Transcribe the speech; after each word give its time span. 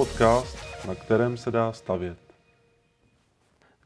Podcast, 0.00 0.58
na 0.88 0.94
kterém 0.94 1.36
se 1.36 1.50
dá 1.50 1.72
stavět. 1.72 2.18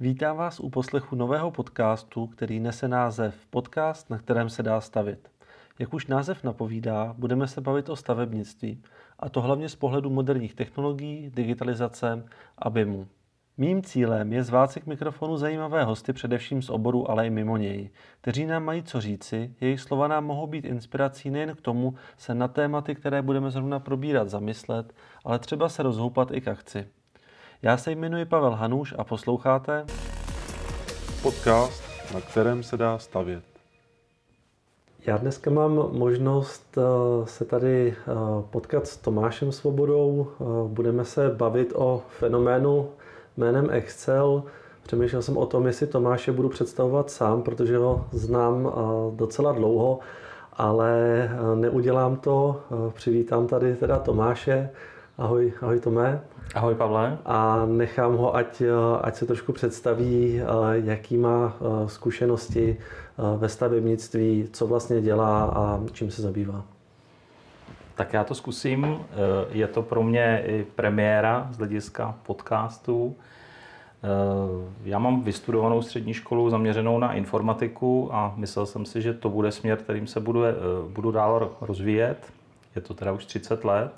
Vítám 0.00 0.36
vás 0.36 0.60
u 0.60 0.70
poslechu 0.70 1.16
nového 1.16 1.50
podcastu, 1.50 2.26
který 2.26 2.60
nese 2.60 2.88
název 2.88 3.34
Podcast, 3.50 4.10
na 4.10 4.18
kterém 4.18 4.50
se 4.50 4.62
dá 4.62 4.80
stavět. 4.80 5.30
Jak 5.78 5.94
už 5.94 6.06
název 6.06 6.44
napovídá, 6.44 7.14
budeme 7.18 7.48
se 7.48 7.60
bavit 7.60 7.88
o 7.88 7.96
stavebnictví, 7.96 8.82
a 9.18 9.28
to 9.28 9.40
hlavně 9.40 9.68
z 9.68 9.74
pohledu 9.74 10.10
moderních 10.10 10.54
technologií, 10.54 11.30
digitalizace 11.34 12.24
a 12.58 12.70
BIMu. 12.70 13.08
Mým 13.56 13.82
cílem 13.82 14.32
je 14.32 14.42
zvát 14.42 14.70
si 14.70 14.80
k 14.80 14.86
mikrofonu 14.86 15.36
zajímavé 15.36 15.84
hosty 15.84 16.12
především 16.12 16.62
z 16.62 16.70
oboru, 16.70 17.10
ale 17.10 17.26
i 17.26 17.30
mimo 17.30 17.56
něj, 17.56 17.90
kteří 18.20 18.46
nám 18.46 18.64
mají 18.64 18.82
co 18.82 19.00
říci, 19.00 19.54
jejich 19.60 19.80
slova 19.80 20.08
nám 20.08 20.24
mohou 20.24 20.46
být 20.46 20.64
inspirací 20.64 21.30
nejen 21.30 21.54
k 21.56 21.60
tomu 21.60 21.94
se 22.16 22.34
na 22.34 22.48
tématy, 22.48 22.94
které 22.94 23.22
budeme 23.22 23.50
zrovna 23.50 23.80
probírat, 23.80 24.28
zamyslet, 24.28 24.92
ale 25.24 25.38
třeba 25.38 25.68
se 25.68 25.82
rozhoupat 25.82 26.30
i 26.32 26.40
k 26.40 26.48
akci. 26.48 26.88
Já 27.62 27.76
se 27.76 27.92
jmenuji 27.92 28.24
Pavel 28.24 28.52
Hanuš 28.52 28.94
a 28.98 29.04
posloucháte 29.04 29.84
Podcast, 31.22 31.82
na 32.14 32.20
kterém 32.20 32.62
se 32.62 32.76
dá 32.76 32.98
stavět. 32.98 33.44
Já 35.06 35.16
dneska 35.16 35.50
mám 35.50 35.72
možnost 35.92 36.78
eh, 36.78 37.26
se 37.26 37.44
tady 37.44 37.94
eh, 37.96 38.12
potkat 38.50 38.86
s 38.86 38.96
Tomášem 38.96 39.52
Svobodou. 39.52 40.26
Eh, 40.30 40.44
budeme 40.68 41.04
se 41.04 41.30
bavit 41.30 41.72
o 41.76 42.02
fenoménu 42.08 42.88
jménem 43.36 43.68
Excel. 43.70 44.42
Přemýšlel 44.82 45.22
jsem 45.22 45.36
o 45.36 45.46
tom, 45.46 45.66
jestli 45.66 45.86
Tomáše 45.86 46.32
budu 46.32 46.48
představovat 46.48 47.10
sám, 47.10 47.42
protože 47.42 47.76
ho 47.76 48.06
znám 48.12 48.72
docela 49.16 49.52
dlouho, 49.52 49.98
ale 50.52 51.30
neudělám 51.54 52.16
to. 52.16 52.60
Přivítám 52.94 53.46
tady 53.46 53.76
teda 53.76 53.98
Tomáše. 53.98 54.70
Ahoj, 55.18 55.52
ahoj 55.62 55.80
Tomé. 55.80 56.20
Ahoj 56.54 56.74
Pavle. 56.74 57.18
A 57.24 57.66
nechám 57.66 58.16
ho, 58.16 58.36
ať, 58.36 58.62
ať 59.00 59.16
se 59.16 59.26
trošku 59.26 59.52
představí, 59.52 60.42
jaký 60.72 61.16
má 61.16 61.56
zkušenosti 61.86 62.76
ve 63.36 63.48
stavebnictví, 63.48 64.48
co 64.52 64.66
vlastně 64.66 65.00
dělá 65.00 65.44
a 65.44 65.80
čím 65.92 66.10
se 66.10 66.22
zabývá. 66.22 66.64
Tak 67.94 68.12
já 68.12 68.24
to 68.24 68.34
zkusím. 68.34 68.84
E, 68.84 68.98
je 69.50 69.66
to 69.66 69.82
pro 69.82 70.02
mě 70.02 70.42
i 70.46 70.66
premiéra 70.74 71.48
z 71.50 71.58
hlediska 71.58 72.14
podcastů. 72.22 73.16
E, 73.16 74.08
já 74.84 74.98
mám 74.98 75.22
vystudovanou 75.22 75.82
střední 75.82 76.14
školu 76.14 76.50
zaměřenou 76.50 76.98
na 76.98 77.12
informatiku 77.12 78.08
a 78.12 78.34
myslel 78.36 78.66
jsem 78.66 78.84
si, 78.86 79.02
že 79.02 79.14
to 79.14 79.28
bude 79.28 79.52
směr, 79.52 79.78
kterým 79.78 80.06
se 80.06 80.20
budu, 80.20 80.44
e, 80.44 80.54
budu 80.88 81.10
dál 81.10 81.50
rozvíjet. 81.60 82.32
Je 82.76 82.82
to 82.82 82.94
teda 82.94 83.12
už 83.12 83.24
30 83.24 83.64
let. 83.64 83.92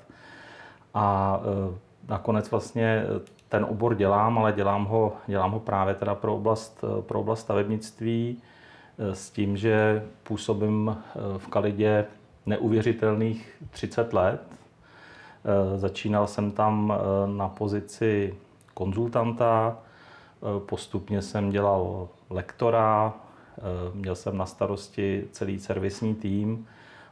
A 0.93 1.39
nakonec 2.07 2.51
vlastně 2.51 3.03
ten 3.49 3.65
obor 3.69 3.95
dělám, 3.95 4.37
ale 4.37 4.53
dělám 4.53 4.85
ho, 4.85 5.13
dělám 5.27 5.51
ho 5.51 5.59
právě 5.59 5.93
teda 5.93 6.15
pro 6.15 6.35
oblast, 6.35 6.83
pro 7.01 7.19
oblast 7.19 7.39
stavebnictví 7.39 8.41
s 8.97 9.29
tím, 9.29 9.57
že 9.57 10.03
působím 10.23 10.97
v 11.37 11.47
Kalidě 11.47 12.05
neuvěřitelných 12.47 13.63
30 13.69 14.13
let. 14.13 14.41
Eh, 15.45 15.77
začínal 15.77 16.27
jsem 16.27 16.51
tam 16.51 16.93
eh, 16.93 17.27
na 17.37 17.49
pozici 17.49 18.35
konzultanta, 18.73 19.77
eh, 19.77 20.59
postupně 20.59 21.21
jsem 21.21 21.49
dělal 21.49 22.07
lektora, 22.29 23.13
měl 23.93 24.15
jsem 24.15 24.37
na 24.37 24.45
starosti 24.45 25.27
celý 25.31 25.59
servisní 25.59 26.15
tým, 26.15 26.67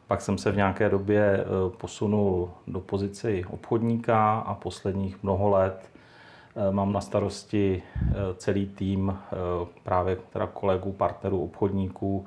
pak 0.07 0.21
jsem 0.21 0.37
se 0.37 0.51
v 0.51 0.55
nějaké 0.55 0.89
době 0.89 1.45
posunul 1.77 2.51
do 2.67 2.79
pozici 2.79 3.45
obchodníka 3.49 4.39
a 4.39 4.53
posledních 4.53 5.23
mnoho 5.23 5.49
let 5.49 5.89
mám 6.71 6.93
na 6.93 7.01
starosti 7.01 7.83
celý 8.37 8.67
tým 8.67 9.17
právě 9.83 10.17
teda 10.33 10.47
kolegů, 10.47 10.91
partnerů, 10.91 11.43
obchodníků, 11.43 12.25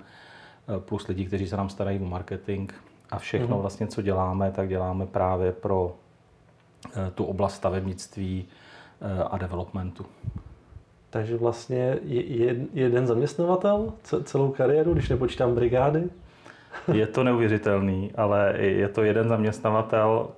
plus 0.78 1.09
lidí, 1.09 1.27
kteří 1.27 1.49
se 1.49 1.56
nám 1.56 1.69
starají 1.69 2.00
o 2.00 2.04
marketing 2.04 2.72
a 3.11 3.19
všechno 3.19 3.57
mm-hmm. 3.57 3.61
vlastně, 3.61 3.87
co 3.87 4.03
děláme, 4.03 4.53
tak 4.53 4.69
děláme 4.69 5.07
právě 5.07 5.53
pro 5.53 5.95
eh, 6.97 7.11
tu 7.15 7.25
oblast 7.25 7.55
stavebnictví 7.55 8.49
eh, 9.01 9.23
a 9.23 9.39
developmentu. 9.39 10.07
Takže 11.11 11.37
vlastně 11.37 11.99
je 12.03 12.57
jeden 12.75 13.07
zaměstnavatel 13.07 13.93
celou 14.25 14.51
kariéru, 14.53 14.93
když 14.93 15.09
nepočítám 15.09 15.55
brigády? 15.55 16.05
Je 16.93 17.07
to 17.07 17.25
neuvěřitelný, 17.25 18.13
ale 18.17 18.55
je 18.59 18.89
to 18.89 19.03
jeden 19.03 19.29
zaměstnavatel. 19.29 20.29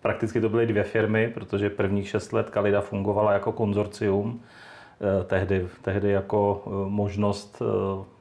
Prakticky 0.00 0.40
to 0.40 0.48
byly 0.48 0.66
dvě 0.66 0.82
firmy, 0.82 1.30
protože 1.34 1.70
prvních 1.70 2.08
šest 2.08 2.32
let 2.32 2.50
Kalida 2.50 2.80
fungovala 2.80 3.32
jako 3.32 3.52
konzorcium, 3.52 4.40
eh, 4.40 5.24
tehdy, 5.24 5.68
tehdy 5.82 6.10
jako 6.10 6.62
možnost 6.88 7.62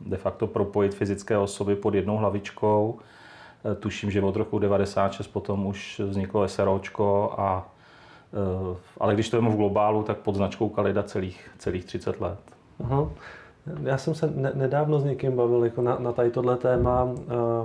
de 0.02 0.18
facto 0.18 0.48
propojit 0.48 0.96
fyzické 0.96 1.38
osoby 1.38 1.76
pod 1.76 1.94
jednou 1.94 2.18
hlavičkou 2.18 3.00
tuším, 3.80 4.12
že 4.12 4.22
od 4.22 4.36
roku 4.36 4.60
96 4.60 5.28
potom 5.28 5.66
už 5.66 6.02
vzniklo 6.06 6.48
SROčko, 6.48 7.34
a, 7.38 7.68
eh, 8.34 8.78
ale 9.00 9.14
když 9.14 9.30
to 9.30 9.38
je 9.38 9.42
v 9.42 9.56
globálu, 9.56 10.04
tak 10.04 10.18
pod 10.18 10.36
značkou 10.36 10.70
Kalida 10.70 11.04
celých, 11.04 11.50
celých 11.58 11.86
30 11.86 12.22
let. 12.22 12.40
Aha. 12.84 13.10
Já 13.84 13.98
jsem 13.98 14.16
se 14.16 14.34
ne, 14.36 14.52
nedávno 14.56 15.00
s 15.00 15.04
někým 15.04 15.36
bavil 15.36 15.64
jako 15.64 15.82
na, 15.82 15.98
na 16.00 16.12
tady 16.12 16.32
tohle 16.32 16.58
téma 16.58 17.04
uh, 17.04 17.14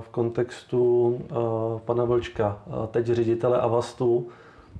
v 0.01 0.09
kontextu 0.09 1.21
pana 1.85 2.05
Vlčka, 2.05 2.59
teď 2.91 3.07
ředitele 3.07 3.61
Avastu. 3.61 4.29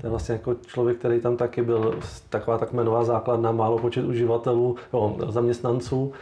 To 0.01 0.07
je 0.07 0.11
vlastně 0.11 0.33
jako 0.33 0.55
člověk, 0.55 0.99
který 0.99 1.21
tam 1.21 1.37
taky 1.37 1.63
byl, 1.63 1.99
taková 2.31 2.59
tak 2.59 2.73
jmenová 2.73 3.05
základna, 3.05 3.53
málo 3.53 3.79
počet 3.79 4.05
uživatelů, 4.05 4.77
jo, 4.93 5.17
zaměstnanců 5.29 6.13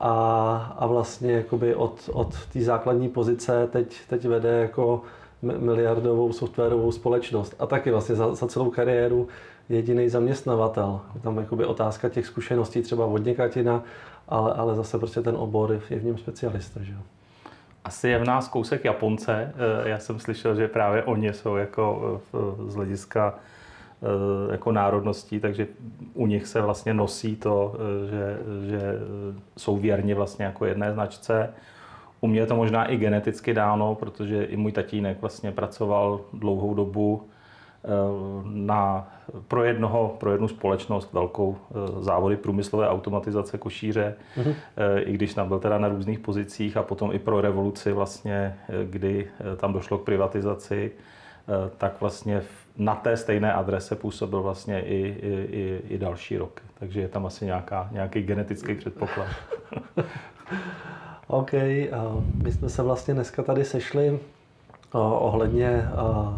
a, 0.00 0.74
a 0.78 0.86
vlastně 0.86 1.32
jakoby 1.32 1.74
od, 1.74 2.10
od 2.12 2.46
té 2.52 2.60
základní 2.60 3.08
pozice 3.08 3.68
teď, 3.72 3.96
teď 4.08 4.24
vede 4.24 4.60
jako 4.60 5.02
miliardovou 5.42 6.32
softwarovou 6.32 6.92
společnost 6.92 7.54
a 7.58 7.66
taky 7.66 7.90
vlastně 7.90 8.14
za, 8.14 8.34
za 8.34 8.46
celou 8.46 8.70
kariéru 8.70 9.28
jediný 9.68 10.08
zaměstnavatel. 10.08 11.00
Je 11.14 11.20
tam 11.20 11.38
jakoby 11.38 11.64
otázka 11.64 12.08
těch 12.08 12.26
zkušeností 12.26 12.82
třeba 12.82 13.06
od 13.06 13.24
někatina, 13.24 13.82
ale, 14.28 14.52
ale 14.52 14.74
zase 14.74 14.98
prostě 14.98 15.22
ten 15.22 15.36
obor 15.38 15.80
je 15.90 15.98
v 15.98 16.04
něm 16.04 16.18
specialista. 16.18 16.80
Že? 16.82 16.94
Asi 17.84 18.08
je 18.08 18.18
v 18.18 18.24
nás 18.24 18.48
kousek 18.48 18.84
Japonce. 18.84 19.52
Eh, 19.84 19.88
já 19.88 19.98
jsem 19.98 20.18
slyšel, 20.18 20.54
že 20.54 20.68
právě 20.68 21.02
oni 21.02 21.32
jsou 21.32 21.56
jako 21.56 22.20
eh, 22.34 22.70
z 22.70 22.74
hlediska 22.74 23.34
jako 24.50 24.72
národností, 24.72 25.40
takže 25.40 25.66
u 26.14 26.26
nich 26.26 26.46
se 26.46 26.60
vlastně 26.60 26.94
nosí 26.94 27.36
to, 27.36 27.74
eh, 27.74 28.10
že, 28.10 28.38
že 28.70 28.98
jsou 29.56 29.76
věrni 29.76 30.14
vlastně 30.14 30.44
jako 30.44 30.66
jedné 30.66 30.92
značce. 30.92 31.50
U 32.20 32.26
mě 32.26 32.40
je 32.40 32.46
to 32.46 32.56
možná 32.56 32.84
i 32.84 32.96
geneticky 32.96 33.54
dáno, 33.54 33.94
protože 33.94 34.44
i 34.44 34.56
můj 34.56 34.72
tatínek 34.72 35.20
vlastně 35.20 35.52
pracoval 35.52 36.20
dlouhou 36.32 36.74
dobu 36.74 37.22
eh, 37.84 37.88
na, 38.44 39.08
pro, 39.48 39.64
jednoho, 39.64 40.16
pro 40.20 40.32
jednu 40.32 40.48
společnost 40.48 41.12
velkou 41.12 41.56
závody 42.00 42.36
průmyslové 42.36 42.88
automatizace 42.88 43.58
košíře, 43.58 44.14
mm-hmm. 44.36 44.54
i 45.04 45.12
když 45.12 45.34
tam 45.34 45.48
byl 45.48 45.58
teda 45.58 45.78
na 45.78 45.88
různých 45.88 46.18
pozicích 46.18 46.76
a 46.76 46.82
potom 46.82 47.12
i 47.12 47.18
pro 47.18 47.40
revoluci 47.40 47.92
vlastně, 47.92 48.54
kdy 48.84 49.28
tam 49.56 49.72
došlo 49.72 49.98
k 49.98 50.04
privatizaci, 50.04 50.92
tak 51.78 52.00
vlastně 52.00 52.42
na 52.76 52.94
té 52.94 53.16
stejné 53.16 53.52
adrese 53.52 53.96
působil 53.96 54.42
vlastně 54.42 54.80
i, 54.80 54.96
i, 54.96 55.46
i, 55.50 55.82
i 55.88 55.98
další 55.98 56.36
roky. 56.36 56.62
Takže 56.78 57.00
je 57.00 57.08
tam 57.08 57.26
asi 57.26 57.44
nějaká, 57.44 57.88
nějaký 57.92 58.22
genetický 58.22 58.74
předpoklad. 58.74 59.26
OK, 61.26 61.52
my 62.42 62.52
jsme 62.52 62.68
se 62.68 62.82
vlastně 62.82 63.14
dneska 63.14 63.42
tady 63.42 63.64
sešli 63.64 64.20
ohledně 64.92 65.88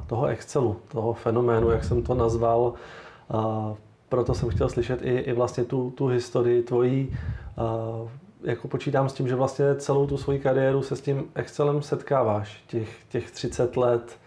toho 0.06 0.26
Excelu, 0.26 0.76
toho 0.88 1.12
fenoménu, 1.12 1.70
jak 1.70 1.84
jsem 1.84 2.02
to 2.02 2.14
nazval. 2.14 2.72
Proto 4.08 4.34
jsem 4.34 4.48
chtěl 4.48 4.68
slyšet 4.68 5.00
i, 5.02 5.18
i 5.18 5.32
vlastně 5.32 5.64
tu, 5.64 5.90
tu 5.90 6.06
historii 6.06 6.62
tvojí. 6.62 7.16
Jako 8.42 8.68
počítám 8.68 9.08
s 9.08 9.12
tím, 9.12 9.28
že 9.28 9.34
vlastně 9.34 9.74
celou 9.74 10.06
tu 10.06 10.16
svoji 10.16 10.38
kariéru 10.38 10.82
se 10.82 10.96
s 10.96 11.00
tím 11.00 11.24
Excelem 11.34 11.82
setkáváš, 11.82 12.64
těch, 12.66 12.88
těch 13.08 13.30
30 13.30 13.76
let 13.76 14.18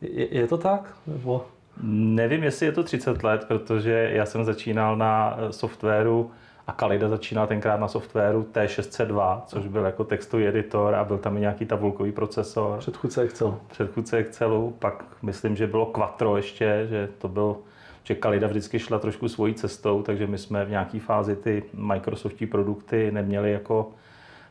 je, 0.00 0.34
je 0.34 0.46
to 0.46 0.58
tak? 0.58 0.96
Nebo? 1.06 1.46
Nevím, 1.82 2.42
jestli 2.42 2.66
je 2.66 2.72
to 2.72 2.82
30 2.82 3.24
let, 3.24 3.44
protože 3.48 4.10
já 4.12 4.26
jsem 4.26 4.44
začínal 4.44 4.96
na 4.96 5.36
eh, 5.38 5.52
softwaru 5.52 6.30
a 6.66 6.72
Kalida 6.72 7.08
začínal 7.08 7.46
tenkrát 7.46 7.80
na 7.80 7.88
softwaru 7.88 8.46
T602, 8.52 9.42
což 9.46 9.66
byl 9.66 9.84
jako 9.84 10.04
textový 10.04 10.46
editor 10.46 10.94
a 10.94 11.04
byl 11.04 11.18
tam 11.18 11.36
i 11.36 11.40
nějaký 11.40 11.66
tabulkový 11.66 12.12
procesor. 12.12 12.78
Předchůdce 12.78 13.22
Excelu. 13.22 13.58
Předchůdce 13.70 14.16
Excelu, 14.16 14.76
pak 14.78 15.04
myslím, 15.22 15.56
že 15.56 15.66
bylo 15.66 15.86
Quattro 15.86 16.36
ještě, 16.36 16.86
že 16.90 17.08
to 17.18 17.28
byl, 17.28 17.56
že 18.04 18.14
Kalida 18.14 18.46
vždycky 18.46 18.78
šla 18.78 18.98
trošku 18.98 19.28
svojí 19.28 19.54
cestou, 19.54 20.02
takže 20.02 20.26
my 20.26 20.38
jsme 20.38 20.64
v 20.64 20.70
nějaké 20.70 21.00
fázi 21.00 21.36
ty 21.36 21.62
Microsoftí 21.74 22.46
produkty 22.46 23.10
neměli 23.10 23.52
jako 23.52 23.90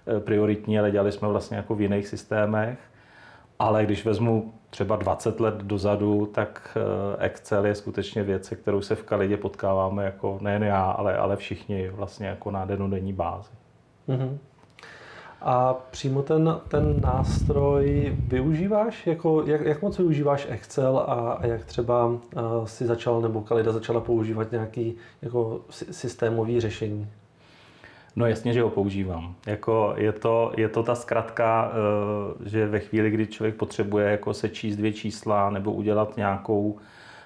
eh, 0.07 0.19
prioritní, 0.19 0.79
ale 0.79 0.91
dělali 0.91 1.11
jsme 1.11 1.27
vlastně 1.27 1.57
jako 1.57 1.75
v 1.75 1.81
jiných 1.81 2.07
systémech. 2.07 2.79
Ale 3.59 3.85
když 3.85 4.05
vezmu 4.05 4.53
třeba 4.69 4.95
20 4.95 5.39
let 5.39 5.55
dozadu, 5.55 6.25
tak 6.25 6.77
eh, 6.77 7.25
Excel 7.25 7.65
je 7.65 7.75
skutečně 7.75 8.23
věc, 8.23 8.45
se 8.45 8.55
kterou 8.55 8.81
se 8.81 8.95
v 8.95 9.03
Kalidě 9.03 9.37
potkáváme 9.37 10.05
jako 10.05 10.37
nejen 10.41 10.63
já, 10.63 10.91
ale, 10.91 11.17
ale 11.17 11.35
všichni 11.35 11.89
vlastně 11.89 12.27
jako 12.27 12.51
na 12.51 12.65
denodenní 12.65 13.13
bázi. 13.13 13.49
Mm-hmm. 14.09 14.37
A 15.41 15.73
přímo 15.91 16.21
ten, 16.21 16.59
ten 16.67 17.01
nástroj 17.01 18.15
využíváš? 18.27 19.07
Jako, 19.07 19.43
jak, 19.45 19.61
jak 19.61 19.81
moc 19.81 19.97
využíváš 19.97 20.47
Excel 20.49 20.97
a, 20.97 21.31
a 21.33 21.45
jak 21.45 21.65
třeba 21.65 22.05
uh, 22.05 22.19
si 22.65 22.85
začal 22.85 23.21
nebo 23.21 23.41
Kalida 23.41 23.71
začala 23.71 24.01
používat 24.01 24.51
nějaký 24.51 24.95
jako 25.21 25.61
systémový 25.69 26.61
řešení? 26.61 27.07
No 28.17 28.25
jasně, 28.25 28.53
že 28.53 28.61
ho 28.61 28.69
používám. 28.69 29.35
Jako 29.45 29.93
je, 29.97 30.11
to, 30.11 30.53
je 30.57 30.69
to 30.69 30.83
ta 30.83 30.95
zkratka, 30.95 31.71
eh, 31.71 32.49
že 32.49 32.67
ve 32.67 32.79
chvíli, 32.79 33.09
kdy 33.09 33.27
člověk 33.27 33.55
potřebuje 33.55 34.11
jako 34.11 34.33
sečíst 34.33 34.75
dvě 34.75 34.93
čísla 34.93 35.49
nebo 35.49 35.71
udělat 35.71 36.17
nějakou, 36.17 36.77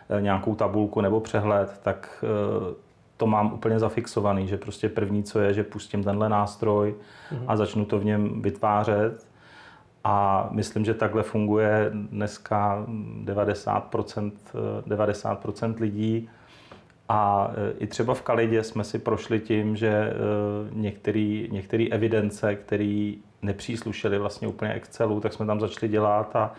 eh, 0.09 0.21
nějakou 0.21 0.55
tabulku 0.55 1.01
nebo 1.01 1.19
přehled, 1.19 1.79
tak 1.83 2.23
eh, 2.23 2.75
to 3.17 3.27
mám 3.27 3.53
úplně 3.53 3.79
zafixovaný, 3.79 4.47
že 4.47 4.57
prostě 4.57 4.89
první, 4.89 5.23
co 5.23 5.39
je, 5.39 5.53
že 5.53 5.63
pustím 5.63 6.03
tenhle 6.03 6.29
nástroj 6.29 6.95
mhm. 7.31 7.43
a 7.47 7.55
začnu 7.55 7.85
to 7.85 7.99
v 7.99 8.05
něm 8.05 8.41
vytvářet. 8.41 9.27
A 10.03 10.47
myslím, 10.51 10.85
že 10.85 10.93
takhle 10.93 11.23
funguje 11.23 11.91
dneska 11.93 12.85
90%, 13.23 14.31
90% 14.87 15.75
lidí. 15.79 16.29
A 17.13 17.51
e, 17.53 17.73
i 17.79 17.87
třeba 17.87 18.13
v 18.13 18.21
Kalidě 18.21 18.63
jsme 18.63 18.83
si 18.83 18.99
prošli 18.99 19.39
tím, 19.39 19.75
že 19.75 19.87
e, 19.87 20.13
některé 21.49 21.85
evidence, 21.91 22.55
které 22.55 23.13
nepříslušely 23.41 24.19
vlastně 24.19 24.47
úplně 24.47 24.73
Excelu, 24.73 25.19
tak 25.19 25.33
jsme 25.33 25.45
tam 25.45 25.59
začali 25.59 25.91
dělat 25.91 26.35
a 26.35 26.53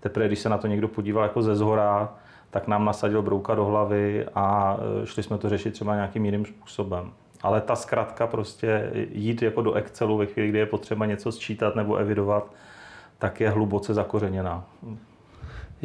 teprve, 0.00 0.26
když 0.26 0.38
se 0.38 0.48
na 0.48 0.58
to 0.58 0.66
někdo 0.66 0.88
podíval 0.88 1.22
jako 1.22 1.42
ze 1.42 1.56
zhora, 1.56 2.14
tak 2.50 2.68
nám 2.68 2.84
nasadil 2.84 3.22
brouka 3.22 3.54
do 3.54 3.64
hlavy 3.64 4.26
a 4.34 4.76
e, 5.02 5.06
šli 5.06 5.22
jsme 5.22 5.38
to 5.38 5.48
řešit 5.48 5.70
třeba 5.70 5.94
nějakým 5.94 6.24
jiným 6.24 6.44
způsobem. 6.44 7.10
Ale 7.42 7.60
ta 7.60 7.76
zkratka 7.76 8.26
prostě 8.26 8.90
jít 9.12 9.42
jako 9.42 9.62
do 9.62 9.72
Excelu 9.72 10.16
ve 10.16 10.26
chvíli, 10.26 10.48
kdy 10.48 10.58
je 10.58 10.66
potřeba 10.66 11.06
něco 11.06 11.32
sčítat 11.32 11.76
nebo 11.76 11.96
evidovat, 11.96 12.52
tak 13.18 13.40
je 13.40 13.50
hluboce 13.50 13.94
zakořeněná 13.94 14.64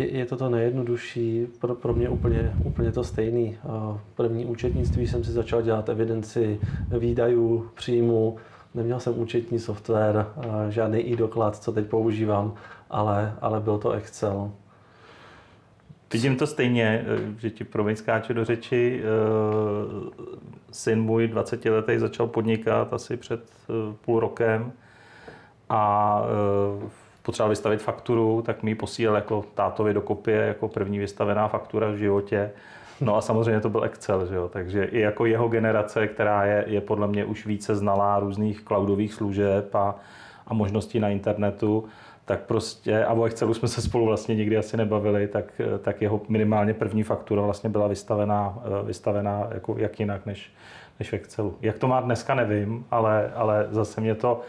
je, 0.02 0.18
je 0.18 0.26
to 0.26 0.38
to 0.38 0.50
nejjednodušší, 0.50 1.48
pro, 1.60 1.76
pro 1.76 1.94
mě 1.94 2.10
úplně, 2.10 2.54
úplně 2.64 2.92
to 2.92 3.04
stejný. 3.04 3.58
První 4.16 4.46
účetnictví 4.46 5.08
jsem 5.08 5.24
si 5.24 5.32
začal 5.32 5.62
dělat 5.62 5.90
evidenci 5.90 6.60
výdajů, 7.00 7.70
příjmu, 7.74 8.38
neměl 8.74 9.00
jsem 9.00 9.20
účetní 9.20 9.60
software, 9.60 10.26
žádný 10.70 11.00
i-doklad, 11.00 11.58
co 11.58 11.72
teď 11.72 11.88
používám, 11.88 12.54
ale, 12.90 13.36
ale 13.42 13.60
byl 13.60 13.78
to 13.78 13.92
Excel. 13.92 14.52
Vidím 16.14 16.36
to 16.36 16.48
stejně, 16.48 17.06
že 17.38 17.50
ti 17.50 17.64
promiň 17.64 17.96
skáču 17.96 18.34
do 18.34 18.46
řeči. 18.46 19.02
Syn 20.72 21.02
můj 21.02 21.28
20 21.28 21.66
letý 21.66 21.98
začal 21.98 22.28
podnikat 22.28 22.94
asi 22.94 23.18
před 23.18 23.44
půl 24.06 24.20
rokem 24.20 24.72
a 25.70 26.22
potřeboval 27.32 27.50
vystavit 27.50 27.82
fakturu, 27.82 28.42
tak 28.42 28.64
mi 28.64 28.72
ji 28.72 28.76
posílal 28.76 29.16
jako 29.16 29.46
tátovi 29.54 29.94
do 29.94 30.02
kopie, 30.02 30.38
jako 30.38 30.68
první 30.68 31.00
vystavená 31.00 31.48
faktura 31.48 31.92
v 31.92 31.96
životě. 31.96 32.52
No 33.02 33.16
a 33.16 33.22
samozřejmě 33.22 33.62
to 33.62 33.70
byl 33.70 33.84
Excel, 33.84 34.26
že 34.26 34.36
jo? 34.36 34.50
takže 34.50 34.84
i 34.84 35.00
jako 35.00 35.26
jeho 35.26 35.48
generace, 35.48 36.08
která 36.08 36.46
je, 36.46 36.64
je 36.68 36.82
podle 36.82 37.08
mě 37.08 37.26
už 37.26 37.46
více 37.46 37.76
znalá 37.76 38.20
různých 38.20 38.64
cloudových 38.64 39.14
služeb 39.14 39.76
a, 39.76 39.96
a 40.48 40.54
možností 40.54 41.00
na 41.00 41.10
internetu, 41.10 41.86
tak 42.26 42.40
prostě, 42.40 43.06
a 43.06 43.14
o 43.14 43.24
Excelu 43.26 43.54
jsme 43.54 43.68
se 43.68 43.82
spolu 43.82 44.06
vlastně 44.06 44.36
nikdy 44.36 44.58
asi 44.58 44.78
nebavili, 44.78 45.28
tak, 45.28 45.62
tak 45.80 46.02
jeho 46.02 46.22
minimálně 46.28 46.74
první 46.74 47.04
faktura 47.04 47.42
vlastně 47.42 47.70
byla 47.70 47.88
vystavená, 47.88 48.64
vystavená 48.84 49.48
jako 49.54 49.76
jak 49.78 50.00
jinak 50.00 50.26
než, 50.26 50.52
než 51.00 51.10
v 51.10 51.14
Excelu. 51.14 51.56
Jak 51.62 51.80
to 51.80 51.88
má 51.88 52.02
dneska, 52.02 52.36
nevím, 52.36 52.86
ale, 52.92 53.32
ale 53.36 53.68
zase 53.72 54.02
mě 54.02 54.16
to, 54.16 54.42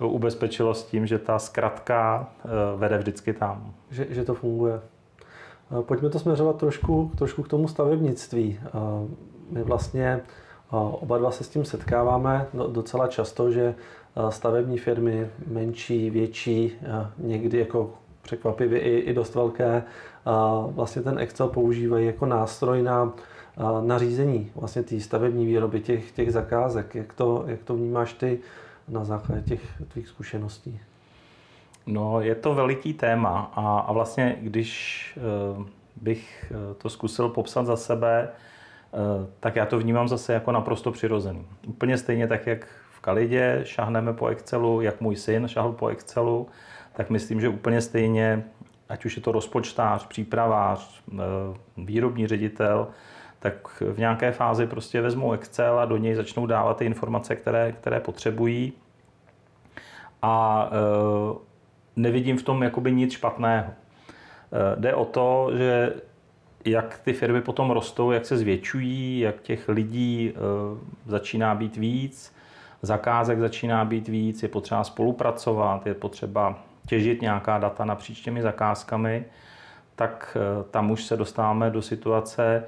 ubezpečilo 0.00 0.74
s 0.74 0.84
tím, 0.84 1.06
že 1.06 1.18
ta 1.18 1.38
zkratka 1.38 2.28
eh, 2.44 2.48
vede 2.76 2.98
vždycky 2.98 3.32
tam. 3.32 3.74
Že, 3.90 4.06
že 4.10 4.24
to 4.24 4.34
funguje. 4.34 4.74
Eh, 4.74 5.82
pojďme 5.82 6.10
to 6.10 6.18
směřovat 6.18 6.56
trošku, 6.56 7.10
trošku 7.18 7.42
k 7.42 7.48
tomu 7.48 7.68
stavebnictví. 7.68 8.60
Eh, 8.64 8.70
my 9.50 9.62
vlastně 9.62 10.20
oba 10.70 11.18
dva 11.18 11.30
se 11.30 11.44
s 11.44 11.48
tím 11.48 11.64
setkáváme 11.64 12.46
docela 12.72 13.06
často, 13.06 13.50
že 13.50 13.74
stavební 14.28 14.78
firmy, 14.78 15.28
menší, 15.46 16.10
větší, 16.10 16.72
někdy 17.18 17.58
jako 17.58 17.90
překvapivě 18.22 18.80
i, 18.80 18.98
i 18.98 19.14
dost 19.14 19.34
velké, 19.34 19.82
vlastně 20.68 21.02
ten 21.02 21.18
Excel 21.18 21.48
používají 21.48 22.06
jako 22.06 22.26
nástroj 22.26 22.82
na 22.82 23.12
nařízení 23.80 24.50
vlastně 24.54 24.82
té 24.82 25.00
stavební 25.00 25.46
výroby 25.46 25.80
těch, 25.80 26.12
těch 26.12 26.32
zakázek. 26.32 26.94
Jak 26.94 27.12
to, 27.12 27.44
jak 27.46 27.62
to 27.62 27.74
vnímáš 27.74 28.12
ty? 28.12 28.38
Na 28.88 29.04
základě 29.04 29.42
těch 29.42 29.82
tvých 29.88 30.08
zkušeností? 30.08 30.80
No, 31.86 32.20
je 32.20 32.34
to 32.34 32.54
veliký 32.54 32.94
téma 32.94 33.52
a, 33.54 33.78
a 33.78 33.92
vlastně, 33.92 34.36
když 34.40 35.18
e, 35.18 35.64
bych 35.96 36.52
eh, 36.52 36.74
to 36.74 36.88
zkusil 36.88 37.28
popsat 37.28 37.66
za 37.66 37.76
sebe, 37.76 38.22
e, 38.22 38.28
tak 39.40 39.56
já 39.56 39.66
to 39.66 39.78
vnímám 39.78 40.08
zase 40.08 40.32
jako 40.32 40.52
naprosto 40.52 40.92
přirozený. 40.92 41.46
Úplně 41.66 41.98
stejně 41.98 42.26
tak, 42.26 42.46
jak 42.46 42.66
v 42.90 43.00
Kalidě 43.00 43.60
šahneme 43.64 44.12
po 44.12 44.26
Excelu, 44.26 44.80
jak 44.80 45.00
můj 45.00 45.16
syn 45.16 45.48
šahl 45.48 45.72
po 45.72 45.88
Excelu, 45.88 46.48
tak 46.92 47.10
myslím, 47.10 47.40
že 47.40 47.48
úplně 47.48 47.80
stejně, 47.80 48.44
ať 48.88 49.04
už 49.04 49.16
je 49.16 49.22
to 49.22 49.32
rozpočtář, 49.32 50.06
přípravář, 50.06 51.02
výrobní 51.76 52.26
ředitel, 52.26 52.88
tak 53.38 53.82
v 53.92 53.98
nějaké 53.98 54.32
fázi 54.32 54.66
prostě 54.66 55.00
vezmou 55.00 55.32
Excel 55.32 55.78
a 55.78 55.84
do 55.84 55.96
něj 55.96 56.14
začnou 56.14 56.46
dávat 56.46 56.76
ty 56.76 56.84
informace, 56.84 57.36
které, 57.36 57.72
které 57.72 58.00
potřebují. 58.00 58.72
A 60.22 60.68
e, 60.72 61.38
nevidím 61.96 62.38
v 62.38 62.42
tom 62.42 62.62
jakoby 62.62 62.92
nic 62.92 63.12
špatného. 63.12 63.66
E, 63.66 64.80
jde 64.80 64.94
o 64.94 65.04
to, 65.04 65.50
že 65.56 65.94
jak 66.64 66.98
ty 67.04 67.12
firmy 67.12 67.40
potom 67.40 67.70
rostou, 67.70 68.10
jak 68.10 68.26
se 68.26 68.36
zvětšují, 68.36 69.20
jak 69.20 69.40
těch 69.40 69.68
lidí 69.68 70.32
e, 70.32 70.40
začíná 71.06 71.54
být 71.54 71.76
víc, 71.76 72.34
zakázek 72.82 73.40
začíná 73.40 73.84
být 73.84 74.08
víc, 74.08 74.42
je 74.42 74.48
potřeba 74.48 74.84
spolupracovat, 74.84 75.86
je 75.86 75.94
potřeba 75.94 76.58
těžit 76.86 77.22
nějaká 77.22 77.58
data 77.58 77.84
napříč 77.84 78.20
těmi 78.20 78.42
zakázkami, 78.42 79.24
tak 79.96 80.36
tam 80.70 80.90
už 80.90 81.04
se 81.04 81.16
dostáváme 81.16 81.70
do 81.70 81.82
situace, 81.82 82.64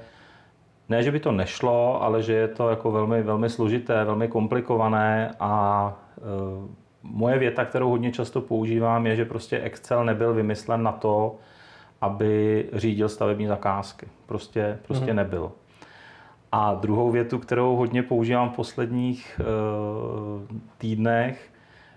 ne, 0.89 1.03
že 1.03 1.11
by 1.11 1.19
to 1.19 1.31
nešlo, 1.31 2.03
ale 2.03 2.23
že 2.23 2.33
je 2.33 2.47
to 2.47 2.69
jako 2.69 2.91
velmi, 2.91 3.23
velmi 3.23 3.49
složité, 3.49 4.03
velmi 4.03 4.27
komplikované 4.27 5.35
a 5.39 5.93
e, 6.17 6.21
moje 7.03 7.39
věta, 7.39 7.65
kterou 7.65 7.89
hodně 7.89 8.11
často 8.11 8.41
používám, 8.41 9.07
je, 9.07 9.15
že 9.15 9.25
prostě 9.25 9.59
Excel 9.59 10.05
nebyl 10.05 10.33
vymyslen 10.33 10.83
na 10.83 10.91
to, 10.91 11.35
aby 12.01 12.65
řídil 12.73 13.09
stavební 13.09 13.47
zakázky. 13.47 14.07
Prostě, 14.25 14.79
prostě 14.87 15.11
mm. 15.11 15.15
nebyl. 15.15 15.51
A 16.51 16.73
druhou 16.73 17.11
větu, 17.11 17.39
kterou 17.39 17.75
hodně 17.75 18.03
používám 18.03 18.49
v 18.49 18.55
posledních 18.55 19.41
e, 19.41 19.43
týdnech, 20.77 21.51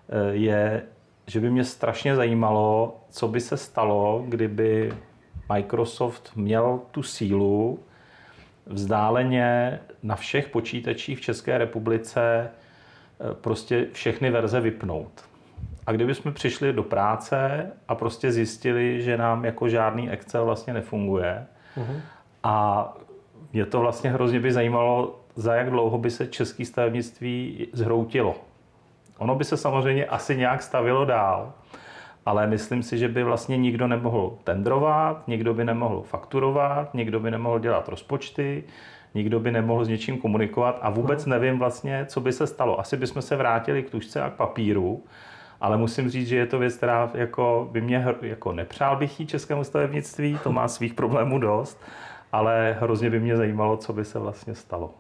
e, 0.09 0.35
je, 0.35 0.83
že 1.27 1.41
by 1.41 1.51
mě 1.51 1.65
strašně 1.65 2.17
zajímalo, 2.17 2.97
co 3.11 3.29
by 3.29 3.41
se 3.41 3.57
stalo, 3.57 4.25
kdyby 4.29 4.93
Microsoft 5.53 6.33
měl 6.37 6.81
tu 6.91 7.03
sílu, 7.03 7.79
vzdáleně 8.67 9.79
na 10.03 10.17
všech 10.17 10.49
počítačích 10.49 11.19
v 11.19 11.21
České 11.21 11.59
republice 11.59 12.51
eh, 12.51 13.35
prostě 13.35 13.87
všechny 13.93 14.31
verze 14.31 14.61
vypnout. 14.61 15.25
A 15.87 15.93
kdybychom 15.93 16.33
přišli 16.33 16.73
do 16.73 16.83
práce 16.83 17.67
a 17.89 17.95
prostě 17.95 18.33
zjistili, 18.33 19.03
že 19.03 19.17
nám 19.17 19.45
jako 19.45 19.69
žádný 19.69 20.11
Excel 20.11 20.45
vlastně 20.45 20.75
nefunguje 20.75 21.47
uh-huh. 21.77 22.01
a 22.43 22.89
mě 23.53 23.67
to 23.67 23.81
vlastně 23.81 24.11
hrozně 24.11 24.41
by 24.41 24.53
zajímalo, 24.53 25.21
za 25.35 25.55
jak 25.55 25.71
dlouho 25.71 25.99
by 25.99 26.11
se 26.11 26.27
české 26.27 26.65
stavebnictví 26.65 27.67
zhroutilo. 27.73 28.37
Ono 29.19 29.35
by 29.35 29.45
se 29.45 29.57
samozřejmě 29.57 30.07
asi 30.07 30.37
nějak 30.37 30.63
stavilo 30.63 31.05
dál, 31.05 31.53
ale 32.27 32.47
myslím 32.47 32.83
si, 32.83 32.99
že 32.99 33.09
by 33.09 33.25
vlastně 33.25 33.57
nikdo 33.57 33.87
nemohl 33.87 34.39
tendrovat, 34.45 35.29
nikdo 35.29 35.55
by 35.55 35.65
nemohl 35.65 36.03
fakturovat, 36.03 36.95
nikdo 36.95 37.21
by 37.21 37.31
nemohl 37.31 37.59
dělat 37.59 37.89
rozpočty, 37.89 38.65
nikdo 39.15 39.41
by 39.41 39.53
nemohl 39.53 39.85
s 39.85 39.89
něčím 39.89 40.19
komunikovat 40.19 40.79
a 40.83 40.91
vůbec 40.91 41.27
no. 41.27 41.31
nevím 41.31 41.59
vlastně, 41.59 42.07
co 42.09 42.21
by 42.21 42.33
se 42.33 42.47
stalo. 42.47 42.81
Asi 42.81 42.97
bychom 42.97 43.23
se 43.23 43.37
vrátili 43.37 43.83
k 43.83 43.91
tušce 43.91 44.23
a 44.23 44.31
k 44.31 44.35
papíru, 44.35 45.05
ale 45.61 45.77
musím 45.77 46.11
říct, 46.11 46.29
že 46.29 46.37
je 46.37 46.47
to 46.47 46.59
věc, 46.59 46.77
která 46.77 47.11
jako 47.15 47.69
by 47.73 47.81
mě, 47.81 48.07
jako 48.23 48.53
nepřál 48.53 48.97
bych 48.97 49.21
jí 49.21 49.27
českému 49.27 49.65
stavebnictví, 49.65 50.39
to 50.43 50.53
má 50.53 50.69
svých 50.69 50.95
problémů 50.95 51.39
dost, 51.39 51.83
ale 52.33 52.77
hrozně 52.81 53.11
by 53.11 53.21
mě 53.21 53.37
zajímalo, 53.37 53.77
co 53.77 53.93
by 53.93 54.05
se 54.05 54.19
vlastně 54.19 54.55
stalo 54.55 54.95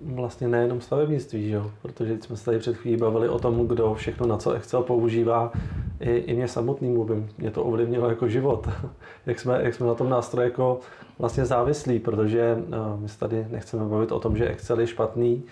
vlastně 0.00 0.48
nejenom 0.48 0.80
stavebnictví, 0.80 1.48
že 1.48 1.54
jo? 1.54 1.70
protože 1.82 2.18
jsme 2.20 2.36
se 2.36 2.44
tady 2.44 2.58
před 2.58 2.76
chvílí 2.76 2.96
bavili 2.96 3.28
o 3.28 3.38
tom, 3.38 3.68
kdo 3.68 3.94
všechno 3.94 4.26
na 4.26 4.36
co 4.36 4.52
Excel 4.52 4.82
používá. 4.82 5.52
i, 6.00 6.10
i 6.10 6.34
mě 6.34 6.48
samotnému 6.48 7.04
by 7.04 7.26
mě 7.38 7.50
to 7.50 7.64
ovlivnilo 7.64 8.08
jako 8.08 8.28
život, 8.28 8.68
jak, 9.26 9.40
jsme, 9.40 9.62
jak 9.62 9.74
jsme 9.74 9.86
na 9.86 9.94
tom 9.94 10.08
nástroji 10.08 10.48
jako 10.48 10.80
vlastně 11.18 11.44
závislí, 11.44 11.98
protože 11.98 12.56
uh, 12.56 13.00
my 13.00 13.08
se 13.08 13.18
tady 13.18 13.46
nechceme 13.50 13.84
bavit 13.84 14.12
o 14.12 14.20
tom, 14.20 14.36
že 14.36 14.48
Excel 14.48 14.80
je 14.80 14.86
špatný, 14.86 15.42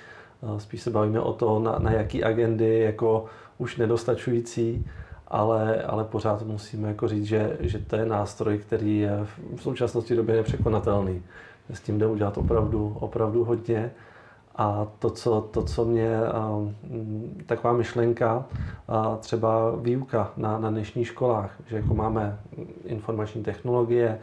uh, 0.40 0.58
spíš 0.58 0.82
se 0.82 0.90
bavíme 0.90 1.20
o 1.20 1.32
to, 1.32 1.58
na, 1.58 1.78
na 1.78 1.90
jaký 1.90 2.24
agendy 2.24 2.80
jako 2.80 3.24
už 3.58 3.76
nedostačující, 3.76 4.86
ale, 5.28 5.82
ale 5.82 6.04
pořád 6.04 6.42
musíme 6.42 6.88
jako 6.88 7.08
říct, 7.08 7.24
že, 7.24 7.56
že 7.60 7.78
to 7.78 7.96
je 7.96 8.06
nástroj, 8.06 8.58
který 8.58 8.98
je 8.98 9.26
v 9.56 9.62
současnosti 9.62 10.16
době 10.16 10.36
nepřekonatelný. 10.36 11.22
S 11.70 11.80
tím 11.80 11.98
jde 11.98 12.06
udělat 12.06 12.38
opravdu, 12.38 12.96
opravdu 13.00 13.44
hodně. 13.44 13.90
A 14.56 14.86
to, 14.98 15.10
co, 15.10 15.40
to, 15.40 15.62
co 15.62 15.84
mě, 15.84 16.18
taková 17.46 17.72
myšlenka, 17.72 18.44
třeba 19.20 19.76
výuka 19.76 20.32
na, 20.36 20.58
na 20.58 20.70
dnešních 20.70 21.06
školách, 21.06 21.50
že 21.66 21.76
jako 21.76 21.94
máme 21.94 22.38
informační 22.84 23.42
technologie, 23.42 24.18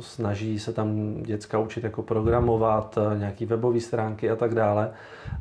snaží 0.00 0.58
se 0.58 0.72
tam 0.72 1.14
děcka 1.22 1.58
učit 1.58 1.84
jako 1.84 2.02
programovat, 2.02 2.98
nějaký 3.18 3.46
webové 3.46 3.80
stránky 3.80 4.30
a 4.30 4.36
tak 4.36 4.54
dále, 4.54 4.90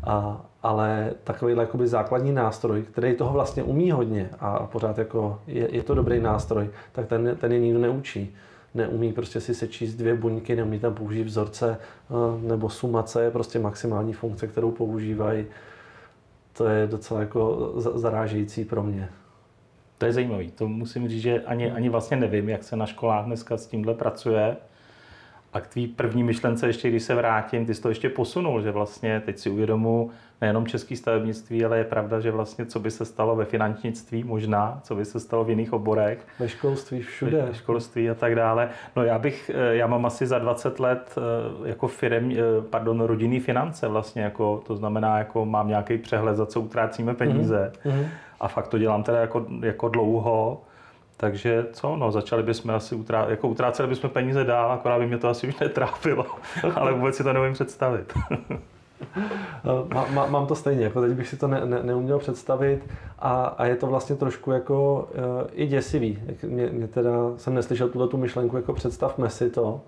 a, 0.03 0.41
ale 0.63 1.13
takovýhle 1.23 1.63
jakoby 1.63 1.87
základní 1.87 2.31
nástroj, 2.31 2.81
který 2.81 3.15
toho 3.15 3.33
vlastně 3.33 3.63
umí 3.63 3.91
hodně 3.91 4.29
a 4.39 4.59
pořád 4.59 4.97
jako 4.97 5.39
je, 5.47 5.75
je 5.75 5.83
to 5.83 5.95
dobrý 5.95 6.19
nástroj, 6.19 6.69
tak 6.91 7.07
ten, 7.07 7.37
ten 7.39 7.51
je 7.51 7.59
nikdo 7.59 7.79
neučí 7.79 8.35
neumí 8.73 9.13
prostě 9.13 9.41
si 9.41 9.55
sečíst 9.55 9.95
dvě 9.95 10.15
buňky, 10.15 10.55
neumí 10.55 10.79
tam 10.79 10.93
použít 10.93 11.23
vzorce 11.23 11.77
eh, 11.77 12.47
nebo 12.47 12.69
sumace 12.69 13.23
je 13.23 13.31
prostě 13.31 13.59
maximální 13.59 14.13
funkce, 14.13 14.47
kterou 14.47 14.71
používají. 14.71 15.45
To 16.53 16.65
je 16.65 16.87
docela 16.87 17.19
jako 17.19 17.73
zarážející 17.75 18.65
pro 18.65 18.83
mě. 18.83 19.09
To 19.97 20.05
je 20.05 20.13
zajímavé. 20.13 20.45
To 20.45 20.67
musím 20.67 21.09
říct, 21.09 21.21
že 21.21 21.41
ani, 21.41 21.71
ani 21.71 21.89
vlastně 21.89 22.17
nevím, 22.17 22.49
jak 22.49 22.63
se 22.63 22.75
na 22.75 22.85
školách 22.85 23.25
dneska 23.25 23.57
s 23.57 23.67
tímhle 23.67 23.93
pracuje. 23.93 24.57
A 25.53 25.59
k 25.59 25.67
tvý 25.67 25.87
první 25.87 26.23
myšlence, 26.23 26.67
ještě 26.67 26.89
když 26.89 27.03
se 27.03 27.15
vrátím, 27.15 27.65
ty 27.65 27.75
jsi 27.75 27.81
to 27.81 27.89
ještě 27.89 28.09
posunul, 28.09 28.61
že 28.61 28.71
vlastně 28.71 29.21
teď 29.25 29.37
si 29.37 29.49
uvědomu 29.49 30.11
nejenom 30.41 30.67
český 30.67 30.95
stavebnictví, 30.95 31.65
ale 31.65 31.77
je 31.77 31.83
pravda, 31.83 32.19
že 32.19 32.31
vlastně 32.31 32.65
co 32.65 32.79
by 32.79 32.91
se 32.91 33.05
stalo 33.05 33.35
ve 33.35 33.45
finančnictví 33.45 34.23
možná, 34.23 34.79
co 34.83 34.95
by 34.95 35.05
se 35.05 35.19
stalo 35.19 35.43
v 35.43 35.49
jiných 35.49 35.73
oborech. 35.73 36.27
Ve 36.39 36.49
školství 36.49 37.01
všude. 37.01 37.41
Ve 37.41 37.53
školství 37.53 38.09
a 38.09 38.13
tak 38.13 38.35
dále. 38.35 38.69
No 38.95 39.03
já 39.03 39.19
bych, 39.19 39.51
eh, 39.53 39.75
já 39.75 39.87
mám 39.87 40.05
asi 40.05 40.27
za 40.27 40.39
20 40.39 40.79
let 40.79 41.15
eh, 41.17 41.69
jako 41.69 41.87
firm, 41.87 42.31
eh, 42.31 42.37
pardon, 42.69 43.01
rodinný 43.01 43.39
finance 43.39 43.87
vlastně, 43.87 44.21
jako, 44.21 44.63
to 44.67 44.75
znamená, 44.75 45.17
jako 45.17 45.45
mám 45.45 45.67
nějaký 45.67 45.97
přehled, 45.97 46.35
za 46.35 46.45
co 46.45 46.61
utrácíme 46.61 47.13
peníze. 47.13 47.71
Mm-hmm. 47.85 48.05
A 48.39 48.47
fakt 48.47 48.67
to 48.67 48.77
dělám 48.77 49.03
teda 49.03 49.19
jako, 49.19 49.45
jako 49.61 49.89
dlouho. 49.89 50.61
Takže 51.21 51.65
co, 51.71 51.95
no, 51.95 52.11
začali 52.11 52.43
bychom 52.43 52.71
asi, 52.71 52.95
utrá, 52.95 53.25
jako 53.29 53.47
utráceli 53.47 53.89
bychom 53.89 54.09
peníze 54.09 54.43
dál, 54.43 54.71
akorát 54.71 54.99
by 54.99 55.07
mě 55.07 55.17
to 55.17 55.29
asi 55.29 55.47
už 55.47 55.59
netrápilo, 55.59 56.25
ale 56.75 56.93
vůbec 56.93 57.15
si 57.15 57.23
to 57.23 57.33
neumím 57.33 57.53
představit. 57.53 58.13
má, 59.93 60.05
má, 60.11 60.25
mám 60.25 60.47
to 60.47 60.55
stejně, 60.55 60.83
jako 60.83 61.01
teď 61.01 61.11
bych 61.11 61.27
si 61.27 61.37
to 61.37 61.47
ne, 61.47 61.65
ne, 61.65 61.83
neuměl 61.83 62.19
představit 62.19 62.87
a, 63.19 63.45
a 63.45 63.65
je 63.65 63.75
to 63.75 63.87
vlastně 63.87 64.15
trošku 64.15 64.51
jako 64.51 65.09
uh, 65.13 65.49
i 65.53 65.67
děsivý. 65.67 66.19
Mě, 66.43 66.69
mě 66.71 66.87
teda, 66.87 67.11
jsem 67.37 67.53
neslyšel 67.53 67.89
tuto 67.89 68.07
tu 68.07 68.17
myšlenku, 68.17 68.55
jako 68.55 68.73
představme 68.73 69.29
si 69.29 69.49
to, 69.49 69.81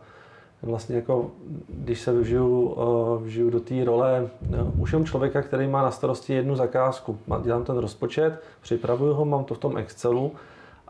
vlastně 0.61 0.95
jako, 0.95 1.31
když 1.69 1.99
se 1.99 2.19
vžiju, 2.19 2.59
uh, 2.67 3.23
vžiju 3.23 3.49
do 3.49 3.59
té 3.59 3.83
role 3.85 4.29
uh, 4.49 4.81
už 4.81 4.91
jenom 4.91 5.05
člověka, 5.05 5.41
který 5.41 5.67
má 5.67 5.81
na 5.81 5.91
starosti 5.91 6.33
jednu 6.33 6.55
zakázku. 6.55 7.17
Dělám 7.43 7.63
ten 7.63 7.77
rozpočet, 7.77 8.41
připravuju 8.61 9.13
ho, 9.13 9.25
mám 9.25 9.43
to 9.43 9.53
v 9.53 9.57
tom 9.57 9.77
Excelu 9.77 10.31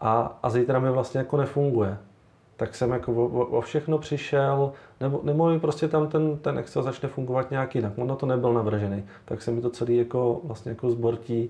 a, 0.03 0.39
a 0.43 0.49
zítra 0.49 0.79
mi 0.79 0.91
vlastně 0.91 1.17
jako 1.17 1.37
nefunguje. 1.37 1.97
Tak 2.57 2.75
jsem 2.75 2.91
jako 2.91 3.13
o, 3.13 3.45
o 3.45 3.61
všechno 3.61 3.97
přišel, 3.97 4.71
nebo, 4.99 5.21
nebo 5.23 5.49
mi 5.49 5.59
prostě 5.59 5.87
tam 5.87 6.07
ten, 6.07 6.37
ten 6.37 6.57
Excel 6.59 6.83
začne 6.83 7.09
fungovat 7.09 7.51
nějak 7.51 7.75
jinak. 7.75 7.93
On 7.95 8.07
na 8.07 8.15
to 8.15 8.25
nebyl 8.25 8.53
navržený, 8.53 9.03
tak 9.25 9.41
se 9.41 9.51
mi 9.51 9.61
to 9.61 9.69
celý 9.69 9.97
jako, 9.97 10.41
vlastně 10.43 10.69
jako 10.71 10.89
zbortí. 10.89 11.49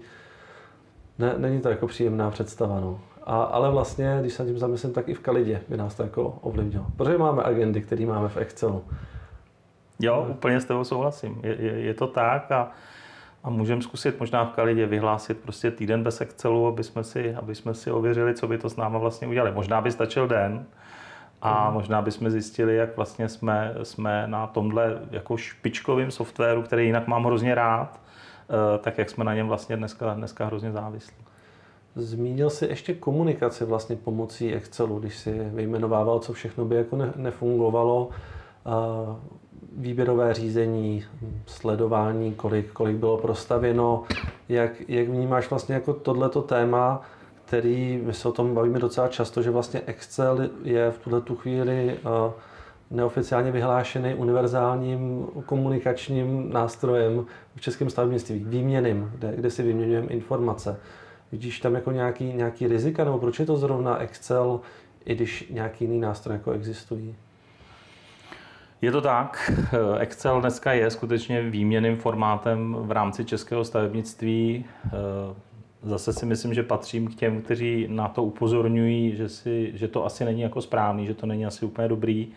Ne, 1.19 1.33
není 1.38 1.62
to 1.62 1.69
jako 1.69 1.88
příjemná 1.88 2.31
představa, 2.31 2.79
no. 2.79 3.00
A, 3.24 3.43
ale 3.43 3.72
vlastně, 3.72 4.17
když 4.22 4.33
se 4.33 4.45
tím 4.45 4.57
zamyslím, 4.57 4.93
tak 4.93 5.10
i 5.10 5.13
v 5.13 5.19
Kalidě 5.19 5.62
by 5.69 5.77
nás 5.77 5.95
to 5.95 6.03
jako 6.03 6.38
ovlivnilo. 6.41 6.86
Protože 6.95 7.17
máme 7.17 7.43
agendy, 7.43 7.81
které 7.81 8.05
máme 8.05 8.29
v 8.29 8.38
Excelu. 8.38 8.83
Jo, 10.00 10.27
úplně 10.29 10.62
s 10.62 10.65
tebou 10.65 10.83
souhlasím. 10.83 11.39
Je, 11.43 11.62
je, 11.62 11.79
je 11.79 11.93
to 11.93 12.07
tak 12.07 12.51
a 12.51 12.72
a 13.44 13.50
můžeme 13.50 13.82
zkusit 13.82 14.20
možná 14.20 14.46
v 14.46 14.52
Kalidě 14.52 14.86
vyhlásit 14.86 15.38
prostě 15.38 15.72
týden 15.72 16.04
bez 16.04 16.22
Excelu, 16.22 16.68
aby 16.68 16.84
jsme 16.84 17.04
si, 17.04 17.36
aby 17.36 17.56
jsme 17.56 17.74
si 17.74 17.92
ověřili, 17.92 18.34
co 18.34 18.48
by 18.48 18.58
to 18.58 18.70
s 18.70 18.76
náma 18.76 19.00
vlastně 19.00 19.28
udělali. 19.28 19.52
Možná 19.52 19.82
by 19.82 19.92
stačil 19.92 20.28
den 20.28 20.66
a 21.42 21.68
mm. 21.68 21.74
možná 21.74 22.02
bychom 22.02 22.30
zjistili, 22.30 22.76
jak 22.76 22.96
vlastně 22.96 23.30
jsme, 23.30 23.76
jsme 23.84 24.28
na 24.28 24.48
tomhle 24.48 25.00
jako 25.12 25.38
špičkovým 25.38 26.12
softwaru, 26.12 26.62
který 26.62 26.86
jinak 26.86 27.08
mám 27.08 27.26
hrozně 27.26 27.56
rád, 27.56 28.00
eh, 28.50 28.78
tak 28.78 28.98
jak 28.98 29.10
jsme 29.10 29.24
na 29.24 29.36
něm 29.36 29.48
vlastně 29.48 29.78
dneska, 29.78 30.14
dneska 30.14 30.46
hrozně 30.46 30.72
závislí. 30.72 31.16
Zmínil 31.96 32.50
si 32.50 32.66
ještě 32.66 32.94
komunikaci 32.94 33.66
vlastně 33.66 33.96
pomocí 33.96 34.54
Excelu, 34.54 35.00
když 35.00 35.18
si 35.18 35.40
vyjmenovával, 35.54 36.20
co 36.20 36.34
všechno 36.34 36.66
by 36.66 36.76
jako 36.76 36.98
nefungovalo 37.16 38.10
výběrové 39.77 40.34
řízení, 40.34 41.03
sledování, 41.46 42.34
kolik, 42.34 42.72
kolik 42.72 42.98
bylo 42.98 43.18
prostavěno, 43.18 44.03
jak, 44.50 44.72
jak 44.88 45.08
vnímáš 45.08 45.50
vlastně 45.50 45.75
jako 45.75 45.94
tohleto 45.94 46.42
téma, 46.42 47.01
který, 47.46 48.01
my 48.03 48.13
se 48.13 48.30
o 48.30 48.32
tom 48.32 48.56
bavíme 48.56 48.80
docela 48.80 49.08
často, 49.08 49.42
že 49.42 49.51
vlastně 49.51 49.82
Excel 49.86 50.50
je 50.63 50.92
v 50.92 50.98
tuhle 50.98 51.22
tu 51.22 51.36
chvíli 51.36 51.98
uh, 52.06 52.32
neoficiálně 52.92 53.51
vyhlášený 53.51 54.13
univerzálním 54.13 55.27
komunikačním 55.46 56.53
nástrojem 56.53 57.25
v 57.56 57.62
českém 57.62 57.89
stavebnictví, 57.89 58.46
výměným, 58.48 59.12
kde, 59.15 59.36
kde 59.36 59.51
si 59.51 59.63
vyměňujeme 59.63 60.08
informace. 60.08 60.80
Vidíš 61.32 61.60
tam 61.60 61.75
jako 61.75 61.92
nějaký, 61.92 62.34
nějaký 62.34 62.68
rizika, 62.68 63.03
nebo 63.03 63.18
proč 63.18 63.39
je 63.39 63.46
to 63.46 63.58
zrovna 63.58 63.98
Excel, 63.98 64.60
i 65.06 65.15
když 65.15 65.50
nějaký 65.50 65.86
jiný 65.86 66.00
nástroj 66.00 66.36
jako 66.36 66.51
existují? 66.51 67.15
Je 68.84 68.92
to 68.92 69.02
tak. 69.02 69.52
Excel 70.00 70.42
dneska 70.42 70.74
je 70.74 70.90
skutečně 70.90 71.42
výměným 71.42 71.98
formátem 71.98 72.75
v 72.80 72.92
rámci 72.92 73.25
českého 73.25 73.63
stavebnictví. 73.63 74.66
Zase 75.84 76.13
si 76.13 76.25
myslím, 76.25 76.54
že 76.54 76.63
patřím 76.63 77.08
k 77.08 77.16
těm, 77.16 77.42
kteří 77.42 77.88
na 77.90 78.08
to 78.08 78.24
upozorňují, 78.24 79.16
že, 79.16 79.30
si, 79.30 79.72
že 79.75 79.88
to 79.88 80.06
asi 80.06 80.25
není 80.25 80.42
jako 80.42 80.62
správný, 80.62 81.08
že 81.08 81.13
to 81.13 81.25
není 81.25 81.46
asi 81.46 81.66
úplně 81.66 81.88
dobrý. 81.88 82.28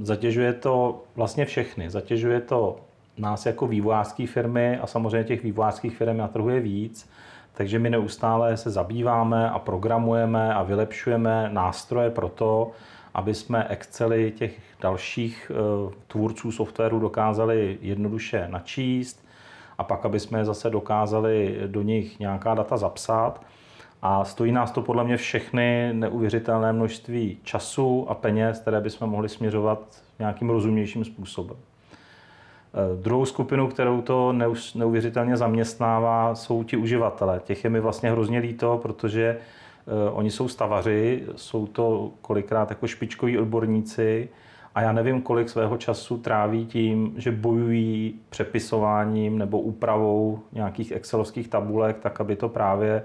Zatěžuje 0.00 0.52
to 0.52 1.04
vlastně 1.16 1.44
všechny. 1.44 1.90
Zatěžuje 1.90 2.40
to 2.40 2.76
nás 3.18 3.46
jako 3.46 3.66
vývojářské 3.66 4.26
firmy 4.26 4.78
a 4.78 4.86
samozřejmě 4.86 5.24
těch 5.24 5.42
vývojářských 5.42 5.96
firm 5.96 6.16
na 6.16 6.28
trhu 6.28 6.48
je 6.48 6.60
víc. 6.60 7.10
Takže 7.54 7.78
my 7.78 7.90
neustále 7.90 8.56
se 8.56 8.70
zabýváme 8.70 9.50
a 9.50 9.58
programujeme 9.58 10.54
a 10.54 10.62
vylepšujeme 10.62 11.48
nástroje 11.52 12.10
pro 12.10 12.28
to, 12.28 12.70
aby 13.14 13.34
jsme 13.34 13.66
Excely 13.68 14.32
těch 14.36 14.58
dalších 14.80 15.52
eh, 15.54 15.94
tvůrců 16.06 16.52
softwaru 16.52 16.98
dokázali 16.98 17.78
jednoduše 17.80 18.48
načíst 18.50 19.24
a 19.78 19.84
pak, 19.84 20.04
aby 20.04 20.20
jsme 20.20 20.44
zase 20.44 20.70
dokázali 20.70 21.60
do 21.66 21.82
nich 21.82 22.18
nějaká 22.18 22.54
data 22.54 22.76
zapsat. 22.76 23.42
A 24.02 24.24
stojí 24.24 24.52
nás 24.52 24.70
to 24.70 24.82
podle 24.82 25.04
mě 25.04 25.16
všechny 25.16 25.90
neuvěřitelné 25.92 26.72
množství 26.72 27.38
času 27.42 28.06
a 28.08 28.14
peněz, 28.14 28.58
které 28.58 28.80
bychom 28.80 29.10
mohli 29.10 29.28
směřovat 29.28 30.02
nějakým 30.18 30.50
rozumnějším 30.50 31.04
způsobem. 31.04 31.56
Eh, 32.74 33.02
druhou 33.02 33.24
skupinu, 33.24 33.68
kterou 33.68 34.02
to 34.02 34.32
neuvěřitelně 34.74 35.36
zaměstnává, 35.36 36.34
jsou 36.34 36.64
ti 36.64 36.76
uživatelé. 36.76 37.40
Těch 37.44 37.64
je 37.64 37.70
mi 37.70 37.80
vlastně 37.80 38.10
hrozně 38.10 38.38
líto, 38.38 38.78
protože 38.82 39.38
oni 40.12 40.30
jsou 40.30 40.48
stavaři, 40.48 41.26
jsou 41.36 41.66
to 41.66 42.10
kolikrát 42.20 42.70
jako 42.70 42.86
špičkoví 42.86 43.38
odborníci 43.38 44.28
a 44.74 44.82
já 44.82 44.92
nevím, 44.92 45.22
kolik 45.22 45.48
svého 45.48 45.76
času 45.76 46.18
tráví 46.18 46.66
tím, 46.66 47.14
že 47.16 47.32
bojují 47.32 48.20
přepisováním 48.30 49.38
nebo 49.38 49.60
úpravou 49.60 50.38
nějakých 50.52 50.92
excelovských 50.92 51.48
tabulek, 51.48 51.98
tak 51.98 52.20
aby 52.20 52.36
to 52.36 52.48
právě 52.48 53.02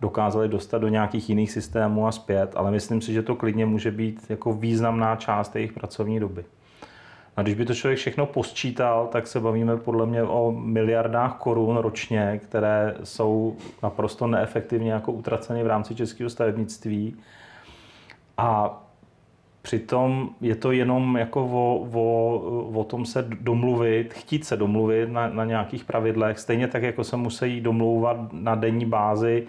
dokázali 0.00 0.48
dostat 0.48 0.78
do 0.78 0.88
nějakých 0.88 1.28
jiných 1.28 1.52
systémů 1.52 2.06
a 2.06 2.12
zpět, 2.12 2.52
ale 2.56 2.70
myslím 2.70 3.00
si, 3.00 3.12
že 3.12 3.22
to 3.22 3.36
klidně 3.36 3.66
může 3.66 3.90
být 3.90 4.26
jako 4.28 4.52
významná 4.52 5.16
část 5.16 5.56
jejich 5.56 5.72
pracovní 5.72 6.20
doby. 6.20 6.44
A 7.36 7.42
když 7.42 7.54
by 7.54 7.64
to 7.64 7.74
člověk 7.74 7.98
všechno 7.98 8.26
posčítal, 8.26 9.06
tak 9.06 9.26
se 9.26 9.40
bavíme 9.40 9.76
podle 9.76 10.06
mě 10.06 10.22
o 10.22 10.52
miliardách 10.52 11.36
korun 11.36 11.76
ročně, 11.76 12.40
které 12.42 12.94
jsou 13.04 13.56
naprosto 13.82 14.26
neefektivně 14.26 14.92
jako 14.92 15.12
utraceny 15.12 15.62
v 15.62 15.66
rámci 15.66 15.94
českého 15.94 16.30
stavebnictví. 16.30 17.16
A 18.38 18.78
Přitom 19.62 20.30
je 20.40 20.54
to 20.54 20.72
jenom 20.72 21.16
jako 21.16 21.44
o, 21.44 21.88
o, 21.92 22.80
o 22.80 22.84
tom 22.84 23.04
se 23.06 23.26
domluvit, 23.40 24.14
chtít 24.14 24.44
se 24.44 24.56
domluvit 24.56 25.10
na, 25.10 25.28
na 25.28 25.44
nějakých 25.44 25.84
pravidlech, 25.84 26.38
stejně 26.38 26.68
tak, 26.68 26.82
jako 26.82 27.04
se 27.04 27.16
musí 27.16 27.60
domlouvat 27.60 28.32
na 28.32 28.54
denní 28.54 28.86
bázi 28.86 29.46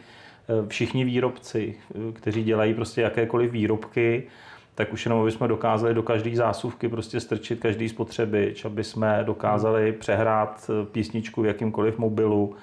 všichni 0.67 1.05
výrobci, 1.05 1.75
kteří 2.13 2.43
dělají 2.43 2.73
prostě 2.73 3.01
jakékoliv 3.01 3.51
výrobky, 3.51 4.23
tak 4.75 4.93
už 4.93 5.05
jenom, 5.05 5.21
aby 5.21 5.31
jsme 5.31 5.47
dokázali 5.47 5.93
do 5.93 6.03
každé 6.03 6.35
zásuvky 6.35 6.89
prostě 6.89 7.19
strčit 7.19 7.59
každý 7.59 7.89
spotřebič, 7.89 8.65
aby 8.65 8.83
jsme 8.83 9.23
dokázali 9.23 9.91
přehrát 9.91 10.71
písničku 10.91 11.41
v 11.41 11.45
jakýmkoliv 11.45 11.97
mobilu 11.97 12.55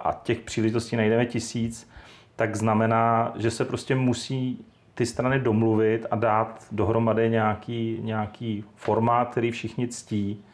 a 0.00 0.20
těch 0.22 0.40
příležitostí 0.40 0.96
najdeme 0.96 1.26
tisíc, 1.26 1.90
tak 2.36 2.56
znamená, 2.56 3.32
že 3.36 3.50
se 3.50 3.64
prostě 3.64 3.94
musí 3.94 4.64
ty 4.94 5.06
strany 5.06 5.40
domluvit 5.40 6.06
a 6.10 6.16
dát 6.16 6.66
dohromady 6.72 7.30
nějaký, 7.30 7.98
nějaký 8.02 8.64
formát, 8.76 9.28
který 9.30 9.50
všichni 9.50 9.88
ctí. 9.88 10.44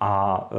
A 0.00 0.48
e, 0.52 0.56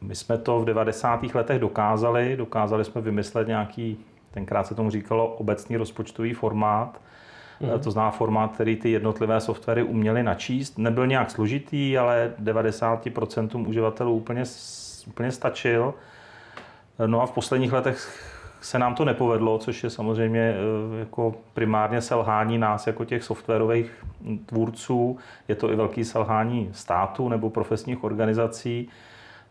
my 0.00 0.14
jsme 0.14 0.38
to 0.38 0.60
v 0.60 0.64
90. 0.64 1.34
letech 1.34 1.58
dokázali. 1.58 2.36
Dokázali 2.36 2.84
jsme 2.84 3.00
vymyslet 3.00 3.48
nějaký, 3.48 3.98
tenkrát 4.34 4.66
se 4.66 4.74
tomu 4.74 4.90
říkalo, 4.90 5.26
obecný 5.26 5.76
rozpočtový 5.76 6.32
formát. 6.32 7.00
Mm. 7.60 7.80
To 7.80 7.90
znamená 7.90 8.10
formát, 8.10 8.52
který 8.52 8.76
ty 8.76 8.90
jednotlivé 8.90 9.40
softwary 9.40 9.82
uměly 9.82 10.22
načíst. 10.22 10.78
Nebyl 10.78 11.06
nějak 11.06 11.30
složitý, 11.30 11.98
ale 11.98 12.32
90% 12.42 13.68
uživatelů 13.68 14.16
úplně, 14.16 14.42
úplně 15.06 15.32
stačil. 15.32 15.94
No 17.06 17.22
a 17.22 17.26
v 17.26 17.30
posledních 17.30 17.72
letech 17.72 18.20
se 18.60 18.78
nám 18.78 18.94
to 18.94 19.04
nepovedlo, 19.04 19.58
což 19.58 19.84
je 19.84 19.90
samozřejmě 19.90 20.40
eh, 20.40 20.98
jako 20.98 21.34
primárně 21.54 22.00
selhání 22.00 22.58
nás 22.58 22.86
jako 22.86 23.04
těch 23.04 23.24
softwarových 23.24 24.04
tvůrců. 24.46 25.18
Je 25.48 25.54
to 25.54 25.72
i 25.72 25.76
velký 25.76 26.04
selhání 26.04 26.70
státu 26.72 27.28
nebo 27.28 27.50
profesních 27.50 28.04
organizací. 28.04 28.88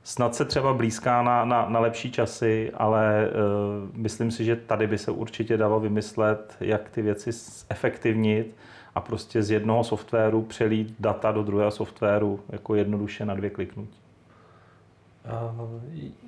Snad 0.03 0.36
se 0.36 0.45
třeba 0.45 0.74
blízká 0.74 1.22
na, 1.22 1.45
na, 1.45 1.69
na 1.69 1.79
lepší 1.79 2.12
časy, 2.12 2.72
ale 2.74 3.29
uh, 3.29 3.89
myslím 3.93 4.31
si, 4.31 4.45
že 4.45 4.55
tady 4.55 4.88
by 4.88 4.98
se 4.98 5.12
určitě 5.12 5.57
dalo 5.57 5.79
vymyslet, 5.79 6.55
jak 6.60 6.89
ty 6.89 7.01
věci 7.01 7.29
efektivnit 7.69 8.55
a 8.95 9.01
prostě 9.01 9.43
z 9.43 9.51
jednoho 9.51 9.83
softwaru 9.83 10.41
přelít 10.41 10.95
data 11.00 11.31
do 11.31 11.43
druhého 11.43 11.72
softwaru 11.72 12.39
jako 12.50 12.75
jednoduše 12.75 13.25
na 13.25 13.33
dvě 13.33 13.50
kliknutí. 13.50 14.00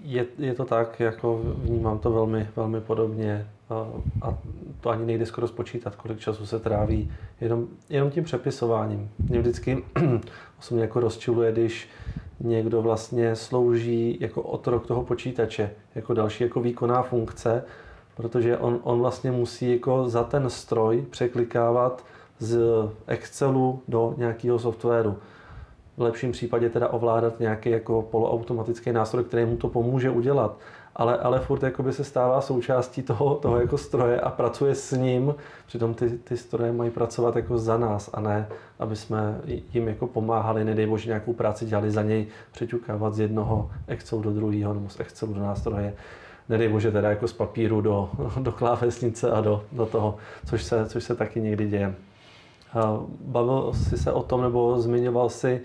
Je, 0.04 0.26
je 0.38 0.54
to 0.54 0.66
tak, 0.66 1.00
jako 1.00 1.42
vnímám 1.56 2.00
to 2.00 2.12
velmi, 2.12 2.48
velmi 2.56 2.82
podobně 2.82 3.48
a 4.22 4.38
to 4.82 4.90
ani 4.90 5.06
nejde 5.06 5.26
skoro 5.26 5.48
spočítat, 5.48 5.96
kolik 5.96 6.20
času 6.20 6.46
se 6.46 6.60
tráví 6.60 7.12
jenom, 7.42 7.68
jenom 7.90 8.12
tím 8.12 8.24
přepisováním. 8.24 9.10
Mě 9.30 9.40
vždycky 9.40 9.84
osobně 10.60 10.84
jako 10.84 11.00
rozčiluje, 11.00 11.52
když 11.52 11.90
někdo 12.40 12.82
vlastně 12.82 13.36
slouží 13.36 14.18
jako 14.20 14.42
otrok 14.42 14.88
toho 14.88 15.04
počítače, 15.04 15.72
jako 15.96 16.14
další 16.14 16.44
jako 16.44 16.62
výkonná 16.62 17.02
funkce, 17.02 17.64
protože 18.16 18.58
on, 18.58 18.80
on 18.84 19.00
vlastně 19.00 19.32
musí 19.32 19.72
jako 19.72 20.10
za 20.10 20.24
ten 20.24 20.50
stroj 20.50 21.06
překlikávat 21.10 22.06
z 22.40 22.60
Excelu 23.08 23.82
do 23.88 24.14
nějakého 24.18 24.60
softwaru 24.60 25.16
v 25.98 26.02
lepším 26.02 26.32
případě 26.32 26.70
teda 26.70 26.90
ovládat 26.90 27.40
nějaký 27.40 27.70
jako 27.70 28.02
poloautomatický 28.02 28.92
nástroj, 28.92 29.24
který 29.24 29.46
mu 29.46 29.58
to 29.58 29.68
pomůže 29.68 30.10
udělat. 30.10 30.58
Ale, 30.96 31.18
ale 31.18 31.40
furt 31.40 31.64
jakoby 31.64 31.94
se 31.94 32.04
stává 32.04 32.42
součástí 32.42 33.02
toho, 33.02 33.36
toho 33.36 33.60
jako 33.60 33.78
stroje 33.78 34.22
a 34.22 34.30
pracuje 34.30 34.76
s 34.76 34.92
ním, 34.92 35.36
přitom 35.68 35.94
ty, 35.94 36.10
ty 36.10 36.38
stroje 36.38 36.72
mají 36.72 36.92
pracovat 36.92 37.36
jako 37.36 37.58
za 37.58 37.78
nás 37.78 38.10
a 38.14 38.22
ne, 38.22 38.48
aby 38.80 38.96
jsme 38.96 39.42
jim 39.74 39.88
jako 39.88 40.08
pomáhali, 40.08 40.64
nedej 40.64 40.88
bože 40.88 41.10
nějakou 41.10 41.34
práci 41.34 41.66
dělali 41.66 41.92
za 41.92 42.02
něj, 42.02 42.28
přeťukávat 42.52 43.14
z 43.14 43.20
jednoho 43.20 43.72
Excelu 43.88 44.22
do 44.22 44.32
druhého 44.32 44.74
nebo 44.74 44.90
z 44.90 45.00
Excelu 45.00 45.34
do 45.34 45.42
nástroje 45.42 45.94
nedej 46.50 46.70
bože 46.70 46.92
teda 46.92 47.10
jako 47.10 47.28
z 47.28 47.34
papíru 47.34 47.82
do, 47.82 48.10
do 48.40 48.52
klávesnice 48.52 49.32
a 49.32 49.42
do, 49.42 49.64
do 49.72 49.86
toho, 49.86 50.16
což 50.46 50.64
se, 50.64 50.86
což 50.86 51.04
se 51.04 51.16
taky 51.16 51.42
někdy 51.42 51.68
děje. 51.68 51.96
Bavil 53.22 53.74
jsi 53.74 53.98
se 53.98 54.12
o 54.12 54.24
tom, 54.24 54.42
nebo 54.42 54.82
zmiňoval 54.82 55.30
si, 55.30 55.62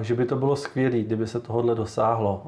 že 0.00 0.14
by 0.14 0.24
to 0.24 0.36
bylo 0.36 0.56
skvělé, 0.56 0.98
kdyby 0.98 1.26
se 1.26 1.40
tohle 1.40 1.74
dosáhlo. 1.74 2.42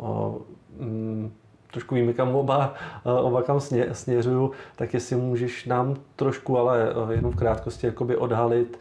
Trošku 1.75 1.95
víme, 1.95 2.13
kam 2.13 2.35
oba, 2.35 2.75
oba 3.05 3.43
kam 3.43 3.61
směřuju, 3.93 4.53
tak 4.77 4.95
jestli 4.95 5.17
můžeš 5.17 5.65
nám 5.67 5.97
trošku, 6.17 6.59
ale 6.59 6.95
jenom 7.11 7.33
v 7.33 7.37
krátkosti 7.37 7.87
jakoby 7.87 8.17
odhalit, 8.17 8.79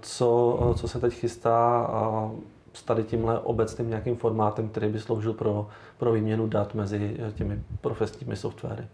co, 0.00 0.58
co 0.76 0.88
se 0.88 1.00
teď 1.00 1.14
chystá 1.14 1.90
s 2.72 2.82
tady 2.82 3.04
tímhle 3.04 3.38
obecným 3.40 3.88
nějakým 3.88 4.16
formátem, 4.16 4.68
který 4.68 4.88
by 4.88 5.00
sloužil 5.00 5.32
pro, 5.32 5.68
pro 5.98 6.12
výměnu 6.12 6.46
dat 6.46 6.74
mezi 6.74 7.16
těmi 7.34 7.62
profesními 7.80 8.36
softwary. 8.36 8.84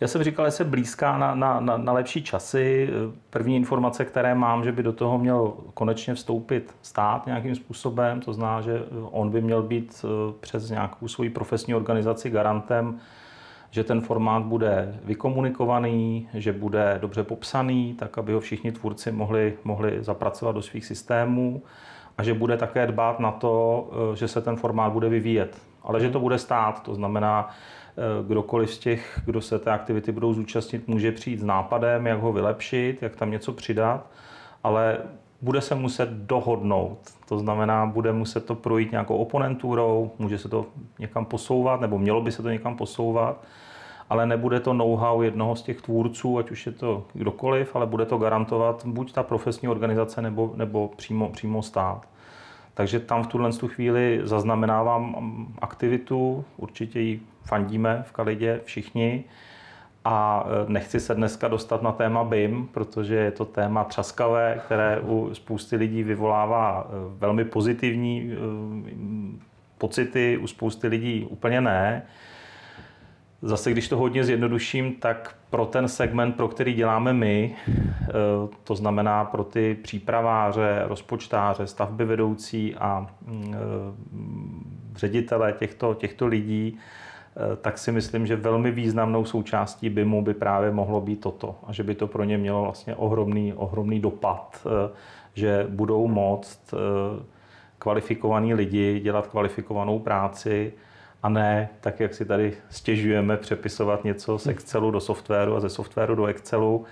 Já 0.00 0.08
jsem 0.08 0.22
říkal, 0.22 0.46
že 0.46 0.50
se 0.50 0.64
blízká 0.64 1.18
na, 1.18 1.34
na, 1.34 1.60
na, 1.60 1.76
na 1.76 1.92
lepší 1.92 2.22
časy. 2.22 2.90
První 3.30 3.56
informace, 3.56 4.04
které 4.04 4.34
mám, 4.34 4.64
že 4.64 4.72
by 4.72 4.82
do 4.82 4.92
toho 4.92 5.18
měl 5.18 5.52
konečně 5.74 6.14
vstoupit 6.14 6.74
stát 6.82 7.26
nějakým 7.26 7.54
způsobem, 7.54 8.20
to 8.20 8.32
zná, 8.32 8.60
že 8.60 8.82
on 9.10 9.30
by 9.30 9.40
měl 9.40 9.62
být 9.62 10.04
eh, 10.04 10.32
přes 10.40 10.70
nějakou 10.70 11.08
svoji 11.08 11.30
profesní 11.30 11.74
organizaci 11.74 12.30
garantem, 12.30 12.98
že 13.70 13.84
ten 13.84 14.00
formát 14.00 14.42
bude 14.42 14.98
vykomunikovaný, 15.04 16.28
že 16.34 16.52
bude 16.52 16.98
dobře 17.00 17.22
popsaný, 17.22 17.94
tak 17.94 18.18
aby 18.18 18.32
ho 18.32 18.40
všichni 18.40 18.72
tvůrci 18.72 19.12
mohli, 19.12 19.58
mohli 19.64 20.04
zapracovat 20.04 20.52
do 20.52 20.62
svých 20.62 20.86
systémů 20.86 21.62
a 22.18 22.22
že 22.22 22.34
bude 22.34 22.56
také 22.56 22.86
dbát 22.86 23.20
na 23.20 23.32
to, 23.32 23.86
eh, 23.92 24.16
že 24.16 24.28
se 24.28 24.40
ten 24.40 24.56
formát 24.56 24.92
bude 24.92 25.08
vyvíjet. 25.08 25.58
Ale 25.82 26.00
že 26.00 26.10
to 26.10 26.20
bude 26.20 26.38
stát, 26.38 26.82
to 26.82 26.94
znamená, 26.94 27.48
kdokoliv 28.26 28.74
z 28.74 28.78
těch, 28.78 29.20
kdo 29.24 29.40
se 29.40 29.58
té 29.58 29.70
aktivity 29.70 30.12
budou 30.12 30.34
zúčastnit, 30.34 30.88
může 30.88 31.12
přijít 31.12 31.40
s 31.40 31.44
nápadem, 31.44 32.06
jak 32.06 32.20
ho 32.20 32.32
vylepšit, 32.32 33.02
jak 33.02 33.16
tam 33.16 33.30
něco 33.30 33.52
přidat, 33.52 34.06
ale 34.64 34.98
bude 35.42 35.60
se 35.60 35.74
muset 35.74 36.08
dohodnout. 36.08 36.98
To 37.28 37.38
znamená, 37.38 37.86
bude 37.86 38.12
muset 38.12 38.44
to 38.44 38.54
projít 38.54 38.90
nějakou 38.90 39.16
oponentůrou, 39.16 40.10
může 40.18 40.38
se 40.38 40.48
to 40.48 40.66
někam 40.98 41.24
posouvat, 41.24 41.80
nebo 41.80 41.98
mělo 41.98 42.20
by 42.20 42.32
se 42.32 42.42
to 42.42 42.50
někam 42.50 42.76
posouvat, 42.76 43.44
ale 44.10 44.26
nebude 44.26 44.60
to 44.60 44.74
know-how 44.74 45.22
jednoho 45.22 45.56
z 45.56 45.62
těch 45.62 45.82
tvůrců, 45.82 46.38
ať 46.38 46.50
už 46.50 46.66
je 46.66 46.72
to 46.72 47.04
kdokoliv, 47.12 47.76
ale 47.76 47.86
bude 47.86 48.06
to 48.06 48.18
garantovat 48.18 48.86
buď 48.86 49.12
ta 49.12 49.22
profesní 49.22 49.68
organizace, 49.68 50.22
nebo, 50.22 50.52
nebo 50.56 50.90
přímo, 50.96 51.28
přímo 51.28 51.62
stát. 51.62 52.06
Takže 52.78 53.00
tam 53.00 53.22
v 53.22 53.26
tuhle 53.26 53.50
chvíli 53.66 54.20
zaznamenávám 54.24 55.16
aktivitu, 55.58 56.44
určitě 56.56 57.00
ji 57.00 57.20
fandíme 57.44 58.04
v 58.06 58.12
Kalidě 58.12 58.60
všichni. 58.64 59.24
A 60.04 60.46
e, 60.46 60.72
nechci 60.72 61.00
se 61.00 61.14
dneska 61.14 61.48
dostat 61.48 61.82
na 61.82 61.92
téma 61.92 62.24
BIM, 62.24 62.68
protože 62.72 63.14
je 63.14 63.30
to 63.30 63.44
téma 63.44 63.84
třaskavé, 63.84 64.60
které 64.64 65.00
u 65.00 65.30
spousty 65.32 65.76
lidí 65.76 66.02
vyvolává 66.02 66.86
e, 66.86 66.92
velmi 67.18 67.44
pozitivní 67.44 68.32
e, 68.32 68.36
pocity, 69.78 70.38
u 70.38 70.46
spousty 70.46 70.88
lidí 70.88 71.26
úplně 71.30 71.60
ne. 71.60 72.02
Zase, 73.42 73.70
když 73.70 73.88
to 73.88 73.96
hodně 73.96 74.24
zjednoduším, 74.24 74.94
tak 74.94 75.36
pro 75.50 75.66
ten 75.66 75.88
segment, 75.88 76.36
pro 76.36 76.48
který 76.48 76.74
děláme 76.74 77.12
my, 77.12 77.56
to 78.64 78.74
znamená 78.74 79.24
pro 79.24 79.44
ty 79.44 79.76
přípraváře, 79.82 80.82
rozpočtáře, 80.86 81.66
stavby 81.66 82.04
vedoucí 82.04 82.74
a 82.74 83.06
ředitele 84.94 85.52
těchto, 85.52 85.94
těchto 85.94 86.26
lidí, 86.26 86.78
Eh, 87.38 87.56
tak 87.56 87.78
si 87.78 87.92
myslím, 87.92 88.26
že 88.26 88.36
velmi 88.36 88.70
významnou 88.70 89.24
součástí 89.24 89.90
BIMu 89.90 90.22
by 90.22 90.34
právě 90.34 90.70
mohlo 90.70 91.00
být 91.00 91.20
toto 91.20 91.56
a 91.66 91.72
že 91.72 91.82
by 91.82 91.94
to 91.94 92.06
pro 92.06 92.24
ně 92.24 92.38
mělo 92.38 92.62
vlastně 92.62 92.94
ohromný, 92.94 93.52
ohromný 93.52 94.00
dopad, 94.00 94.66
eh, 94.66 94.90
že 95.34 95.66
budou 95.68 96.08
moct 96.08 96.74
eh, 96.74 97.22
kvalifikovaní 97.78 98.54
lidi 98.54 99.00
dělat 99.00 99.26
kvalifikovanou 99.26 99.98
práci 99.98 100.72
a 101.22 101.28
ne 101.28 101.68
tak, 101.80 102.00
jak 102.00 102.14
si 102.14 102.24
tady 102.24 102.54
stěžujeme 102.70 103.36
přepisovat 103.36 104.04
něco 104.04 104.38
z 104.38 104.46
Excelu 104.46 104.90
do 104.90 105.00
softwaru 105.00 105.56
a 105.56 105.60
ze 105.60 105.68
softwaru 105.68 106.14
do 106.14 106.26
Excelu. 106.26 106.84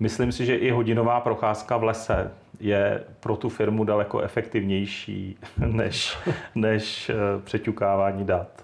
Myslím 0.00 0.32
si, 0.32 0.46
že 0.46 0.56
i 0.56 0.70
hodinová 0.70 1.20
procházka 1.20 1.76
v 1.76 1.84
lese 1.84 2.30
je 2.60 3.02
pro 3.20 3.36
tu 3.36 3.48
firmu 3.48 3.84
daleko 3.84 4.20
efektivnější 4.20 5.36
než, 5.66 6.18
než 6.54 7.10
přeťukávání 7.44 8.24
dat. 8.24 8.62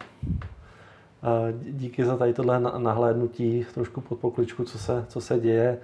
Díky 1.70 2.04
za 2.04 2.16
tady 2.16 2.32
tohle 2.32 2.60
nahlédnutí 2.60 3.66
trošku 3.74 4.00
pod 4.00 4.18
pokličku, 4.18 4.64
co 4.64 4.78
se, 4.78 5.04
co 5.08 5.20
se 5.20 5.40
děje. 5.40 5.78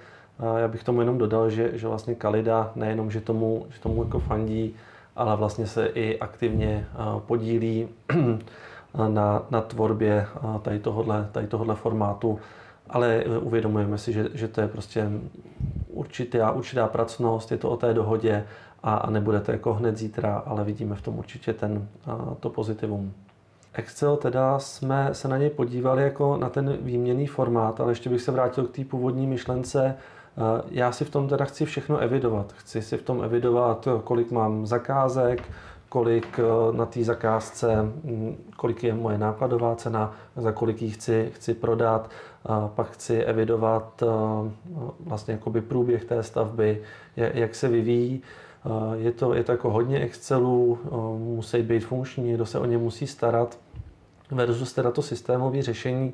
Já 0.57 0.69
bych 0.69 0.85
tomu 0.85 1.01
jenom 1.01 1.19
dodal, 1.19 1.51
že, 1.51 1.79
že 1.79 1.89
vlastně 1.89 2.15
Kalida 2.15 2.73
nejenom, 2.77 3.11
že 3.11 3.21
tomu, 3.21 3.67
že 3.71 3.81
tomu 3.81 4.05
jako 4.05 4.19
fandí, 4.19 4.75
ale 5.17 5.37
vlastně 5.37 5.67
se 5.67 5.87
i 5.87 6.19
aktivně 6.19 6.87
podílí 7.27 7.89
na, 9.09 9.43
na 9.51 9.61
tvorbě 9.61 10.27
tady 10.63 10.79
tohohle, 10.79 11.29
tady 11.33 11.47
tohohle 11.47 11.75
formátu, 11.75 12.39
ale 12.91 13.25
uvědomujeme 13.41 13.99
si, 13.99 14.13
že, 14.13 14.29
že 14.35 14.49
to 14.49 14.61
je 14.61 14.69
prostě 14.69 15.11
určitá, 15.89 16.51
určitá 16.51 16.87
pracnost, 16.87 17.53
je 17.53 17.59
to 17.59 17.71
o 17.71 17.77
té 17.77 17.95
dohodě 17.95 18.45
a, 18.83 18.95
a 18.95 19.11
nebude 19.11 19.41
to 19.41 19.53
jako 19.53 19.75
hned 19.75 19.97
zítra, 19.97 20.43
ale 20.47 20.65
vidíme 20.65 20.95
v 20.95 21.03
tom 21.03 21.19
určitě 21.19 21.53
ten, 21.53 21.89
to 22.41 22.51
pozitivum. 22.51 23.13
Excel 23.75 24.17
teda 24.17 24.59
jsme 24.59 25.09
se 25.13 25.29
na 25.29 25.39
něj 25.39 25.51
podívali 25.51 26.03
jako 26.03 26.37
na 26.37 26.49
ten 26.49 26.77
výměný 26.81 27.27
formát, 27.27 27.81
ale 27.81 27.93
ještě 27.93 28.11
bych 28.11 28.23
se 28.23 28.33
vrátil 28.33 28.65
k 28.67 28.77
té 28.77 28.85
původní 28.85 29.27
myšlence. 29.27 29.95
Eh, 29.97 30.63
já 30.71 30.93
si 30.93 31.05
v 31.05 31.11
tom 31.11 31.29
teda 31.29 31.45
chci 31.45 31.65
všechno 31.65 31.99
evidovat. 31.99 32.53
Chci 32.53 32.83
si 32.83 32.97
v 32.97 33.03
tom 33.03 33.25
evidovat, 33.25 33.89
kolik 34.05 34.31
mám 34.31 34.67
zakázek, 34.67 35.43
kolik 35.93 36.39
eh, 36.39 36.77
na 36.77 36.87
té 36.87 37.05
zakázce, 37.05 37.77
hm, 37.83 38.37
kolik 38.57 38.85
je 38.85 38.95
moje 38.95 39.19
nákladová 39.19 39.77
cena, 39.77 40.13
za 40.37 40.53
kolik 40.53 40.83
ji 40.83 40.91
chci, 40.91 41.31
chci 41.35 41.55
prodat. 41.55 42.11
Pak 42.75 42.91
chci 42.91 43.25
evidovat 43.25 44.03
vlastně 45.01 45.33
jakoby 45.35 45.61
průběh 45.61 46.05
té 46.05 46.23
stavby, 46.23 46.83
jak 47.17 47.55
se 47.55 47.69
vyvíjí. 47.69 48.23
Je 48.95 49.13
to, 49.13 49.35
je 49.35 49.45
to 49.45 49.53
jako 49.53 49.71
hodně 49.71 50.01
Excelů, 50.01 50.79
musí 51.19 51.63
být 51.63 51.85
funkční, 51.85 52.25
někdo 52.25 52.47
se 52.47 52.59
o 52.59 52.65
ně 52.65 52.79
musí 52.79 53.07
starat 53.07 53.59
versus 54.31 54.73
teda 54.73 54.91
to 54.91 55.03
systémové 55.03 55.63
řešení, 55.63 56.13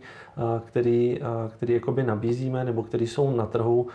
který, 0.64 1.20
který 1.48 1.80
nabízíme 2.02 2.64
nebo 2.64 2.82
který 2.82 3.06
jsou 3.06 3.36
na 3.36 3.46
trhu, 3.46 3.86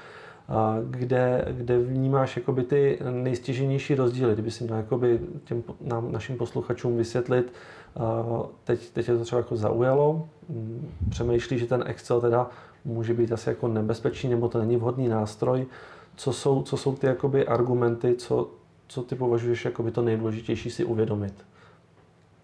kde, 0.90 1.46
kde 1.52 1.80
vnímáš 1.80 2.38
jakoby 2.38 2.64
ty 2.64 3.00
nejstěženější 3.12 3.96
rozdíly. 3.96 4.34
Kdyby 4.34 4.52
si 4.52 4.64
měl 4.64 4.78
jakoby 4.78 5.20
těm 5.44 5.64
nám, 5.82 6.12
našim 6.12 6.38
posluchačům 6.38 6.98
vysvětlit, 6.98 7.54
teď, 8.64 8.90
teď 8.90 9.08
je 9.08 9.18
to 9.18 9.24
třeba 9.24 9.40
jako 9.40 9.56
zaujalo, 9.56 10.28
přemýšlí, 11.10 11.60
že 11.60 11.66
ten 11.66 11.84
Excel 11.88 12.22
teda 12.22 12.50
může 12.86 13.14
být 13.14 13.32
asi 13.32 13.50
jako 13.50 13.68
nebezpečný 13.68 14.30
nebo 14.30 14.50
to 14.50 14.60
není 14.60 14.78
vhodný 14.78 15.08
nástroj, 15.08 15.66
co 16.16 16.34
jsou, 16.34 16.64
co 16.64 16.78
jsou 16.78 16.96
ty 16.96 17.08
jakoby 17.08 17.48
argumenty, 17.48 18.16
co, 18.16 18.50
co 18.88 19.04
ty 19.04 19.16
považuješ 19.16 19.66
jako 19.66 19.92
to 19.92 20.02
nejdůležitější 20.02 20.70
si 20.70 20.86
uvědomit? 20.86 21.34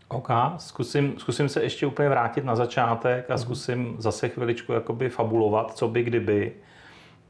OK, 0.08 0.30
zkusím, 0.58 1.14
zkusím 1.18 1.50
se 1.50 1.64
ještě 1.64 1.88
úplně 1.88 2.10
vrátit 2.10 2.46
na 2.46 2.56
začátek 2.56 3.30
a 3.30 3.34
mhm. 3.34 3.44
zkusím 3.44 3.96
zase 3.98 4.30
chviličku 4.30 4.74
jakoby 4.74 5.10
fabulovat, 5.10 5.78
co 5.78 5.88
by 5.88 6.04
kdyby. 6.04 6.54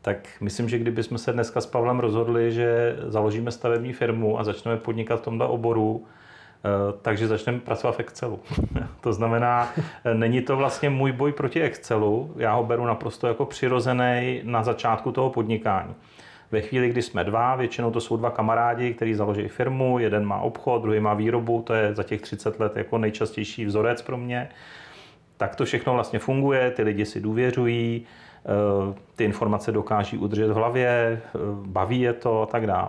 Tak 0.01 0.17
myslím, 0.41 0.69
že 0.69 0.77
kdybychom 0.77 1.17
se 1.17 1.33
dneska 1.33 1.61
s 1.61 1.65
Pavlem 1.65 1.99
rozhodli, 1.99 2.51
že 2.51 2.95
založíme 3.07 3.51
stavební 3.51 3.93
firmu 3.93 4.39
a 4.39 4.43
začneme 4.43 4.77
podnikat 4.77 5.19
v 5.19 5.23
tomto 5.23 5.49
oboru, 5.49 6.05
eh, 6.05 6.69
takže 7.01 7.27
začneme 7.27 7.59
pracovat 7.59 7.95
v 7.95 7.99
Excelu. 7.99 8.39
to 9.01 9.13
znamená, 9.13 9.69
není 10.13 10.41
to 10.41 10.57
vlastně 10.57 10.89
můj 10.89 11.11
boj 11.11 11.31
proti 11.31 11.61
Excelu, 11.61 12.33
já 12.37 12.53
ho 12.53 12.63
beru 12.63 12.85
naprosto 12.85 13.27
jako 13.27 13.45
přirozený 13.45 14.41
na 14.43 14.63
začátku 14.63 15.11
toho 15.11 15.29
podnikání. 15.29 15.95
Ve 16.51 16.61
chvíli, 16.61 16.89
kdy 16.89 17.01
jsme 17.01 17.23
dva, 17.23 17.55
většinou 17.55 17.91
to 17.91 18.01
jsou 18.01 18.17
dva 18.17 18.29
kamarádi, 18.29 18.93
kteří 18.93 19.13
založí 19.13 19.47
firmu, 19.47 19.99
jeden 19.99 20.25
má 20.25 20.41
obchod, 20.41 20.81
druhý 20.81 20.99
má 20.99 21.13
výrobu, 21.13 21.61
to 21.61 21.73
je 21.73 21.95
za 21.95 22.03
těch 22.03 22.21
30 22.21 22.59
let 22.59 22.77
jako 22.77 22.97
nejčastější 22.97 23.65
vzorec 23.65 24.01
pro 24.01 24.17
mě, 24.17 24.49
tak 25.37 25.55
to 25.55 25.65
všechno 25.65 25.93
vlastně 25.93 26.19
funguje, 26.19 26.71
ty 26.71 26.83
lidi 26.83 27.05
si 27.05 27.21
důvěřují, 27.21 28.05
ty 29.15 29.23
informace 29.23 29.71
dokáží 29.71 30.17
udržet 30.17 30.47
v 30.47 30.53
hlavě, 30.53 30.87
eh, 30.89 31.39
baví 31.65 32.01
je 32.01 32.13
to 32.13 32.41
a 32.41 32.45
tak 32.45 32.67
dále. 32.67 32.87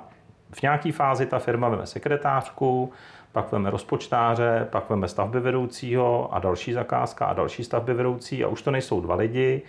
V 0.50 0.62
nějaké 0.62 0.92
fázi 0.92 1.26
ta 1.26 1.38
firma 1.38 1.68
veme 1.68 1.86
sekretářku, 1.86 2.92
pak 3.32 3.52
veme 3.52 3.70
rozpočtáře, 3.70 4.68
pak 4.70 4.90
veme 4.90 5.08
stavby 5.08 5.40
vedoucího 5.40 6.34
a 6.34 6.38
další 6.38 6.72
zakázka 6.72 7.26
a 7.26 7.32
další 7.32 7.64
stavby 7.64 7.94
vedoucí 7.94 8.44
a 8.44 8.48
už 8.48 8.62
to 8.62 8.70
nejsou 8.70 9.00
dva 9.00 9.14
lidi, 9.14 9.62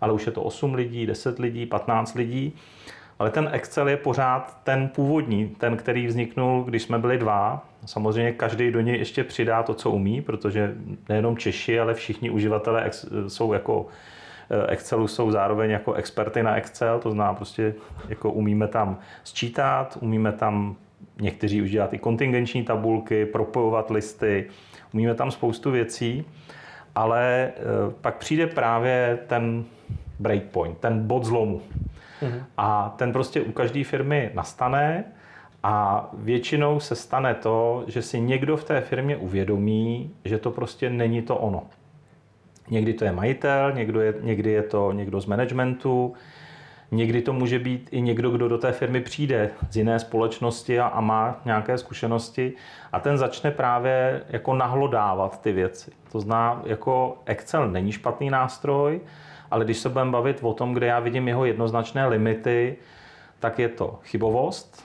ale 0.00 0.12
už 0.12 0.26
je 0.26 0.32
to 0.32 0.42
8 0.42 0.74
lidí, 0.74 1.06
10 1.06 1.38
lidí, 1.38 1.66
15 1.66 2.14
lidí 2.14 2.54
ale 3.18 3.30
ten 3.30 3.48
Excel 3.52 3.88
je 3.88 3.96
pořád 3.96 4.58
ten 4.64 4.88
původní, 4.88 5.48
ten, 5.48 5.76
který 5.76 6.06
vzniknul, 6.06 6.64
když 6.64 6.82
jsme 6.82 6.98
byli 6.98 7.18
dva. 7.18 7.66
Samozřejmě 7.84 8.32
každý 8.32 8.70
do 8.70 8.80
něj 8.80 8.98
ještě 8.98 9.24
přidá 9.24 9.62
to, 9.62 9.74
co 9.74 9.90
umí, 9.90 10.22
protože 10.22 10.74
nejenom 11.08 11.36
Češi, 11.36 11.80
ale 11.80 11.94
všichni 11.94 12.30
uživatelé 12.30 12.90
jsou 13.28 13.52
jako 13.52 13.86
eh, 13.88 14.15
Excelu 14.68 15.08
jsou 15.08 15.30
zároveň 15.30 15.70
jako 15.70 15.92
experty 15.92 16.42
na 16.42 16.56
Excel, 16.56 16.98
to 16.98 17.10
znamená 17.10 17.34
prostě 17.34 17.74
jako 18.08 18.32
umíme 18.32 18.68
tam 18.68 18.98
sčítat, 19.24 19.98
umíme 20.00 20.32
tam 20.32 20.76
někteří 21.20 21.62
už 21.62 21.70
dělat 21.70 21.94
i 21.94 21.98
kontingenční 21.98 22.62
tabulky, 22.62 23.26
propojovat 23.26 23.90
listy, 23.90 24.48
umíme 24.94 25.14
tam 25.14 25.30
spoustu 25.30 25.70
věcí, 25.70 26.24
ale 26.94 27.52
eh, 27.56 27.60
pak 28.00 28.16
přijde 28.16 28.46
právě 28.46 29.18
ten 29.26 29.64
breakpoint, 30.18 30.78
ten 30.78 31.06
bod 31.06 31.24
zlomu. 31.24 31.62
Mm-hmm. 32.22 32.42
A 32.56 32.94
ten 32.96 33.12
prostě 33.12 33.40
u 33.40 33.52
každé 33.52 33.84
firmy 33.84 34.30
nastane 34.34 35.04
a 35.62 36.08
většinou 36.12 36.80
se 36.80 36.94
stane 36.94 37.34
to, 37.34 37.84
že 37.86 38.02
si 38.02 38.20
někdo 38.20 38.56
v 38.56 38.64
té 38.64 38.80
firmě 38.80 39.16
uvědomí, 39.16 40.10
že 40.24 40.38
to 40.38 40.50
prostě 40.50 40.90
není 40.90 41.22
to 41.22 41.36
ono. 41.36 41.62
Někdy 42.70 42.94
to 42.94 43.04
je 43.04 43.12
majitel, 43.12 43.72
někdo 43.72 44.00
je, 44.00 44.14
někdy 44.20 44.50
je 44.50 44.62
to 44.62 44.92
někdo 44.92 45.20
z 45.20 45.26
managementu, 45.26 46.14
někdy 46.90 47.22
to 47.22 47.32
může 47.32 47.58
být 47.58 47.88
i 47.92 48.00
někdo, 48.00 48.30
kdo 48.30 48.48
do 48.48 48.58
té 48.58 48.72
firmy 48.72 49.00
přijde 49.00 49.50
z 49.70 49.76
jiné 49.76 49.98
společnosti 49.98 50.80
a, 50.80 50.86
a 50.86 51.00
má 51.00 51.40
nějaké 51.44 51.78
zkušenosti 51.78 52.52
a 52.92 53.00
ten 53.00 53.18
začne 53.18 53.50
právě 53.50 54.22
jako 54.28 54.54
nahlodávat 54.54 55.40
ty 55.40 55.52
věci. 55.52 55.90
To 56.12 56.20
zná, 56.20 56.62
jako 56.66 57.18
Excel 57.26 57.70
není 57.70 57.92
špatný 57.92 58.30
nástroj, 58.30 59.00
ale 59.50 59.64
když 59.64 59.76
se 59.76 59.88
budeme 59.88 60.10
bavit 60.10 60.38
o 60.42 60.54
tom, 60.54 60.74
kde 60.74 60.86
já 60.86 61.00
vidím 61.00 61.28
jeho 61.28 61.44
jednoznačné 61.44 62.06
limity, 62.06 62.76
tak 63.40 63.58
je 63.58 63.68
to 63.68 63.98
chybovost, 64.04 64.84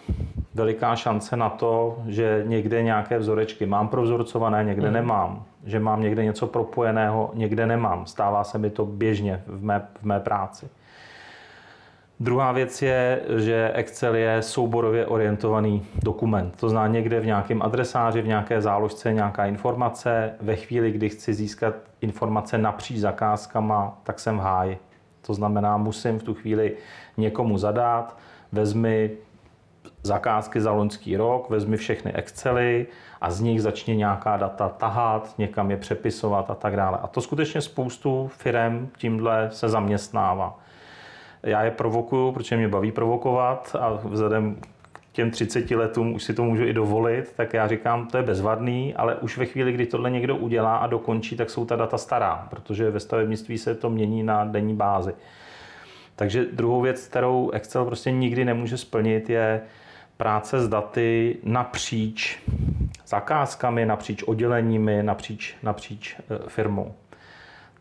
veliká 0.55 0.95
šance 0.95 1.37
na 1.37 1.49
to, 1.49 1.97
že 2.07 2.43
někde 2.47 2.83
nějaké 2.83 3.19
vzorečky 3.19 3.65
mám 3.65 3.87
provzorcované, 3.87 4.63
někde 4.63 4.87
mm. 4.87 4.93
nemám, 4.93 5.43
že 5.65 5.79
mám 5.79 6.01
někde 6.01 6.23
něco 6.23 6.47
propojeného, 6.47 7.31
někde 7.33 7.65
nemám. 7.65 8.05
Stává 8.05 8.43
se 8.43 8.57
mi 8.57 8.69
to 8.69 8.85
běžně 8.85 9.43
v 9.47 9.63
mé, 9.63 9.87
v 10.01 10.03
mé 10.03 10.19
práci. 10.19 10.69
Druhá 12.19 12.51
věc 12.51 12.81
je, 12.81 13.21
že 13.37 13.71
Excel 13.73 14.15
je 14.15 14.41
souborově 14.41 15.05
orientovaný 15.05 15.85
dokument. 16.03 16.55
To 16.59 16.69
znamená 16.69 16.93
někde 16.93 17.19
v 17.19 17.25
nějakém 17.25 17.61
adresáři, 17.61 18.21
v 18.21 18.27
nějaké 18.27 18.61
záložce 18.61 19.13
nějaká 19.13 19.45
informace. 19.45 20.33
Ve 20.41 20.55
chvíli, 20.55 20.91
kdy 20.91 21.09
chci 21.09 21.33
získat 21.33 21.75
informace 22.01 22.57
napříč 22.57 22.97
zakázkama, 22.97 23.97
tak 24.03 24.19
jsem 24.19 24.37
v 24.37 24.41
háji. 24.41 24.77
To 25.21 25.33
znamená, 25.33 25.77
musím 25.77 26.19
v 26.19 26.23
tu 26.23 26.33
chvíli 26.33 26.73
někomu 27.17 27.57
zadat, 27.57 28.17
vezmi 28.51 29.11
zakázky 30.03 30.61
za 30.61 30.71
loňský 30.71 31.17
rok, 31.17 31.49
vezmi 31.49 31.77
všechny 31.77 32.13
Excely 32.13 32.87
a 33.21 33.31
z 33.31 33.41
nich 33.41 33.61
začne 33.61 33.95
nějaká 33.95 34.37
data 34.37 34.69
tahat, 34.69 35.33
někam 35.37 35.71
je 35.71 35.77
přepisovat 35.77 36.51
a 36.51 36.55
tak 36.55 36.75
dále. 36.75 36.97
A 37.01 37.07
to 37.07 37.21
skutečně 37.21 37.61
spoustu 37.61 38.27
firm 38.27 38.89
tímhle 38.97 39.49
se 39.51 39.69
zaměstnává. 39.69 40.59
Já 41.43 41.63
je 41.63 41.71
provokuju, 41.71 42.31
protože 42.31 42.57
mě 42.57 42.67
baví 42.67 42.91
provokovat 42.91 43.75
a 43.79 43.99
vzhledem 44.03 44.55
k 44.93 44.99
těm 45.11 45.31
30 45.31 45.71
letům 45.71 46.13
už 46.13 46.23
si 46.23 46.33
to 46.33 46.43
můžu 46.43 46.63
i 46.63 46.73
dovolit, 46.73 47.33
tak 47.35 47.53
já 47.53 47.67
říkám, 47.67 48.07
to 48.07 48.17
je 48.17 48.23
bezvadný, 48.23 48.95
ale 48.95 49.15
už 49.15 49.37
ve 49.37 49.45
chvíli, 49.45 49.71
kdy 49.71 49.85
tohle 49.85 50.09
někdo 50.09 50.35
udělá 50.35 50.77
a 50.77 50.87
dokončí, 50.87 51.35
tak 51.35 51.49
jsou 51.49 51.65
ta 51.65 51.75
data 51.75 51.97
stará, 51.97 52.47
protože 52.49 52.91
ve 52.91 52.99
stavebnictví 52.99 53.57
se 53.57 53.75
to 53.75 53.89
mění 53.89 54.23
na 54.23 54.45
denní 54.45 54.75
bázi. 54.75 55.13
Takže 56.21 56.45
druhou 56.51 56.81
věc, 56.81 57.07
kterou 57.07 57.49
Excel 57.49 57.85
prostě 57.85 58.11
nikdy 58.11 58.45
nemůže 58.45 58.77
splnit, 58.77 59.29
je 59.29 59.61
práce 60.17 60.59
s 60.59 60.67
daty 60.67 61.37
napříč 61.43 62.39
zakázkami, 63.07 63.85
napříč 63.85 64.23
odděleními, 64.23 65.03
napříč, 65.03 65.55
napříč 65.63 66.15
eh, 66.19 66.37
firmou 66.47 66.93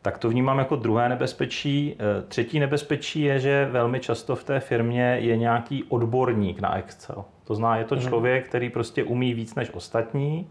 tak 0.02 0.18
to 0.18 0.28
vnímám 0.28 0.58
jako 0.58 0.76
druhé 0.76 1.08
nebezpečí. 1.08 1.96
E, 1.98 2.22
třetí 2.22 2.60
nebezpečí 2.60 3.20
je, 3.20 3.40
že 3.40 3.68
velmi 3.70 4.00
často 4.00 4.36
v 4.36 4.44
té 4.44 4.60
firmě 4.60 5.16
je 5.20 5.36
nějaký 5.36 5.84
odborník 5.84 6.60
na 6.60 6.78
Excel. 6.78 7.24
To 7.44 7.54
zná, 7.54 7.76
je 7.76 7.84
to 7.84 7.94
mhm. 7.94 8.04
člověk, 8.04 8.48
který 8.48 8.70
prostě 8.70 9.04
umí 9.04 9.34
víc 9.34 9.54
než 9.54 9.70
ostatní. 9.74 10.50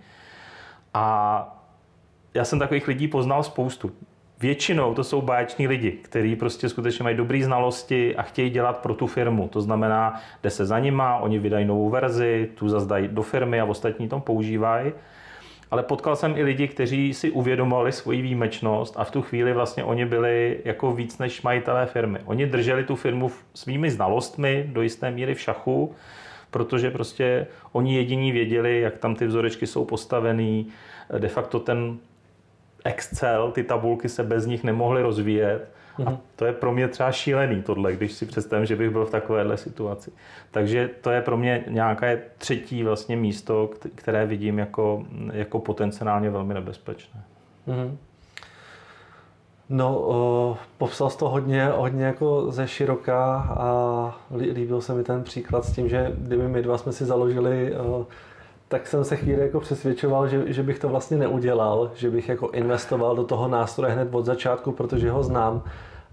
A 0.94 1.60
já 2.34 2.46
jsem 2.46 2.60
takových 2.60 2.88
lidí 2.88 3.08
poznal 3.08 3.44
spoustu. 3.44 3.92
Většinou 4.40 4.94
to 4.94 5.04
jsou 5.04 5.22
báječní 5.22 5.68
lidi, 5.68 5.92
kteří 5.92 6.36
prostě 6.36 6.70
skutečně 6.70 7.04
mají 7.04 7.18
dobré 7.18 7.44
znalosti 7.44 8.16
a 8.16 8.22
chtějí 8.22 8.50
dělat 8.50 8.78
pro 8.78 8.94
tu 8.94 9.08
firmu. 9.08 9.48
To 9.48 9.62
znamená, 9.62 10.22
jde 10.44 10.50
se 10.50 10.66
za 10.66 10.80
nima, 10.80 11.18
oni 11.18 11.40
vydají 11.40 11.66
novou 11.66 11.90
verzi, 11.90 12.50
tu 12.56 12.70
zase 12.70 12.88
dají 12.88 13.08
do 13.08 13.22
firmy 13.22 13.62
a 13.62 13.66
ostatní 13.66 14.10
tom 14.10 14.22
používají 14.22 14.92
ale 15.72 15.84
potkal 15.84 16.16
jsem 16.16 16.38
i 16.38 16.44
lidi, 16.44 16.68
kteří 16.68 17.14
si 17.14 17.32
uvědomovali 17.32 17.92
svoji 17.92 18.22
výjimečnost 18.22 18.94
a 18.98 19.04
v 19.04 19.12
tu 19.12 19.22
chvíli 19.22 19.54
vlastně 19.54 19.84
oni 19.84 20.06
byli 20.06 20.60
jako 20.66 20.92
víc 20.92 21.18
než 21.18 21.42
majitelé 21.42 21.86
firmy. 21.86 22.20
Oni 22.26 22.46
drželi 22.46 22.84
tu 22.84 22.96
firmu 22.96 23.32
svými 23.54 23.92
znalostmi 23.92 24.66
do 24.68 24.82
jisté 24.82 25.12
míry 25.12 25.36
v 25.36 25.42
šachu, 25.42 25.96
protože 26.52 26.92
prostě 26.92 27.48
oni 27.72 27.96
jediní 27.96 28.32
věděli, 28.32 28.82
jak 28.82 28.98
tam 28.98 29.16
ty 29.16 29.28
vzorečky 29.28 29.68
jsou 29.68 29.86
postavený, 29.86 30.68
de 31.18 31.28
facto 31.28 31.60
ten 31.60 31.98
Excel, 32.84 33.52
ty 33.52 33.64
tabulky 33.64 34.10
se 34.10 34.24
bez 34.24 34.46
nich 34.46 34.64
nemohly 34.64 35.02
rozvíjet 35.02 35.72
a 36.06 36.10
mhm. 36.10 36.20
to 36.36 36.46
je 36.46 36.54
pro 36.54 36.72
mě 36.72 36.88
třeba 36.88 37.12
šílený 37.12 37.62
tohle, 37.62 37.94
když 37.94 38.12
si 38.12 38.26
představím, 38.26 38.66
že 38.66 38.76
bych 38.76 38.90
byl 38.90 39.06
v 39.06 39.12
takovéhle 39.12 39.58
situaci. 39.58 40.12
Takže 40.52 40.90
to 41.02 41.10
je 41.10 41.22
pro 41.22 41.38
mě 41.38 41.64
nějaké 41.68 42.22
třetí 42.38 42.84
vlastně 42.84 43.16
místo, 43.16 43.70
které 43.96 44.26
vidím 44.26 44.60
jako, 44.60 45.06
jako 45.34 45.60
potenciálně 45.60 46.30
velmi 46.30 46.54
nebezpečné. 46.54 47.24
Mm-hmm. 47.68 47.96
No, 49.70 50.00
uh, 50.00 50.58
popsal 50.78 51.10
jsi 51.10 51.18
to 51.18 51.30
hodně, 51.30 51.66
hodně 51.66 52.06
jako 52.06 52.52
ze 52.52 52.68
široká 52.68 53.36
a 53.36 54.18
líbil 54.38 54.82
se 54.82 54.94
mi 54.94 55.04
ten 55.04 55.24
příklad 55.24 55.66
s 55.66 55.72
tím, 55.72 55.90
že 55.90 56.12
kdyby 56.18 56.48
my 56.48 56.62
dva 56.62 56.78
jsme 56.78 56.92
si 56.92 57.06
založili, 57.06 57.76
uh, 57.76 58.06
tak 58.70 58.88
jsem 58.88 59.04
se 59.04 59.16
chvíli 59.16 59.42
jako 59.42 59.60
přesvědčoval, 59.60 60.28
že, 60.28 60.54
že 60.54 60.64
bych 60.64 60.80
to 60.80 60.90
vlastně 60.90 61.18
neudělal, 61.18 61.92
že 61.96 62.10
bych 62.10 62.30
jako 62.30 62.50
investoval 62.50 63.16
do 63.16 63.24
toho 63.24 63.48
nástroje 63.48 63.94
hned 63.94 64.16
od 64.16 64.26
začátku, 64.26 64.72
protože 64.72 65.12
ho 65.12 65.24
znám, 65.24 65.64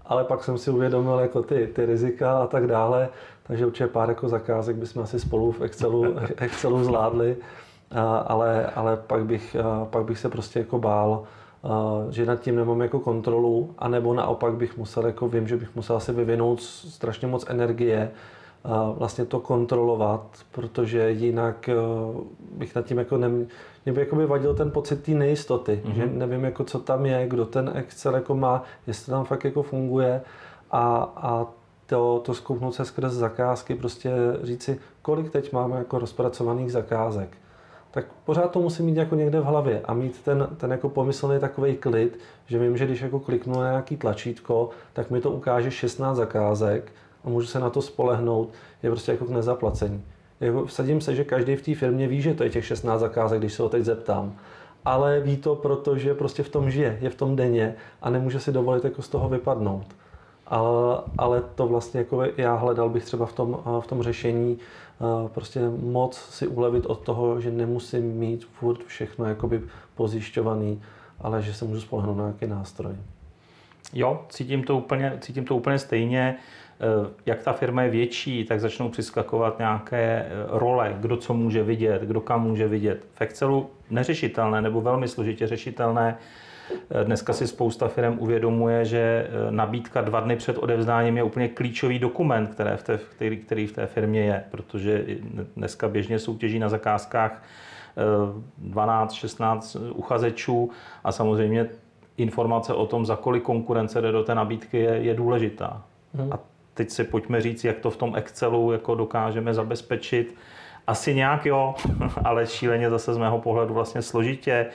ale 0.05 0.23
pak 0.23 0.43
jsem 0.43 0.57
si 0.57 0.71
uvědomil 0.71 1.19
jako 1.19 1.43
ty, 1.43 1.67
ty 1.67 1.85
rizika 1.85 2.37
a 2.37 2.47
tak 2.47 2.67
dále, 2.67 3.09
takže 3.43 3.65
určitě 3.65 3.87
pár 3.87 4.09
jako 4.09 4.29
zakázek 4.29 4.75
bychom 4.75 5.03
asi 5.03 5.19
spolu 5.19 5.51
v 5.51 5.61
Excelu, 5.61 6.15
Excelu 6.37 6.83
zvládli, 6.83 7.37
a, 7.91 8.17
ale, 8.17 8.65
ale 8.65 8.97
pak, 8.97 9.25
bych, 9.25 9.55
a, 9.55 9.85
pak 9.85 10.05
bych 10.05 10.19
se 10.19 10.29
prostě 10.29 10.59
jako 10.59 10.79
bál, 10.79 11.23
že 12.09 12.25
nad 12.25 12.41
tím 12.41 12.55
nemám 12.55 12.81
jako 12.81 12.99
kontrolu, 12.99 13.75
anebo 13.77 14.13
naopak 14.13 14.53
bych 14.53 14.77
musel, 14.77 15.05
jako 15.05 15.27
vím, 15.29 15.47
že 15.47 15.57
bych 15.57 15.75
musel 15.75 15.95
asi 15.95 16.11
vyvinout 16.11 16.61
strašně 16.61 17.27
moc 17.27 17.45
energie, 17.49 18.11
vlastně 18.97 19.25
to 19.25 19.39
kontrolovat, 19.39 20.21
protože 20.51 21.11
jinak 21.11 21.69
bych 22.51 22.75
nad 22.75 22.85
tím 22.85 22.97
jako 22.97 23.17
nem, 23.17 23.47
mě 23.85 23.93
by 23.93 23.99
jako 23.99 24.15
by 24.15 24.25
vadil 24.25 24.53
ten 24.53 24.71
pocit 24.71 25.03
té 25.03 25.11
nejistoty, 25.11 25.81
mm-hmm. 25.85 25.93
že 25.93 26.07
nevím 26.07 26.43
jako 26.43 26.63
co 26.63 26.79
tam 26.79 27.05
je, 27.05 27.27
kdo 27.27 27.45
ten 27.45 27.71
Excel 27.75 28.15
jako 28.15 28.35
má, 28.35 28.63
jestli 28.87 29.11
tam 29.11 29.25
fakt 29.25 29.45
jako 29.45 29.63
funguje 29.63 30.21
a, 30.71 31.13
a 31.15 31.45
to, 31.85 32.21
to 32.25 32.33
zkouknout 32.33 32.75
se 32.75 32.85
skrz 32.85 33.13
zakázky, 33.13 33.75
prostě 33.75 34.11
říci, 34.43 34.79
kolik 35.01 35.31
teď 35.31 35.53
máme 35.53 35.77
jako 35.77 35.99
rozpracovaných 35.99 36.71
zakázek 36.71 37.37
tak 37.91 38.05
pořád 38.25 38.51
to 38.51 38.59
musím 38.59 38.85
mít 38.85 38.97
jako 38.97 39.15
někde 39.15 39.39
v 39.39 39.43
hlavě 39.43 39.81
a 39.85 39.93
mít 39.93 40.21
ten, 40.21 40.47
ten 40.57 40.71
jako 40.71 40.89
pomyslný 40.89 41.39
takový 41.39 41.77
klid, 41.77 42.19
že 42.45 42.59
vím, 42.59 42.77
že 42.77 42.85
když 42.85 43.01
jako 43.01 43.19
kliknu 43.19 43.53
na 43.59 43.69
nějaký 43.69 43.97
tlačítko, 43.97 44.69
tak 44.93 45.09
mi 45.09 45.21
to 45.21 45.31
ukáže 45.31 45.71
16 45.71 46.17
zakázek 46.17 46.91
a 47.27 47.29
můžu 47.29 47.47
se 47.47 47.59
na 47.59 47.69
to 47.69 47.81
spolehnout, 47.81 48.49
je 48.83 48.89
prostě 48.89 49.11
jako 49.11 49.25
k 49.25 49.29
nezaplacení. 49.29 50.03
Jako 50.39 50.65
vsadím 50.65 51.01
se, 51.01 51.15
že 51.15 51.23
každý 51.23 51.55
v 51.55 51.61
té 51.61 51.75
firmě 51.75 52.07
ví, 52.07 52.21
že 52.21 52.33
to 52.33 52.43
je 52.43 52.49
těch 52.49 52.65
16 52.65 52.99
zakázek, 52.99 53.39
když 53.39 53.53
se 53.53 53.63
ho 53.63 53.69
teď 53.69 53.83
zeptám. 53.83 54.35
Ale 54.85 55.19
ví 55.19 55.37
to, 55.37 55.55
protože 55.55 56.13
prostě 56.13 56.43
v 56.43 56.49
tom 56.49 56.71
žije, 56.71 56.97
je 57.01 57.09
v 57.09 57.15
tom 57.15 57.35
denně 57.35 57.75
a 58.01 58.09
nemůže 58.09 58.39
si 58.39 58.51
dovolit 58.51 58.83
jako 58.83 59.01
z 59.01 59.09
toho 59.09 59.29
vypadnout. 59.29 59.85
Ale, 60.47 61.01
ale 61.17 61.43
to 61.55 61.67
vlastně 61.67 61.99
jako 61.99 62.23
já 62.37 62.55
hledal 62.55 62.89
bych 62.89 63.05
třeba 63.05 63.25
v 63.25 63.33
tom, 63.33 63.59
v 63.79 63.87
tom 63.87 64.03
řešení 64.03 64.57
prostě 65.27 65.61
moc 65.69 66.17
si 66.17 66.47
ulevit 66.47 66.85
od 66.85 66.99
toho, 66.99 67.41
že 67.41 67.51
nemusím 67.51 68.03
mít 68.03 68.45
furt 68.45 68.83
všechno 68.83 69.25
jakoby 69.25 69.61
pozjišťovaný, 69.95 70.81
ale 71.21 71.41
že 71.41 71.53
se 71.53 71.65
můžu 71.65 71.81
spolehnout 71.81 72.17
na 72.17 72.23
nějaký 72.23 72.47
nástroj. 72.47 72.95
Jo, 73.93 74.25
cítím 74.29 74.63
to 74.63 74.77
úplně, 74.77 75.17
cítím 75.19 75.45
to 75.45 75.55
úplně 75.55 75.79
stejně. 75.79 76.35
Eh, 76.79 77.09
jak 77.25 77.43
ta 77.43 77.53
firma 77.53 77.83
je 77.83 77.89
větší, 77.89 78.45
tak 78.45 78.59
začnou 78.59 78.89
přiskakovat 78.89 79.59
nějaké 79.59 79.97
eh, 79.97 80.29
role, 80.47 80.95
kdo 80.99 81.17
co 81.17 81.33
může 81.33 81.63
vidět, 81.63 82.01
kdo 82.01 82.21
kam 82.21 82.43
může 82.43 82.67
vidět. 82.67 83.05
V 83.13 83.21
Excelu 83.21 83.69
neřešitelné 83.89 84.61
nebo 84.61 84.81
velmi 84.81 85.07
složitě 85.07 85.47
řešitelné 85.47 86.17
Dneska 87.03 87.33
si 87.33 87.47
spousta 87.47 87.87
firm 87.87 88.15
uvědomuje, 88.19 88.85
že 88.85 88.97
eh, 88.99 89.51
nabídka 89.51 90.01
dva 90.01 90.19
dny 90.19 90.35
před 90.35 90.57
odevzdáním 90.57 91.17
je 91.17 91.23
úplně 91.23 91.47
klíčový 91.47 91.99
dokument, 91.99 92.47
které 92.47 92.77
v 92.77 92.83
té, 92.83 92.97
který, 92.97 93.37
který 93.37 93.67
v 93.67 93.71
té 93.71 93.85
firmě 93.85 94.21
je, 94.21 94.43
protože 94.51 95.05
dneska 95.55 95.87
běžně 95.87 96.19
soutěží 96.19 96.59
na 96.59 96.69
zakázkách 96.69 97.43
12-16 98.71 99.79
eh, 99.79 99.91
uchazečů 99.91 100.71
a 101.03 101.11
samozřejmě 101.11 101.69
informace 102.17 102.73
o 102.73 102.85
tom, 102.85 103.05
za 103.05 103.15
kolik 103.15 103.43
konkurence 103.43 104.01
jde 104.01 104.11
do 104.11 104.23
té 104.23 104.35
nabídky, 104.35 104.77
je, 104.77 104.91
je 104.91 105.13
důležitá. 105.13 105.83
Hmm. 106.13 106.33
A 106.33 106.39
teď 106.73 106.89
si 106.89 107.03
pojďme 107.03 107.41
říct, 107.41 107.63
jak 107.63 107.79
to 107.79 107.89
v 107.89 107.97
tom 107.97 108.15
Excelu 108.15 108.71
jako 108.71 108.95
dokážeme 108.95 109.53
zabezpečit. 109.53 110.35
Asi 110.87 111.15
nějak 111.15 111.45
jo, 111.45 111.75
ale 112.23 112.47
šíleně 112.47 112.89
zase 112.89 113.13
z 113.13 113.17
mého 113.17 113.39
pohledu 113.39 113.73
vlastně 113.73 114.01
složitě 114.01 114.65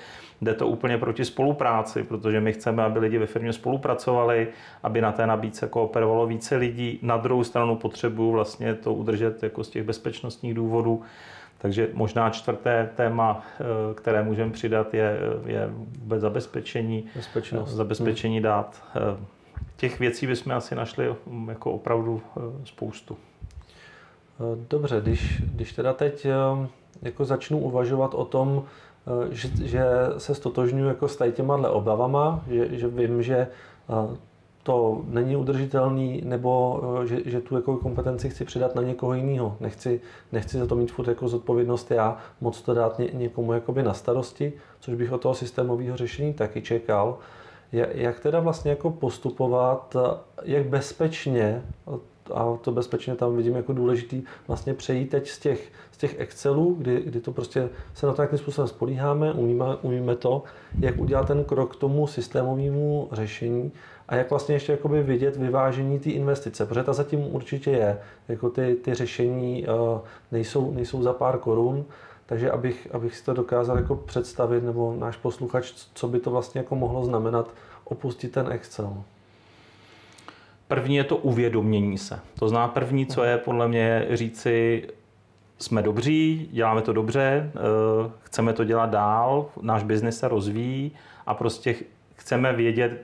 jde 0.43 0.55
to 0.55 0.69
úplně 0.69 0.99
proti 0.99 1.25
spolupráci, 1.25 2.03
protože 2.03 2.41
my 2.41 2.53
chceme, 2.53 2.83
aby 2.83 2.99
lidi 2.99 3.19
ve 3.19 3.27
firmě 3.27 3.53
spolupracovali, 3.53 4.49
aby 4.83 5.01
na 5.01 5.13
té 5.13 5.27
nabídce 5.27 5.67
kooperovalo 5.67 6.27
více 6.27 6.57
lidí. 6.57 6.99
Na 7.03 7.17
druhou 7.17 7.45
stranu 7.45 7.77
potřebuju 7.77 8.31
vlastně 8.31 8.75
to 8.75 8.95
udržet 8.95 9.43
jako 9.43 9.65
z 9.65 9.69
těch 9.69 9.83
bezpečnostních 9.83 10.55
důvodů. 10.55 11.03
Takže 11.63 11.89
možná 11.93 12.31
čtvrté 12.31 12.91
téma, 12.97 13.43
eh, 13.61 13.65
které 13.95 14.23
můžeme 14.23 14.53
přidat, 14.53 14.95
je, 14.95 15.19
je 15.47 15.71
vůbec 15.99 16.21
zabezpečení, 16.21 17.05
Bezpečnost. 17.17 17.71
zabezpečení 17.71 18.37
hmm. 18.37 18.43
dát. 18.43 18.83
Eh, 18.97 19.25
těch 19.77 20.01
věcí 20.01 20.27
bychom 20.27 20.53
asi 20.53 20.75
našli 20.75 21.15
mm, 21.27 21.49
jako 21.49 21.73
opravdu 21.73 22.23
eh, 22.37 22.41
spoustu. 22.65 23.17
Dobře, 24.71 25.01
když, 25.01 25.43
když 25.43 25.73
teda 25.73 25.93
teď 25.93 26.27
jako 27.03 27.25
začnu 27.25 27.59
uvažovat 27.59 28.15
o 28.15 28.25
tom, 28.25 28.65
Eh, 29.07 29.35
že, 29.35 29.49
že 29.67 29.85
se 30.19 30.35
stotožňuji 30.35 30.89
jako 30.89 31.09
s 31.09 31.31
těma 31.31 31.71
obavama, 31.71 32.45
že, 32.51 32.79
že 32.79 32.89
vím, 32.89 33.23
že 33.23 33.37
eh, 33.37 34.17
to 34.63 35.03
není 35.09 35.37
udržitelný, 35.37 36.23
nebo 36.25 36.81
eh, 37.03 37.07
že, 37.07 37.21
že 37.25 37.41
tu 37.41 37.57
jako 37.57 37.77
kompetenci 37.77 38.31
chci 38.31 38.45
předat 38.45 38.75
na 38.75 38.83
někoho 38.83 39.15
jiného. 39.15 39.57
Nechci, 39.61 40.01
nechci 40.33 40.59
za 40.59 40.67
to 40.67 40.77
mít 40.77 40.93
furt 40.93 41.09
jako 41.09 41.29
zodpovědnost 41.29 41.91
já, 41.91 42.17
moc 42.41 42.63
to 42.63 42.75
dát 42.75 42.99
ně, 42.99 43.09
někomu 43.13 43.53
jakoby 43.53 43.83
na 43.83 43.95
starosti, 43.95 44.53
což 44.81 44.95
bych 44.95 45.13
od 45.13 45.21
toho 45.21 45.35
systémového 45.35 45.97
řešení 45.97 46.35
taky 46.35 46.63
čekal. 46.63 47.19
Jak 47.73 48.21
teda 48.21 48.41
vlastně 48.41 48.71
jako 48.71 48.91
postupovat, 48.91 49.97
jak 50.43 50.67
bezpečně 50.67 51.63
a 52.35 52.57
to 52.61 52.73
bezpečně 52.73 53.15
tam 53.15 53.37
vidím 53.37 53.57
jako 53.57 53.73
důležitý 53.73 54.23
vlastně 54.49 54.75
přejít 54.75 55.07
teď 55.07 55.29
z 55.29 55.39
těch, 55.39 55.73
z 55.93 55.97
těch 55.97 56.21
Excelů, 56.21 56.75
kdy, 56.75 57.03
kdy 57.05 57.21
to 57.21 57.33
prostě 57.33 57.69
se 57.95 58.07
na 58.07 58.13
to 58.13 58.23
nějakým 58.23 58.39
způsobem 58.39 58.69
spolíháme, 58.69 59.33
umíme, 59.33 59.65
umíme 59.83 60.17
to, 60.17 60.43
jak 60.81 60.99
udělat 60.99 61.27
ten 61.27 61.45
krok 61.45 61.77
k 61.77 61.81
tomu 61.81 62.07
systémovému 62.07 63.09
řešení 63.13 63.73
a 64.09 64.17
jak 64.17 64.31
vlastně 64.31 64.55
ještě 64.55 64.73
jakoby 64.73 65.03
vidět 65.03 65.37
vyvážení 65.37 65.99
té 65.99 66.11
investice, 66.11 66.67
protože 66.67 66.83
ta 66.83 66.93
zatím 66.93 67.35
určitě 67.35 67.71
je, 67.71 67.99
jako 68.29 68.51
ty, 68.51 68.75
ty 68.75 68.95
řešení 68.95 69.67
uh, 69.67 70.01
nejsou, 70.33 70.73
nejsou 70.73 71.03
za 71.03 71.13
pár 71.13 71.39
korun, 71.39 71.85
takže 72.27 72.51
abych, 72.51 72.89
abych 72.93 73.17
si 73.17 73.25
to 73.25 73.35
dokázal 73.35 73.77
jako 73.77 73.97
představit, 73.97 74.65
nebo 74.65 74.95
náš 74.99 75.17
posluchač, 75.17 75.73
co 75.95 76.09
by 76.09 76.21
to 76.21 76.31
vlastně 76.31 76.59
jako 76.59 76.77
mohlo 76.77 77.05
znamenat 77.05 77.55
opustit 77.85 78.33
ten 78.33 78.53
Excel. 78.53 79.03
První 80.73 80.97
je 80.97 81.05
to 81.05 81.17
uvědomění 81.17 81.99
se. 81.99 82.21
To 82.39 82.49
zná 82.49 82.69
první, 82.69 83.07
co 83.07 83.25
je 83.25 83.39
podle 83.39 83.69
mě 83.69 84.07
říci, 84.11 84.89
jsme 85.59 85.83
dobří, 85.83 86.49
děláme 86.53 86.83
to 86.83 86.93
dobře, 86.93 87.51
eh, 87.55 88.11
chceme 88.21 88.53
to 88.53 88.65
dělat 88.65 88.91
dál, 88.91 89.47
náš 89.63 89.83
biznis 89.83 90.19
se 90.19 90.29
rozvíjí 90.29 90.93
a 91.27 91.35
prostě 91.35 91.75
chceme 92.15 92.53
vědět, 92.53 93.03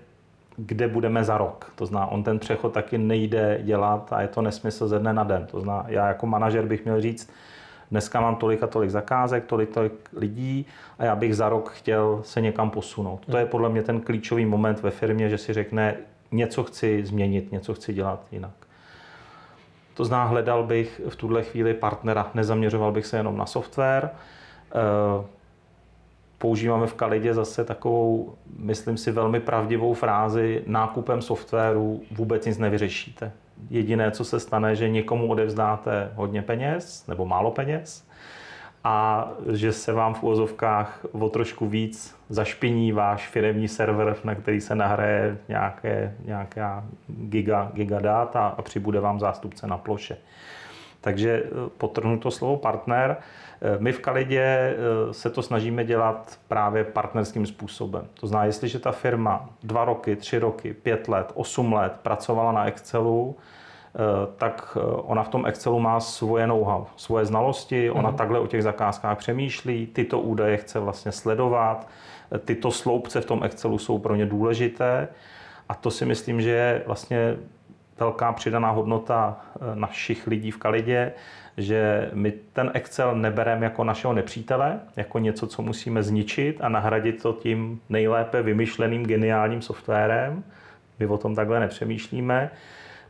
kde 0.57 0.89
budeme 0.89 1.25
za 1.25 1.39
rok. 1.39 1.73
To 1.75 1.87
zná, 1.87 2.07
on 2.07 2.23
ten 2.23 2.39
přechod 2.39 2.73
taky 2.73 2.99
nejde 2.99 3.61
dělat 3.63 4.13
a 4.13 4.21
je 4.21 4.29
to 4.29 4.43
nesmysl 4.43 4.89
ze 4.89 4.99
dne 4.99 5.13
na 5.13 5.25
den. 5.25 5.47
To 5.47 5.61
zná, 5.61 5.85
já 5.89 6.09
jako 6.09 6.27
manažer 6.27 6.67
bych 6.67 6.85
měl 6.85 7.01
říct, 7.01 7.31
dneska 7.91 8.21
mám 8.21 8.37
tolik 8.37 8.63
a 8.63 8.67
tolik 8.67 8.91
zakázek, 8.91 9.45
tolik, 9.45 9.71
tolik 9.71 9.93
lidí 10.17 10.67
a 10.99 11.05
já 11.05 11.17
bych 11.17 11.37
za 11.37 11.49
rok 11.49 11.71
chtěl 11.71 12.21
se 12.25 12.41
někam 12.41 12.71
posunout. 12.71 13.27
To 13.31 13.37
je 13.37 13.47
podle 13.47 13.69
mě 13.69 13.83
ten 13.83 14.01
klíčový 14.01 14.47
moment 14.47 14.83
ve 14.83 14.91
firmě, 14.91 15.29
že 15.29 15.39
si 15.39 15.53
řekne, 15.53 15.97
něco 16.33 16.65
chci 16.65 17.07
změnit, 17.07 17.53
něco 17.53 17.75
chci 17.75 17.93
dělat 17.93 18.27
jinak. 18.33 18.55
To 19.95 20.05
zná, 20.05 20.25
hledal 20.25 20.65
bych 20.65 21.01
v 21.09 21.17
tuhle 21.17 21.43
chvíli 21.43 21.75
partnera, 21.75 22.31
nezaměřoval 22.35 22.93
bych 22.93 23.07
se 23.07 23.17
jenom 23.17 23.37
na 23.37 23.47
software. 23.47 24.11
Eh, 24.11 25.27
používáme 26.39 26.87
v 26.87 26.95
Kalidě 26.95 27.35
zase 27.35 27.65
takovou, 27.65 28.35
myslím 28.59 28.97
si, 28.97 29.13
velmi 29.13 29.41
pravdivou 29.41 29.95
frázi, 29.95 30.63
nákupem 30.67 31.23
softwaru 31.23 32.03
vůbec 32.11 32.47
nic 32.47 32.59
nevyřešíte. 32.59 33.33
Jediné, 33.71 34.11
co 34.11 34.25
se 34.25 34.41
stane, 34.41 34.77
že 34.77 34.89
někomu 34.89 35.29
odevzdáte 35.29 36.13
hodně 36.15 36.43
peněz 36.43 37.07
nebo 37.07 37.27
málo 37.27 37.51
peněz 37.51 38.09
a 38.85 39.29
že 39.53 39.73
se 39.73 39.93
vám 39.93 40.15
v 40.15 40.23
úvozovkách 40.23 41.07
o 41.13 41.29
trošku 41.29 41.67
víc 41.67 42.17
zašpiní 42.29 42.93
váš 42.93 43.29
firemní 43.29 43.69
server, 43.69 44.17
na 44.25 44.35
který 44.35 44.61
se 44.61 44.75
nahraje 44.75 45.39
nějaké, 45.49 46.15
nějaká 46.25 46.85
giga, 47.09 47.71
giga 47.75 48.01
data 48.01 48.47
a 48.47 48.63
přibude 48.63 49.01
vám 49.01 49.21
zástupce 49.21 49.67
na 49.67 49.79
ploše. 49.79 50.17
Takže 51.01 51.43
eh, 51.45 51.51
potrhnu 51.79 52.19
to 52.19 52.31
slovo 52.31 52.57
partner. 52.57 53.17
Eh, 53.63 53.77
my 53.79 53.93
v 53.93 54.01
Kalidě 54.01 54.43
eh, 54.43 55.15
se 55.15 55.31
to 55.31 55.43
snažíme 55.43 55.85
dělat 55.85 56.39
právě 56.49 56.85
partnerským 56.85 57.47
způsobem. 57.47 58.07
To 58.21 58.27
znamená, 58.27 58.47
jestliže 58.47 58.79
ta 58.79 58.93
firma 58.93 59.49
dva 59.63 59.85
roky, 59.85 60.17
tři 60.17 60.39
roky, 60.39 60.75
pět 60.75 61.09
let, 61.09 61.33
osm 61.35 61.73
let 61.73 61.93
pracovala 62.03 62.53
na 62.53 62.67
Excelu, 62.67 63.37
tak 64.37 64.77
ona 65.03 65.23
v 65.23 65.29
tom 65.29 65.47
Excelu 65.47 65.81
má 65.81 66.01
svoje 66.01 66.47
know-how, 66.47 66.85
svoje 66.97 67.25
znalosti, 67.25 67.91
ona 67.91 68.11
mm. 68.11 68.17
takhle 68.17 68.39
o 68.39 68.47
těch 68.47 68.63
zakázkách 68.63 69.19
přemýšlí, 69.19 69.87
tyto 69.87 70.21
údaje 70.21 70.57
chce 70.57 70.79
vlastně 70.79 71.13
sledovat, 71.13 71.89
tyto 72.45 72.71
sloupce 72.71 73.21
v 73.21 73.27
tom 73.27 73.45
Excelu 73.45 73.79
jsou 73.79 73.99
pro 73.99 74.15
ně 74.15 74.27
důležité 74.27 75.09
a 75.69 75.75
to 75.75 75.91
si 75.91 76.05
myslím, 76.05 76.41
že 76.41 76.51
je 76.51 76.83
vlastně 76.87 77.37
velká 78.01 78.33
přidaná 78.33 78.71
hodnota 78.71 79.41
našich 79.75 80.27
lidí 80.27 80.51
v 80.51 80.59
Kalidě, 80.59 81.13
že 81.57 82.11
my 82.13 82.33
ten 82.53 82.71
Excel 82.75 83.15
nebereme 83.15 83.67
jako 83.67 83.85
našeho 83.85 84.13
nepřítele, 84.13 84.81
jako 84.97 85.19
něco, 85.19 85.47
co 85.47 85.63
musíme 85.63 86.03
zničit 86.03 86.57
a 86.61 86.69
nahradit 86.69 87.23
to 87.23 87.33
tím 87.33 87.81
nejlépe 87.89 88.43
vymyšleným 88.43 89.07
geniálním 89.07 89.63
softwarem. 89.63 90.45
My 90.99 91.07
o 91.07 91.19
tom 91.19 91.35
takhle 91.35 91.61
nepřemýšlíme. 91.61 92.51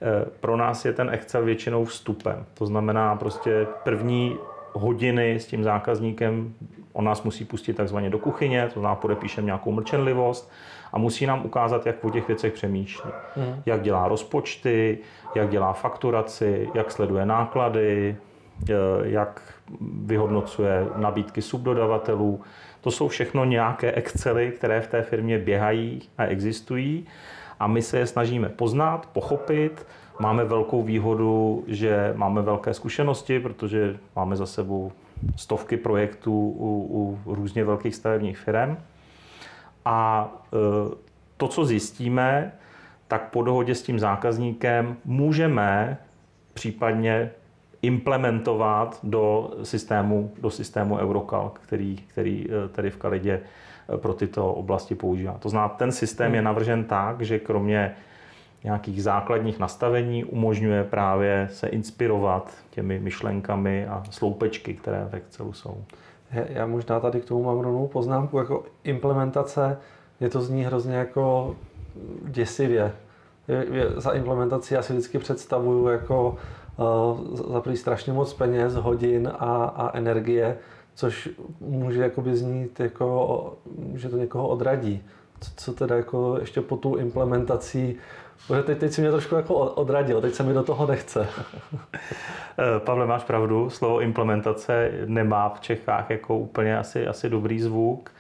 E, 0.02 0.30
pro 0.40 0.56
nás 0.56 0.84
je 0.84 0.92
ten 0.92 1.10
Excel 1.10 1.44
většinou 1.44 1.84
vstupem. 1.84 2.46
To 2.54 2.66
znamená 2.66 3.16
prostě 3.16 3.66
první 3.84 4.36
hodiny 4.72 5.34
s 5.34 5.46
tím 5.46 5.64
zákazníkem, 5.64 6.54
on 6.92 7.04
nás 7.04 7.22
musí 7.22 7.44
pustit 7.44 7.72
takzvaně 7.72 8.10
do 8.10 8.18
kuchyně, 8.18 8.66
to 8.74 8.80
znamená 8.80 8.94
podepíšem 8.94 9.46
nějakou 9.46 9.72
mlčenlivost 9.72 10.50
a 10.92 10.98
musí 10.98 11.26
nám 11.26 11.44
ukázat, 11.46 11.86
jak 11.86 12.04
o 12.04 12.10
těch 12.10 12.28
věcech 12.28 12.52
přemýšlí. 12.52 13.10
Hmm. 13.36 13.62
Jak 13.66 13.82
dělá 13.82 14.08
rozpočty, 14.08 14.98
jak 15.34 15.50
dělá 15.50 15.72
fakturaci, 15.72 16.68
jak 16.74 16.90
sleduje 16.90 17.26
náklady, 17.26 18.16
Eh, 18.70 18.74
jak 19.02 19.42
vyhodnocuje 20.04 20.86
nabídky 20.96 21.42
subdodavatelů. 21.42 22.40
To 22.80 22.90
jsou 22.90 23.08
všechno 23.08 23.44
nějaké 23.44 23.92
Excely, 23.92 24.52
které 24.56 24.80
v 24.80 24.86
té 24.86 25.02
firmě 25.02 25.38
běhají 25.38 26.02
a 26.18 26.24
existují 26.24 27.06
a 27.60 27.66
my 27.66 27.82
se 27.82 27.98
je 27.98 28.06
snažíme 28.06 28.48
poznat, 28.48 29.08
pochopit. 29.12 29.86
Máme 30.20 30.44
velkou 30.44 30.82
výhodu, 30.82 31.64
že 31.66 32.12
máme 32.16 32.42
velké 32.42 32.74
zkušenosti, 32.74 33.40
protože 33.40 33.98
máme 34.16 34.36
za 34.36 34.46
sebou 34.46 34.92
stovky 35.36 35.76
projektů 35.76 36.32
u, 36.58 37.18
u 37.26 37.34
různě 37.34 37.64
velkých 37.64 37.94
stavebních 37.94 38.38
firm. 38.38 38.76
A 39.84 40.28
eh, 40.44 40.94
to, 41.36 41.48
co 41.48 41.64
zjistíme, 41.64 42.52
tak 43.08 43.30
po 43.30 43.42
dohodě 43.42 43.74
s 43.74 43.82
tím 43.82 43.98
zákazníkem 43.98 44.96
můžeme 45.04 45.98
případně 46.54 47.30
implementovat 47.82 49.00
do 49.02 49.50
systému, 49.62 50.32
do 50.40 50.50
systému 50.50 50.98
Eurocal, 50.98 51.52
který, 51.62 51.96
který 51.96 52.46
eh, 52.48 52.68
tady 52.68 52.90
v 52.90 52.96
Kalidě 52.96 53.40
pro 53.96 54.14
tyto 54.14 54.54
oblasti 54.54 54.94
používá. 54.94 55.32
To 55.38 55.48
znamená, 55.48 55.68
ten 55.68 55.92
systém 55.92 56.34
je 56.34 56.40
hmm. 56.40 56.44
navržen 56.44 56.84
tak, 56.84 57.20
že 57.20 57.38
kromě 57.38 57.94
nějakých 58.64 59.02
základních 59.02 59.58
nastavení 59.58 60.24
umožňuje 60.24 60.84
právě 60.84 61.48
se 61.52 61.68
inspirovat 61.68 62.52
těmi 62.70 62.98
myšlenkami 62.98 63.86
a 63.86 64.02
sloupečky, 64.10 64.74
které 64.74 65.08
v 65.10 65.14
Excelu 65.14 65.52
jsou. 65.52 65.84
Já 66.30 66.66
možná 66.66 67.00
tady 67.00 67.20
k 67.20 67.24
tomu 67.24 67.42
mám 67.42 67.60
rovnou 67.60 67.86
poznámku, 67.86 68.38
jako 68.38 68.64
implementace, 68.84 69.78
je 70.20 70.28
to 70.28 70.40
zní 70.40 70.64
hrozně 70.64 70.94
jako 70.96 71.56
děsivě. 72.24 72.92
Za 73.96 74.10
implementaci 74.10 74.74
já 74.74 74.82
si 74.82 74.92
vždycky 74.92 75.18
představuju 75.18 75.86
jako 75.86 76.36
Eh, 76.78 77.36
zaplý 77.52 77.76
strašně 77.76 78.12
moc 78.12 78.34
peněz, 78.34 78.74
hodin 78.74 79.32
a, 79.38 79.64
a 79.64 79.96
energie, 79.96 80.58
což 80.98 81.28
může 81.60 82.02
jakoby 82.02 82.36
znít 82.36 82.80
jako, 82.80 83.56
že 83.94 84.08
to 84.08 84.16
někoho 84.16 84.48
odradí. 84.48 85.02
Co, 85.40 85.50
co 85.56 85.72
teda 85.72 85.96
jako 85.96 86.36
ještě 86.40 86.60
po 86.60 86.76
tu 86.76 86.96
implementací 86.96 87.96
Protože 88.46 88.62
teď, 88.62 88.78
teď 88.78 88.92
si 88.92 89.00
mě 89.00 89.10
trošku 89.10 89.34
jako 89.34 89.54
odradil, 89.54 90.20
teď 90.20 90.34
se 90.34 90.42
mi 90.42 90.52
do 90.52 90.62
toho 90.62 90.86
nechce. 90.86 91.28
Eh, 92.60 92.80
Pavle, 92.80 93.06
máš 93.06 93.24
pravdu, 93.24 93.70
slovo 93.70 94.00
implementace 94.00 94.90
nemá 95.06 95.48
v 95.48 95.60
Čechách 95.60 96.10
jako 96.10 96.38
úplně 96.38 96.78
asi, 96.78 97.06
asi 97.06 97.28
dobrý 97.30 97.60
zvuk. 97.60 98.10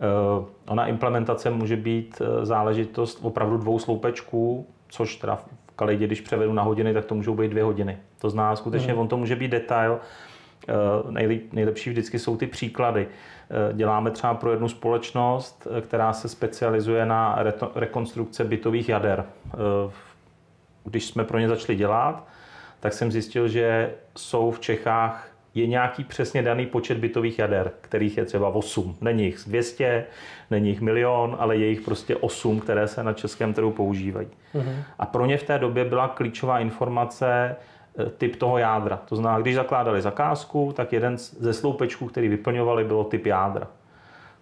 Eh, 0.00 0.44
ona 0.68 0.86
implementace 0.86 1.50
může 1.50 1.76
být 1.76 2.22
záležitost 2.42 3.18
opravdu 3.22 3.56
dvou 3.56 3.78
sloupečků, 3.78 4.66
což 4.88 5.16
teda 5.16 5.38
Kalidě, 5.76 6.06
když 6.06 6.20
převedu 6.20 6.52
na 6.52 6.62
hodiny, 6.62 6.94
tak 6.94 7.04
to 7.04 7.14
můžou 7.14 7.34
být 7.34 7.48
dvě 7.48 7.62
hodiny. 7.62 7.98
To 8.18 8.30
zná 8.30 8.56
skutečně, 8.56 8.92
mm. 8.92 8.98
on 8.98 9.08
to 9.08 9.16
může 9.16 9.36
být 9.36 9.50
detail. 9.50 9.98
Eh, 10.68 11.28
nejlepší 11.52 11.90
vždycky 11.90 12.18
jsou 12.18 12.36
ty 12.36 12.46
příklady. 12.46 13.08
Eh, 13.50 13.72
děláme 13.72 14.10
třeba 14.10 14.34
pro 14.34 14.50
jednu 14.50 14.68
společnost, 14.68 15.66
eh, 15.70 15.80
která 15.80 16.12
se 16.12 16.28
specializuje 16.28 17.06
na 17.06 17.38
rekonstrukce 17.74 18.44
bytových 18.44 18.88
jader. 18.88 19.24
Když 20.84 21.06
jsme 21.06 21.24
pro 21.24 21.38
ně 21.38 21.48
začali 21.48 21.76
dělat, 21.76 22.28
tak 22.80 22.92
jsem 22.92 23.12
zjistil, 23.12 23.48
že 23.48 23.94
jsou 24.16 24.50
v 24.50 24.60
Čechách 24.60 25.30
je 25.54 25.66
nějaký 25.66 26.04
přesně 26.04 26.42
daný 26.42 26.66
počet 26.66 26.98
bytových 26.98 27.38
jader, 27.38 27.72
kterých 27.80 28.16
je 28.16 28.24
třeba 28.24 28.48
8. 28.48 28.96
Není 29.00 29.24
jich 29.24 29.38
200, 29.46 30.06
není 30.50 30.68
jich 30.68 30.80
milion, 30.80 31.36
ale 31.38 31.56
je 31.56 31.66
jich 31.66 31.80
prostě 31.80 32.16
8, 32.16 32.60
které 32.60 32.88
se 32.88 33.02
na 33.02 33.12
českém 33.12 33.54
trhu 33.54 33.70
používají. 33.70 34.28
Mm-hmm. 34.54 34.82
A 34.98 35.06
pro 35.06 35.26
ně 35.26 35.38
v 35.38 35.42
té 35.42 35.58
době 35.58 35.84
byla 35.84 36.08
klíčová 36.08 36.58
informace 36.58 37.56
typ 38.18 38.36
toho 38.36 38.58
jádra. 38.58 39.00
To 39.08 39.16
znamená, 39.16 39.40
když 39.40 39.54
zakládali 39.54 40.02
zakázku, 40.02 40.72
tak 40.76 40.92
jeden 40.92 41.18
ze 41.18 41.52
sloupečků, 41.52 42.06
který 42.06 42.28
vyplňovali, 42.28 42.84
bylo 42.84 43.04
typ 43.04 43.26
jádra. 43.26 43.66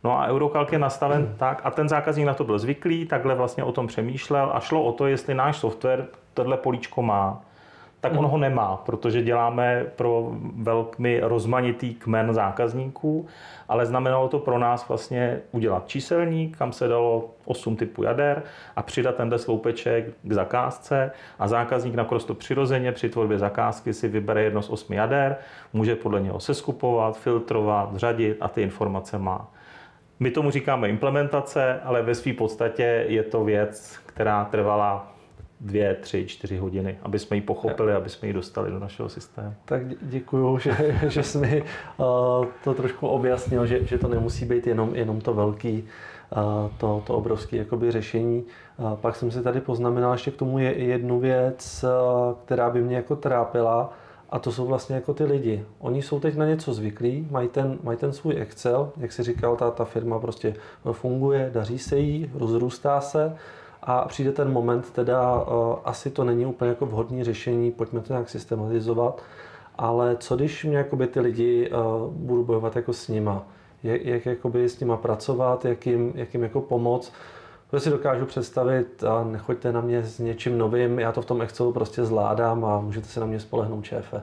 No 0.04 0.20
a 0.20 0.26
Eurokalk 0.26 0.72
je 0.72 0.78
nastaven 0.78 1.22
hmm. 1.22 1.34
tak, 1.36 1.60
a 1.64 1.70
ten 1.70 1.88
zákazník 1.88 2.26
na 2.26 2.34
to 2.34 2.44
byl 2.44 2.58
zvyklý, 2.58 3.06
takhle 3.06 3.34
vlastně 3.34 3.64
o 3.64 3.72
tom 3.72 3.86
přemýšlel 3.86 4.50
a 4.54 4.60
šlo 4.60 4.82
o 4.82 4.92
to, 4.92 5.06
jestli 5.06 5.34
náš 5.34 5.56
software 5.56 6.06
tohle 6.34 6.56
políčko 6.56 7.02
má 7.02 7.42
tak 8.04 8.18
on 8.18 8.26
ho 8.26 8.38
nemá, 8.38 8.82
protože 8.86 9.22
děláme 9.22 9.86
pro 9.96 10.32
velmi 10.56 11.20
rozmanitý 11.22 11.94
kmen 11.94 12.34
zákazníků, 12.34 13.26
ale 13.68 13.86
znamenalo 13.86 14.28
to 14.28 14.38
pro 14.38 14.58
nás 14.58 14.88
vlastně 14.88 15.40
udělat 15.52 15.88
číselník, 15.88 16.56
kam 16.56 16.72
se 16.72 16.88
dalo 16.88 17.30
8 17.44 17.76
typů 17.76 18.02
jader 18.02 18.42
a 18.76 18.82
přidat 18.82 19.14
tenhle 19.14 19.38
sloupeček 19.38 20.06
k 20.22 20.32
zakázce 20.32 21.10
a 21.38 21.48
zákazník 21.48 21.94
naprosto 21.94 22.34
přirozeně 22.34 22.92
při 22.92 23.08
tvorbě 23.08 23.38
zakázky 23.38 23.94
si 23.94 24.08
vybere 24.08 24.42
jedno 24.42 24.62
z 24.62 24.70
8 24.70 24.92
jader, 24.92 25.36
může 25.72 25.96
podle 25.96 26.20
něho 26.20 26.40
seskupovat, 26.40 27.18
filtrovat, 27.18 27.96
řadit 27.96 28.36
a 28.40 28.48
ty 28.48 28.62
informace 28.62 29.18
má. 29.18 29.50
My 30.20 30.30
tomu 30.30 30.50
říkáme 30.50 30.88
implementace, 30.88 31.80
ale 31.84 32.02
ve 32.02 32.14
své 32.14 32.32
podstatě 32.32 33.04
je 33.08 33.22
to 33.22 33.44
věc, 33.44 33.98
která 34.06 34.44
trvala 34.44 35.13
dvě, 35.60 35.94
tři, 35.94 36.26
čtyři 36.26 36.56
hodiny, 36.56 36.98
aby 37.02 37.18
jsme 37.18 37.36
ji 37.36 37.40
pochopili, 37.40 37.92
aby 37.92 38.08
jsme 38.08 38.28
ji 38.28 38.34
dostali 38.34 38.70
do 38.70 38.78
našeho 38.78 39.08
systému. 39.08 39.54
Tak 39.64 39.82
děkuju, 40.02 40.58
že, 40.58 41.00
že 41.08 41.22
jsi 41.22 41.38
mi 41.38 41.62
uh, 41.62 42.46
to 42.64 42.74
trošku 42.74 43.06
objasnil, 43.06 43.66
že, 43.66 43.84
že 43.84 43.98
to 43.98 44.08
nemusí 44.08 44.44
být 44.44 44.66
jenom, 44.66 44.94
jenom 44.94 45.20
to 45.20 45.34
velký, 45.34 45.84
uh, 46.36 46.70
to, 46.78 47.02
to 47.06 47.14
obrovské 47.14 47.56
jakoby 47.56 47.90
řešení. 47.90 48.44
Uh, 48.76 48.94
pak 48.94 49.16
jsem 49.16 49.30
si 49.30 49.42
tady 49.42 49.60
poznamenal 49.60 50.12
ještě 50.12 50.30
k 50.30 50.36
tomu 50.36 50.58
je 50.58 50.78
jednu 50.78 51.20
věc, 51.20 51.84
která 52.44 52.70
by 52.70 52.82
mě 52.82 52.96
jako 52.96 53.16
trápila, 53.16 53.92
a 54.30 54.38
to 54.38 54.52
jsou 54.52 54.66
vlastně 54.66 54.94
jako 54.94 55.14
ty 55.14 55.24
lidi. 55.24 55.64
Oni 55.78 56.02
jsou 56.02 56.20
teď 56.20 56.36
na 56.36 56.46
něco 56.46 56.74
zvyklí, 56.74 57.28
mají 57.30 57.48
ten, 57.48 57.78
mají 57.82 57.98
ten 57.98 58.12
svůj 58.12 58.34
Excel, 58.36 58.92
jak 58.96 59.12
si 59.12 59.22
říkal, 59.22 59.56
ta, 59.56 59.70
ta 59.70 59.84
firma 59.84 60.18
prostě 60.18 60.54
funguje, 60.92 61.50
daří 61.54 61.78
se 61.78 61.98
jí, 61.98 62.30
rozrůstá 62.34 63.00
se 63.00 63.36
a 63.86 64.04
přijde 64.08 64.32
ten 64.32 64.52
moment, 64.52 64.90
teda 64.90 65.44
asi 65.84 66.10
to 66.10 66.24
není 66.24 66.46
úplně 66.46 66.68
jako 66.68 66.86
vhodné 66.86 67.24
řešení, 67.24 67.70
pojďme 67.70 68.00
to 68.00 68.12
nějak 68.12 68.28
systematizovat, 68.28 69.22
ale 69.78 70.16
co 70.16 70.36
když 70.36 70.64
mě 70.64 70.76
jakoby 70.76 71.06
ty 71.06 71.20
lidi 71.20 71.70
budu 72.10 72.44
bojovat 72.44 72.76
jako 72.76 72.92
s 72.92 73.08
nima, 73.08 73.46
jak, 73.82 74.04
jak 74.04 74.26
jakoby 74.26 74.68
s 74.68 74.80
nima 74.80 74.96
pracovat, 74.96 75.64
jak 75.64 75.86
jim, 75.86 76.12
jak 76.14 76.34
jim 76.34 76.42
jako 76.42 76.60
pomoct, 76.60 77.12
protože 77.70 77.80
si 77.80 77.90
dokážu 77.90 78.26
představit, 78.26 79.04
a 79.04 79.24
nechoďte 79.24 79.72
na 79.72 79.80
mě 79.80 80.02
s 80.02 80.18
něčím 80.18 80.58
novým, 80.58 80.98
já 80.98 81.12
to 81.12 81.22
v 81.22 81.26
tom 81.26 81.42
Excelu 81.42 81.72
prostě 81.72 82.04
zvládám 82.04 82.64
a 82.64 82.80
můžete 82.80 83.06
se 83.06 83.20
na 83.20 83.26
mě 83.26 83.40
spolehnout, 83.40 83.84
šéfe. 83.84 84.22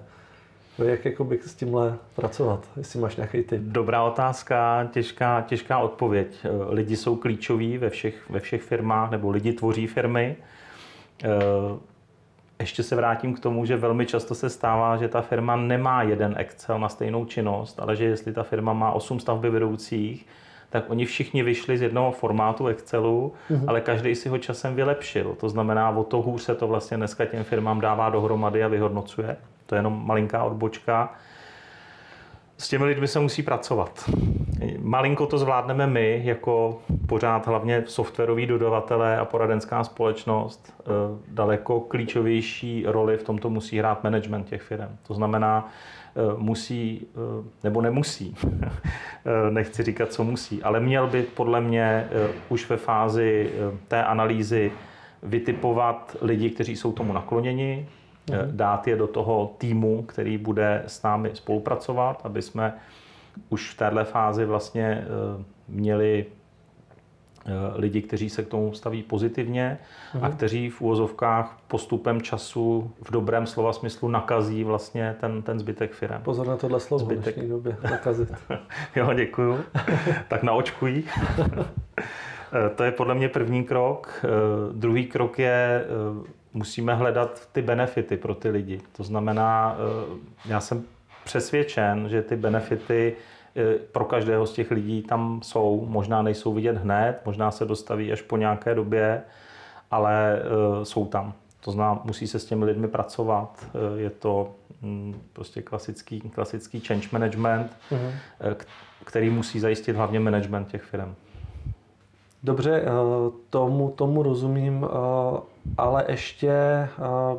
Jak 0.77 1.05
jakoby 1.05 1.39
s 1.45 1.55
tímhle 1.55 1.97
pracovat, 2.15 2.69
jestli 2.77 2.99
máš 2.99 3.15
nějaký 3.15 3.43
tip? 3.43 3.62
Dobrá 3.62 4.04
otázka, 4.04 4.89
těžká, 4.91 5.41
těžká 5.41 5.79
odpověď. 5.79 6.46
Lidi 6.69 6.98
jsou 6.98 7.15
klíčoví 7.15 7.77
ve 7.77 7.89
všech, 7.89 8.29
ve 8.29 8.39
všech 8.39 8.62
firmách, 8.62 9.12
nebo 9.12 9.29
lidi 9.29 9.54
tvoří 9.54 9.87
firmy. 9.87 10.35
Eh, 11.23 11.27
ještě 12.60 12.83
se 12.83 12.96
vrátím 12.96 13.33
k 13.33 13.39
tomu, 13.39 13.65
že 13.65 13.77
velmi 13.77 14.06
často 14.06 14.35
se 14.35 14.50
stává, 14.50 14.98
že 14.98 15.08
ta 15.08 15.21
firma 15.21 15.56
nemá 15.56 16.04
jeden 16.04 16.35
Excel 16.37 16.79
na 16.79 16.89
stejnou 16.89 17.25
činnost, 17.25 17.79
ale 17.79 17.96
že 17.96 18.06
jestli 18.06 18.33
ta 18.33 18.43
firma 18.43 18.73
má 18.73 18.91
8 18.91 19.19
stavby 19.19 19.50
vedoucích, 19.50 20.27
tak 20.72 20.90
oni 20.90 21.06
všichni 21.06 21.44
vyšli 21.44 21.78
z 21.78 21.82
jednoho 21.82 22.12
formátu 22.12 22.67
Excelu, 22.67 23.34
mm-hmm. 23.52 23.63
ale 23.67 23.82
každý 23.82 24.15
si 24.15 24.30
ho 24.30 24.38
časem 24.38 24.76
vylepšil. 24.76 25.36
To 25.40 25.50
znamená, 25.50 25.90
o 25.90 26.04
to 26.04 26.22
hůř 26.22 26.42
se 26.42 26.56
to 26.56 26.67
vlastně 26.67 26.98
dneska 26.98 27.26
těm 27.26 27.44
firmám 27.44 27.82
dává 27.82 28.10
dohromady 28.10 28.63
a 28.63 28.67
vyhodnocuje 28.67 29.38
to 29.72 29.76
je 29.76 29.80
jenom 29.80 30.08
malinká 30.08 30.44
odbočka. 30.44 31.13
S 32.58 32.69
těmi 32.69 32.86
lidmi 32.86 33.08
se 33.08 33.19
musí 33.19 33.44
pracovat. 33.44 34.10
Malinko 34.80 35.26
to 35.26 35.38
zvládneme 35.38 35.88
my, 35.88 36.22
jako 36.24 36.82
pořád 37.08 37.48
hlavně 37.48 37.84
softwaroví 37.88 38.46
dodavatelé 38.46 39.17
a 39.17 39.26
poradenská 39.26 39.84
společnost. 39.84 40.74
Eh, 40.80 40.84
daleko 41.28 41.80
klíčovější 41.80 42.84
roli 42.88 43.17
v 43.17 43.24
tomto 43.24 43.50
musí 43.50 43.80
hrát 43.80 44.04
management 44.04 44.44
těch 44.44 44.62
firm. 44.62 44.98
To 45.08 45.13
znamená, 45.13 45.69
musí, 46.37 47.07
eh, 47.15 47.49
nebo 47.63 47.81
nemusí, 47.81 48.35
nechci 49.49 49.83
říkat, 49.83 50.13
co 50.13 50.23
musí, 50.23 50.63
ale 50.63 50.79
měl 50.79 51.07
by 51.07 51.23
podle 51.23 51.62
mě 51.62 52.07
už 52.49 52.69
ve 52.69 52.77
fázi 52.77 53.51
té 53.87 54.03
analýzy 54.03 54.71
vytipovat 55.23 56.17
lidi, 56.21 56.49
kteří 56.49 56.75
jsou 56.75 56.91
tomu 56.91 57.13
nakloněni, 57.13 57.87
mhm. 58.29 58.57
dát 58.57 58.87
je 58.87 58.95
do 58.95 59.07
toho 59.07 59.55
týmu, 59.57 60.03
který 60.03 60.37
bude 60.37 60.83
s 60.87 61.03
námi 61.03 61.29
spolupracovat, 61.33 62.21
aby 62.23 62.41
jsme 62.41 62.73
už 63.49 63.69
v 63.69 63.77
téhle 63.77 64.03
fázi 64.03 64.45
vlastně 64.45 65.03
eh, 65.03 65.43
měli 65.67 66.25
eh, 66.27 66.40
lidi, 67.75 68.02
kteří 68.02 68.29
se 68.29 68.44
k 68.44 68.48
tomu 68.48 68.73
staví 68.73 69.04
pozitivně 69.04 69.77
a 70.13 70.27
mhm. 70.27 70.31
kteří 70.31 70.69
v 70.69 70.81
úvozovkách 70.81 71.60
postupem 71.67 72.21
času 72.21 72.92
v 73.02 73.12
dobrém 73.12 73.48
slova 73.48 73.73
smyslu 73.73 74.08
nakazí 74.08 74.63
vlastně 74.63 75.15
ten, 75.19 75.42
ten 75.42 75.60
zbytek 75.60 75.92
firm. 75.92 76.21
Pozor 76.21 76.48
na 76.48 76.58
tohle 76.58 76.79
slovo 76.79 77.06
zbytek. 77.06 77.33
v 77.33 77.35
dnešní 77.35 77.50
době, 77.50 77.77
nakazit. 77.83 78.29
jo, 78.96 79.13
děkuju. 79.13 79.60
tak 80.27 80.44
naočkují. 80.44 81.04
Eh, 82.54 82.69
to 82.69 82.83
je 82.83 82.92
podle 82.92 83.15
mě 83.15 83.29
první 83.29 83.63
krok. 83.63 84.25
Druhý 84.71 85.06
krok 85.06 85.39
je, 85.39 85.85
musíme 86.54 86.96
hledat 86.96 87.50
ty 87.52 87.62
benefity 87.62 88.17
pro 88.17 88.35
ty 88.35 88.50
lidi. 88.50 88.79
To 88.98 89.04
znamená, 89.04 89.77
já 90.46 90.60
jsem 90.60 90.83
přesvědčen, 91.23 92.10
že 92.10 92.21
ty 92.21 92.35
benefity 92.35 93.15
eh, 93.17 93.31
pro 93.91 94.06
každého 94.06 94.47
z 94.47 94.54
těch 94.54 94.71
lidí 94.71 95.02
tam 95.02 95.39
jsou. 95.43 95.85
Možná 95.89 96.21
nejsou 96.21 96.54
vidět 96.54 96.77
hned, 96.77 97.21
možná 97.25 97.52
se 97.52 97.65
dostaví 97.65 98.12
až 98.12 98.21
po 98.21 98.37
nějaké 98.37 98.75
době, 98.75 99.21
ale 99.91 100.39
eh, 100.39 100.85
jsou 100.85 101.06
tam. 101.06 101.33
To 101.63 101.71
znamená, 101.71 102.02
musí 102.04 102.27
se 102.27 102.39
s 102.39 102.45
těmi 102.45 102.65
lidmi 102.65 102.87
pracovat. 102.87 103.65
Eh, 103.65 103.99
je 103.99 104.10
to 104.10 104.52
mm, 104.81 105.21
prostě 105.33 105.62
klasický, 105.62 106.21
klasický 106.21 106.79
change 106.79 107.08
management, 107.12 107.71
mm-hmm. 107.91 108.56
který 109.06 109.29
musí 109.29 109.60
zajistit 109.60 109.95
hlavně 109.95 110.19
management 110.19 110.65
těch 110.65 110.83
firm. 110.83 111.15
Dobře, 112.43 112.83
tomu, 113.49 113.89
tomu 113.89 114.23
rozumím, 114.23 114.87
ale 115.77 116.06
ještě 116.10 116.54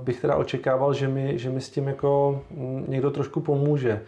bych 0.02 0.20
teda 0.20 0.36
očekával, 0.36 0.94
že 0.94 1.08
mi, 1.08 1.38
že 1.38 1.50
mi 1.50 1.60
s 1.60 1.70
tím 1.70 1.88
jako 1.88 2.42
mm, 2.50 2.84
někdo 2.88 3.10
trošku 3.10 3.40
pomůže. 3.40 4.02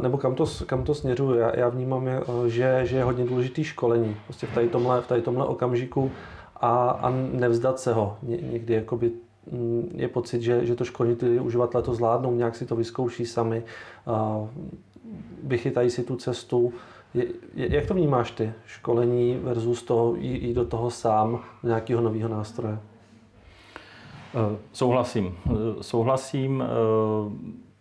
Nebo 0.00 0.18
kam 0.18 0.34
to, 0.34 0.46
kam 0.66 0.84
to 0.84 0.94
směřuje? 0.94 1.40
Já, 1.40 1.58
já 1.58 1.68
vnímám, 1.68 2.08
že, 2.46 2.80
že 2.84 2.96
je 2.96 3.04
hodně 3.04 3.24
důležitý 3.24 3.64
školení 3.64 4.16
prostě 4.24 4.46
v 4.46 4.54
tady 4.54 4.68
tomhle, 4.68 5.00
v 5.00 5.06
tady 5.06 5.22
tomhle 5.22 5.46
okamžiku 5.46 6.10
a, 6.56 6.88
a 6.90 7.10
nevzdat 7.32 7.80
se 7.80 7.92
ho. 7.92 8.16
Ně, 8.22 8.36
někdy 8.36 8.74
jakoby 8.74 9.12
mm, 9.52 9.90
je 9.94 10.08
pocit, 10.08 10.42
že, 10.42 10.66
že 10.66 10.74
to 10.74 10.84
školení 10.84 11.16
ty 11.16 11.40
uživatelé 11.40 11.82
to 11.82 11.94
zvládnou, 11.94 12.34
nějak 12.34 12.56
si 12.56 12.66
to 12.66 12.76
vyzkouší 12.76 13.26
sami, 13.26 13.62
vychytají 15.42 15.90
si 15.90 16.02
tu 16.02 16.16
cestu. 16.16 16.72
Je, 17.14 17.26
jak 17.54 17.86
to 17.86 17.94
vnímáš 17.94 18.30
ty, 18.30 18.52
školení 18.66 19.38
versus 19.42 19.82
to 19.82 20.14
jít 20.18 20.54
do 20.54 20.64
toho 20.64 20.90
sám, 20.90 21.44
nějakého 21.62 22.00
nového 22.00 22.28
nástroje? 22.28 22.78
Eh, 24.34 24.56
souhlasím. 24.72 25.34
Eh, 25.46 25.52
souhlasím. 25.82 26.64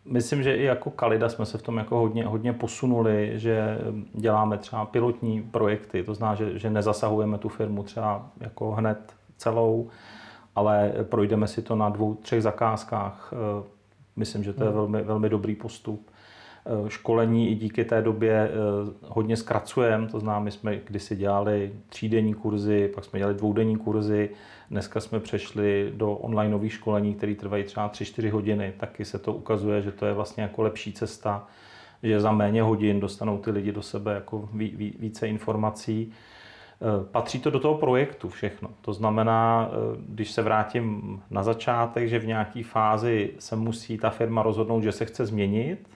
Eh, 0.05 0.13
myslím, 0.13 0.43
že 0.43 0.55
i 0.55 0.63
jako 0.63 0.91
Kalida 0.91 1.29
jsme 1.29 1.45
se 1.45 1.57
v 1.57 1.61
tom 1.61 1.77
jako 1.77 1.97
hodně, 1.97 2.25
hodně 2.25 2.53
posunuli, 2.53 3.31
že 3.35 3.77
děláme 4.13 4.57
třeba 4.57 4.85
pilotní 4.85 5.41
projekty, 5.41 6.03
to 6.03 6.13
znamená, 6.13 6.35
že, 6.35 6.59
že 6.59 6.69
nezasahujeme 6.69 7.37
tu 7.37 7.49
firmu 7.49 7.83
třeba 7.83 8.29
jako 8.39 8.71
hned 8.71 9.13
celou, 9.37 9.89
ale 10.55 10.93
projdeme 11.03 11.47
si 11.47 11.61
to 11.61 11.75
na 11.75 11.89
dvou, 11.89 12.15
třech 12.15 12.43
zakázkách. 12.43 13.33
Myslím, 14.15 14.43
že 14.43 14.53
to 14.53 14.63
je 14.63 14.69
hmm. 14.69 14.77
velmi, 14.77 15.01
velmi 15.01 15.29
dobrý 15.29 15.55
postup. 15.55 16.09
Školení 16.87 17.51
i 17.51 17.55
díky 17.55 17.85
té 17.85 18.01
době 18.01 18.51
hodně 19.01 19.37
zkracujeme, 19.37 20.07
to 20.07 20.19
znamená, 20.19 20.39
my 20.39 20.51
jsme 20.51 20.79
kdysi 20.85 21.15
dělali 21.15 21.73
třídenní 21.89 22.33
kurzy, 22.33 22.91
pak 22.95 23.05
jsme 23.05 23.19
dělali 23.19 23.35
dvoudenní 23.35 23.75
kurzy, 23.75 24.29
Dneska 24.73 24.99
jsme 24.99 25.19
přešli 25.19 25.91
do 25.95 26.11
onlineových 26.11 26.73
školení, 26.73 27.13
které 27.13 27.35
trvají 27.35 27.63
třeba 27.63 27.89
3-4 27.89 28.29
hodiny. 28.29 28.73
Taky 28.77 29.05
se 29.05 29.19
to 29.19 29.33
ukazuje, 29.33 29.81
že 29.81 29.91
to 29.91 30.05
je 30.05 30.13
vlastně 30.13 30.43
jako 30.43 30.61
lepší 30.61 30.93
cesta, 30.93 31.47
že 32.03 32.19
za 32.19 32.31
méně 32.31 32.61
hodin 32.61 32.99
dostanou 32.99 33.37
ty 33.37 33.51
lidi 33.51 33.71
do 33.71 33.81
sebe 33.81 34.13
jako 34.13 34.49
více 34.99 35.27
informací. 35.27 36.11
E, 36.11 37.05
patří 37.11 37.39
to 37.39 37.49
do 37.49 37.59
toho 37.59 37.77
projektu 37.77 38.29
všechno. 38.29 38.69
To 38.81 38.93
znamená, 38.93 39.69
když 40.07 40.31
se 40.31 40.41
vrátím 40.41 41.21
na 41.29 41.43
začátek, 41.43 42.09
že 42.09 42.19
v 42.19 42.27
nějaké 42.27 42.63
fázi 42.63 43.31
se 43.39 43.55
musí 43.55 43.97
ta 43.97 44.09
firma 44.09 44.43
rozhodnout, 44.43 44.81
že 44.81 44.91
se 44.91 45.05
chce 45.05 45.25
změnit, 45.25 45.89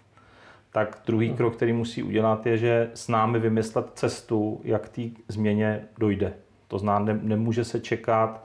tak 0.72 1.02
druhý 1.06 1.34
krok, 1.34 1.56
který 1.56 1.74
musí 1.74 2.04
udělat, 2.04 2.46
je, 2.46 2.58
že 2.58 2.90
s 2.94 3.08
námi 3.08 3.40
vymyslet 3.40 3.92
cestu, 3.94 4.62
jak 4.64 4.90
té 4.90 5.02
změně 5.28 5.86
dojde. 5.98 6.34
To 6.68 6.80
znamená, 6.80 7.20
nemůže 7.22 7.64
se 7.64 7.80
čekat, 7.80 8.44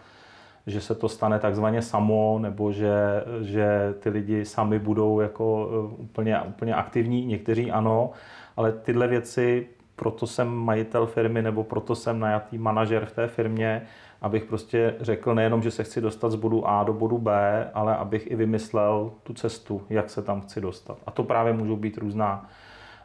že 0.67 0.81
se 0.81 0.95
to 0.95 1.09
stane 1.09 1.39
takzvaně 1.39 1.83
samo, 1.83 2.39
nebo 2.43 2.73
že, 2.73 2.95
že 3.41 3.95
ty 4.01 4.09
lidi 4.09 4.45
sami 4.45 4.79
budou 4.79 5.21
jako 5.21 5.71
eh, 5.73 5.95
úplně, 6.03 6.41
úplně 6.41 6.75
aktivní, 6.75 7.27
někteří 7.27 7.71
ano, 7.71 8.11
ale 8.57 8.73
tyhle 8.73 9.09
věci, 9.09 9.67
proto 9.97 10.27
jsem 10.27 10.49
majitel 10.49 11.07
firmy, 11.07 11.43
nebo 11.43 11.65
proto 11.65 11.95
jsem 11.95 12.21
najatý 12.21 12.59
manažer 12.59 13.07
v 13.07 13.13
té 13.13 13.27
firmě, 13.27 13.83
abych 14.23 14.45
prostě 14.45 14.95
řekl 15.01 15.35
nejenom, 15.35 15.63
že 15.63 15.71
se 15.71 15.85
chci 15.85 16.01
dostat 16.01 16.31
z 16.31 16.35
bodu 16.35 16.69
A 16.69 16.85
do 16.85 16.93
bodu 16.93 17.19
B, 17.19 17.71
ale 17.75 17.97
abych 17.97 18.31
i 18.31 18.37
vymyslel 18.37 19.11
tu 19.23 19.35
cestu, 19.35 19.83
jak 19.91 20.11
se 20.11 20.23
tam 20.23 20.41
chci 20.41 20.61
dostat. 20.61 20.99
A 21.07 21.11
to 21.11 21.25
právě 21.25 21.53
můžou 21.53 21.77
být 21.77 21.99
různá 21.99 22.51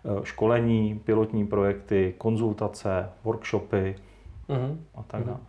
eh, 0.06 0.26
školení, 0.26 1.02
pilotní 1.06 1.48
projekty, 1.48 2.16
konzultace, 2.18 3.10
workshopy 3.24 3.96
mm-hmm. 4.50 4.78
a 4.96 5.04
tak 5.04 5.24
dále. 5.24 5.40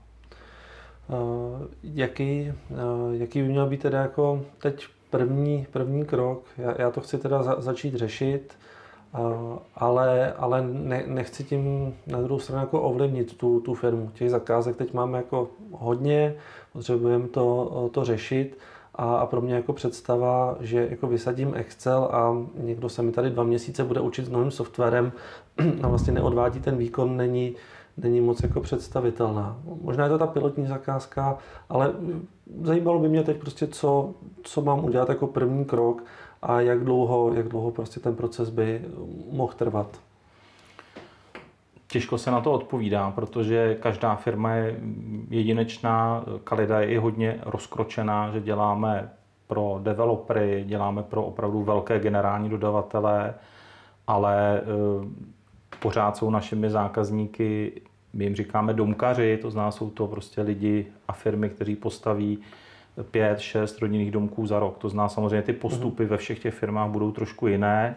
Eh, 1.10 1.68
jaký, 1.82 2.48
eh, 2.48 2.54
jaký 3.12 3.42
by 3.42 3.48
měl 3.48 3.66
být 3.66 3.82
teda 3.82 4.00
jako 4.00 4.42
teď 4.62 4.86
první, 5.10 5.66
první 5.70 6.04
krok? 6.04 6.44
Já, 6.58 6.74
já 6.80 6.90
to 6.90 7.00
chci 7.00 7.18
teda 7.18 7.42
za, 7.42 7.60
začít 7.60 7.94
řešit, 7.94 8.58
ale, 9.76 10.32
ale 10.32 10.68
ne, 10.72 11.04
nechci 11.06 11.44
tím 11.44 11.94
na 12.06 12.20
druhou 12.20 12.40
stranu 12.40 12.62
jako 12.62 12.82
ovlivnit 12.82 13.36
tu, 13.36 13.60
tu 13.60 13.74
firmu. 13.74 14.10
Těch 14.14 14.30
zakázek 14.30 14.76
teď 14.76 14.94
máme 14.94 15.18
jako 15.18 15.48
hodně, 15.72 16.34
potřebujeme 16.72 17.28
to, 17.28 17.90
to 17.92 18.04
řešit 18.04 18.58
a, 18.94 19.16
a 19.16 19.26
pro 19.26 19.40
mě 19.40 19.54
jako 19.54 19.72
představa, 19.72 20.56
že 20.60 20.86
jako 20.90 21.06
vysadím 21.06 21.54
Excel 21.54 22.08
a 22.12 22.36
někdo 22.54 22.88
se 22.88 23.02
mi 23.02 23.12
tady 23.12 23.30
dva 23.30 23.44
měsíce 23.44 23.84
bude 23.84 24.00
učit 24.00 24.26
s 24.26 24.30
novým 24.30 24.50
softwarem 24.50 25.12
a 25.82 25.88
vlastně 25.88 26.12
neodvádí 26.12 26.60
ten 26.60 26.76
výkon, 26.76 27.16
není, 27.16 27.54
není 27.96 28.20
moc 28.20 28.42
jako 28.42 28.60
představitelná. 28.60 29.58
Možná 29.82 30.04
je 30.04 30.10
to 30.10 30.18
ta 30.18 30.26
pilotní 30.26 30.66
zakázka, 30.66 31.38
ale 31.68 31.92
zajímalo 32.62 32.98
by 32.98 33.08
mě 33.08 33.22
teď 33.22 33.36
prostě, 33.36 33.66
co, 33.66 34.14
co 34.42 34.62
mám 34.62 34.84
udělat 34.84 35.08
jako 35.08 35.26
první 35.26 35.64
krok 35.64 36.02
a 36.42 36.60
jak 36.60 36.84
dlouho, 36.84 37.34
jak 37.34 37.48
dlouho 37.48 37.70
prostě 37.70 38.00
ten 38.00 38.16
proces 38.16 38.50
by 38.50 38.84
mohl 39.32 39.52
trvat. 39.52 40.00
Těžko 41.86 42.18
se 42.18 42.30
na 42.30 42.40
to 42.40 42.52
odpovídá, 42.52 43.10
protože 43.10 43.74
každá 43.80 44.16
firma 44.16 44.54
je 44.54 44.80
jedinečná, 45.30 46.24
Kalida 46.44 46.80
je 46.80 46.86
i 46.86 46.96
hodně 46.96 47.40
rozkročená, 47.42 48.30
že 48.30 48.40
děláme 48.40 49.10
pro 49.46 49.80
developery, 49.82 50.64
děláme 50.66 51.02
pro 51.02 51.24
opravdu 51.24 51.62
velké 51.62 51.98
generální 51.98 52.48
dodavatele, 52.48 53.34
ale 54.06 54.60
eh, 54.60 54.64
pořád 55.80 56.16
jsou 56.16 56.30
našimi 56.30 56.70
zákazníky 56.70 57.72
my 58.12 58.24
jim 58.24 58.34
říkáme 58.34 58.74
domkaři, 58.74 59.38
to 59.42 59.50
znamená, 59.50 59.70
jsou 59.70 59.90
to 59.90 60.06
prostě 60.06 60.42
lidi 60.42 60.86
a 61.08 61.12
firmy, 61.12 61.48
kteří 61.48 61.76
postaví 61.76 62.38
pět, 63.02 63.40
šest 63.40 63.78
rodinných 63.78 64.10
domků 64.10 64.46
za 64.46 64.58
rok. 64.58 64.78
To 64.78 64.88
znamená 64.88 65.08
samozřejmě 65.08 65.42
ty 65.42 65.52
postupy 65.52 66.04
ve 66.04 66.16
všech 66.16 66.38
těch 66.38 66.54
firmách 66.54 66.90
budou 66.90 67.12
trošku 67.12 67.46
jiné. 67.46 67.96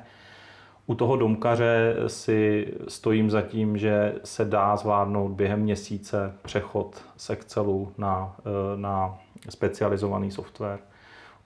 U 0.87 0.95
toho 0.95 1.15
domkaře 1.15 1.95
si 2.07 2.67
stojím 2.87 3.29
za 3.29 3.41
tím, 3.41 3.77
že 3.77 4.15
se 4.23 4.45
dá 4.45 4.75
zvládnout 4.75 5.31
během 5.31 5.59
měsíce 5.59 6.33
přechod 6.41 7.01
z 7.17 7.29
Excelu 7.29 7.91
na, 7.97 8.35
eh, 8.39 8.77
na 8.77 9.17
specializovaný 9.49 10.31
software. 10.31 10.79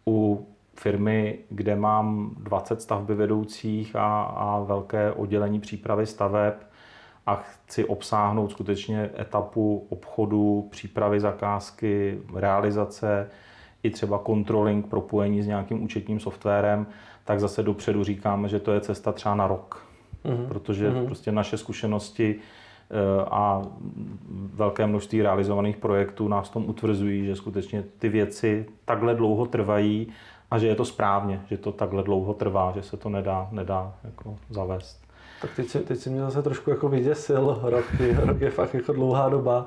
U 0.07 0.47
firmy, 0.75 1.39
kde 1.49 1.75
mám 1.75 2.35
20 2.37 2.81
stavby 2.81 3.15
vedoucích 3.15 3.95
a, 3.95 4.23
a 4.23 4.59
velké 4.59 5.11
oddělení 5.11 5.59
přípravy 5.59 6.05
staveb, 6.05 6.53
a 7.25 7.35
chci 7.35 7.85
obsáhnout 7.85 8.51
skutečně 8.51 9.09
etapu 9.19 9.87
obchodu, 9.89 10.67
přípravy 10.71 11.19
zakázky, 11.19 12.19
realizace, 12.35 13.29
i 13.83 13.89
třeba 13.89 14.21
controlling, 14.25 14.87
propojení 14.87 15.43
s 15.43 15.47
nějakým 15.47 15.83
účetním 15.83 16.19
softwarem, 16.19 16.87
tak 17.23 17.39
zase 17.39 17.63
dopředu 17.63 18.03
říkáme, 18.03 18.49
že 18.49 18.59
to 18.59 18.71
je 18.71 18.81
cesta 18.81 19.11
třeba 19.11 19.35
na 19.35 19.47
rok. 19.47 19.85
mm-hmm. 20.25 20.47
protože 20.47 20.91
mm-hmm. 20.91 21.05
prostě 21.05 21.31
naše 21.31 21.57
zkušenosti 21.57 22.35
eh, 22.35 23.25
a 23.31 23.61
velké 24.53 24.87
množství 24.87 25.21
realizovaných 25.21 25.77
projektů 25.77 26.27
nás 26.27 26.49
tom 26.49 26.69
utvrzují, 26.69 27.25
že 27.25 27.35
skutečně 27.35 27.83
ty 27.99 28.09
věci 28.09 28.65
takhle 28.85 29.15
dlouho 29.15 29.45
trvají 29.45 30.07
a 30.51 30.59
že 30.59 30.67
je 30.67 30.75
to 30.75 30.85
správně, 30.85 31.41
že 31.49 31.57
to 31.57 31.71
takhle 31.71 32.03
dlouho 32.03 32.33
trvá, 32.33 32.71
že 32.75 32.83
se 32.83 32.97
to 32.97 33.09
nedá, 33.09 33.47
nedá 33.51 33.93
jako 34.03 34.37
zavést. 34.49 35.04
Tak 35.45 35.55
teď 35.55 35.69
si, 35.69 35.79
teď 35.79 35.99
si 35.99 36.09
mě 36.09 36.21
zase 36.21 36.41
trošku 36.41 36.69
jako 36.69 36.89
vyděsil, 36.89 37.59
rok, 37.63 37.85
rok 38.15 38.41
je 38.41 38.49
fakt 38.49 38.73
jako 38.73 38.93
dlouhá 38.93 39.29
doba. 39.29 39.65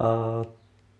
A, 0.00 0.42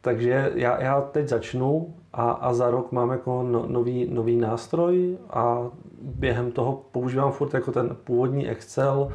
takže 0.01 0.53
já, 0.55 0.83
já 0.83 1.01
teď 1.01 1.29
začnu 1.29 1.95
a, 2.13 2.31
a 2.31 2.53
za 2.53 2.71
rok 2.71 2.93
mám 2.93 3.11
jako 3.11 3.43
no, 3.43 3.65
nový, 3.67 4.07
nový 4.11 4.37
nástroj 4.37 5.19
a 5.31 5.63
během 6.03 6.53
toho 6.53 6.85
používám 6.93 7.33
furt 7.33 7.55
jako 7.55 7.73
ten 7.73 7.97
původní 8.05 8.49
Excel, 8.49 9.13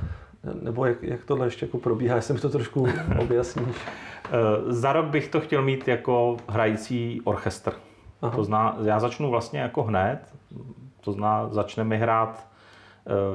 nebo 0.62 0.86
jak, 0.86 1.04
jak 1.04 1.26
tohle 1.26 1.48
ještě 1.48 1.66
jako 1.66 1.78
probíhá, 1.78 2.16
jestli 2.16 2.34
mi 2.34 2.40
to 2.40 2.50
trošku 2.50 2.88
objasníš. 3.20 3.76
Eh, 4.26 4.30
za 4.68 4.94
rok 4.94 5.06
bych 5.06 5.28
to 5.28 5.42
chtěl 5.42 5.62
mít 5.62 5.88
jako 5.88 6.38
hrající 6.50 7.22
orchestr. 7.24 7.74
Aha. 8.22 8.36
To 8.36 8.44
zná, 8.44 8.78
já 8.84 9.00
začnu 9.00 9.30
vlastně 9.30 9.60
jako 9.60 9.84
hned, 9.84 10.20
to 11.02 11.12
zná, 11.12 11.50
začneme 11.52 11.98
hrát 11.98 12.48
eh, 12.48 12.53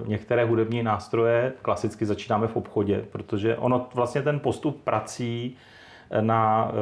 některé 0.06 0.44
hudební 0.44 0.82
nástroje, 0.82 1.52
klasicky 1.62 2.06
začínáme 2.06 2.46
v 2.46 2.56
obchodě, 2.56 3.04
protože 3.12 3.56
ono 3.56 3.88
vlastně 3.94 4.22
ten 4.22 4.40
postup 4.40 4.82
prací 4.84 5.56
na 6.20 6.72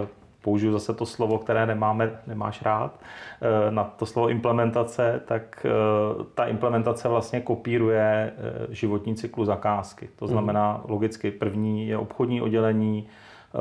použiju 0.46 0.72
zase 0.72 0.94
to 0.94 1.06
slovo, 1.06 1.38
které 1.38 1.66
nemáme, 1.66 2.10
nemáš 2.26 2.62
rád, 2.62 3.00
eh, 3.00 3.70
na 3.70 3.84
to 3.84 4.06
slovo 4.06 4.28
implementace, 4.28 5.20
tak 5.26 5.66
eh, 5.66 6.24
ta 6.34 6.46
implementace 6.46 7.08
vlastně 7.08 7.40
kopíruje 7.40 8.06
eh, 8.06 8.66
životní 8.70 9.14
cyklu 9.14 9.44
zakázky. 9.44 10.08
To 10.16 10.24
mhm. 10.24 10.32
znamená, 10.32 10.80
logicky 10.88 11.30
první 11.30 11.88
je 11.88 11.98
obchodní 11.98 12.40
oddělení, 12.40 13.08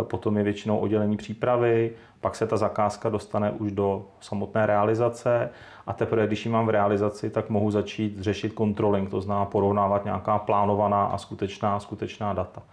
potom 0.04 0.38
je 0.38 0.44
většinou 0.44 0.78
oddělení 0.78 1.18
přípravy, 1.18 1.92
pak 2.22 2.36
se 2.36 2.48
ta 2.48 2.58
zakázka 2.58 3.10
dostane 3.10 3.52
už 3.52 3.72
do 3.72 4.06
samotné 4.20 4.66
realizace 4.66 5.50
a 5.88 5.94
teprve, 5.94 6.28
když 6.28 6.46
ji 6.46 6.52
mám 6.52 6.66
v 6.66 6.70
realizaci, 6.70 7.30
tak 7.30 7.50
mohu 7.50 7.72
začít 7.72 8.20
řešit 8.20 8.54
controlling, 8.58 9.10
to 9.10 9.22
znamená 9.22 9.46
porovnávat 9.46 10.06
nějaká 10.06 10.40
plánovaná 10.40 11.06
a 11.06 11.18
skutečná, 11.18 11.80
skutečná 11.80 12.34
data. 12.34 12.64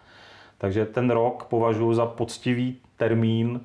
Takže 0.59 0.87
ten 0.87 1.11
rok 1.11 1.45
považuji 1.45 1.95
za 1.95 2.07
poctivý 2.07 2.77
termín, 2.97 3.61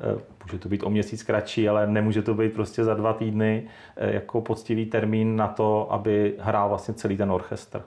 Eh, 0.00 0.20
může 0.44 0.58
to 0.58 0.68
být 0.68 0.82
o 0.82 0.90
měsíc 0.90 1.22
kratší, 1.22 1.68
ale 1.68 1.86
nemůže 1.86 2.22
to 2.22 2.34
být 2.34 2.52
prostě 2.52 2.84
za 2.84 2.94
dva 2.94 3.12
týdny 3.12 3.68
eh, 3.96 4.14
jako 4.14 4.40
poctivý 4.40 4.86
termín 4.86 5.36
na 5.36 5.48
to, 5.48 5.92
aby 5.92 6.34
hrál 6.38 6.68
vlastně 6.68 6.94
celý 6.94 7.16
ten 7.16 7.30
orchestr. 7.30 7.82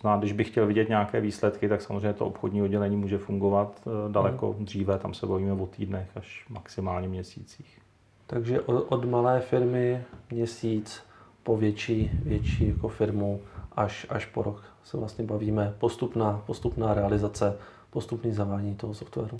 Znamená, 0.00 0.20
když 0.20 0.32
bych 0.32 0.48
chtěl 0.48 0.66
vidět 0.66 0.88
nějaké 0.88 1.20
výsledky, 1.20 1.68
tak 1.68 1.82
samozřejmě 1.82 2.12
to 2.12 2.26
obchodní 2.26 2.62
oddělení 2.62 2.96
může 2.96 3.18
fungovat 3.18 3.82
eh, 3.86 4.12
daleko 4.12 4.52
hmm. 4.52 4.64
dříve, 4.64 4.98
tam 4.98 5.14
se 5.14 5.26
bavíme 5.26 5.52
o 5.52 5.66
týdnech 5.66 6.08
až 6.16 6.44
maximálně 6.48 7.08
měsících. 7.08 7.78
Takže 8.26 8.60
od 8.60 9.04
malé 9.04 9.40
firmy 9.40 10.02
měsíc 10.30 11.02
po 11.42 11.56
větší, 11.56 12.10
větší 12.22 12.68
jako 12.68 12.88
firmu 12.88 13.40
až, 13.72 14.06
až 14.08 14.26
po 14.26 14.42
rok 14.42 14.62
se 14.84 14.96
vlastně 14.96 15.24
bavíme 15.24 15.74
postupná, 15.78 16.42
postupná 16.46 16.94
realizace, 16.94 17.56
postupný 17.90 18.32
zavádění 18.32 18.74
toho 18.74 18.94
softwaru. 18.94 19.36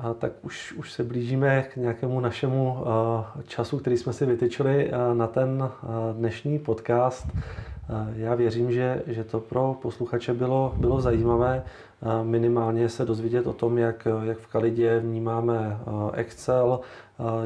A 0.00 0.14
tak 0.14 0.32
už, 0.42 0.72
už 0.72 0.92
se 0.92 1.04
blížíme 1.04 1.62
k 1.62 1.76
nějakému 1.76 2.20
našemu 2.20 2.72
uh, 2.72 3.42
času, 3.42 3.78
který 3.78 3.96
jsme 3.96 4.12
si 4.12 4.26
vytyčili 4.26 4.92
uh, 4.92 5.16
na 5.16 5.26
ten 5.26 5.70
dnešní 6.12 6.58
podcast. 6.58 7.26
Já 8.14 8.34
věřím, 8.34 8.72
že, 8.72 9.02
že 9.06 9.24
to 9.24 9.40
pro 9.40 9.76
posluchače 9.82 10.34
bylo, 10.34 10.74
bylo 10.76 11.00
zajímavé 11.00 11.62
minimálně 12.22 12.88
se 12.88 13.04
dozvědět 13.04 13.46
o 13.46 13.52
tom, 13.52 13.78
jak, 13.78 14.08
jak 14.22 14.38
v 14.38 14.46
Kalidě 14.46 14.98
vnímáme 14.98 15.78
Excel, 16.12 16.80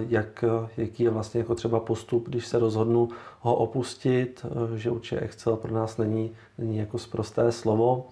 jak, 0.09 0.45
jaký 0.77 1.03
je 1.03 1.11
vlastně 1.11 1.41
jako 1.41 1.55
třeba 1.55 1.81
postup, 1.81 2.29
když 2.29 2.47
se 2.47 2.59
rozhodnu 2.59 3.09
ho 3.41 3.55
opustit, 3.55 4.47
že 4.77 4.91
určitě 4.91 5.21
Excel 5.21 5.57
pro 5.57 5.75
nás 5.75 5.99
není, 5.99 6.31
není 6.59 6.79
jako 6.79 6.99
zprosté 6.99 7.53
slovo. 7.53 8.07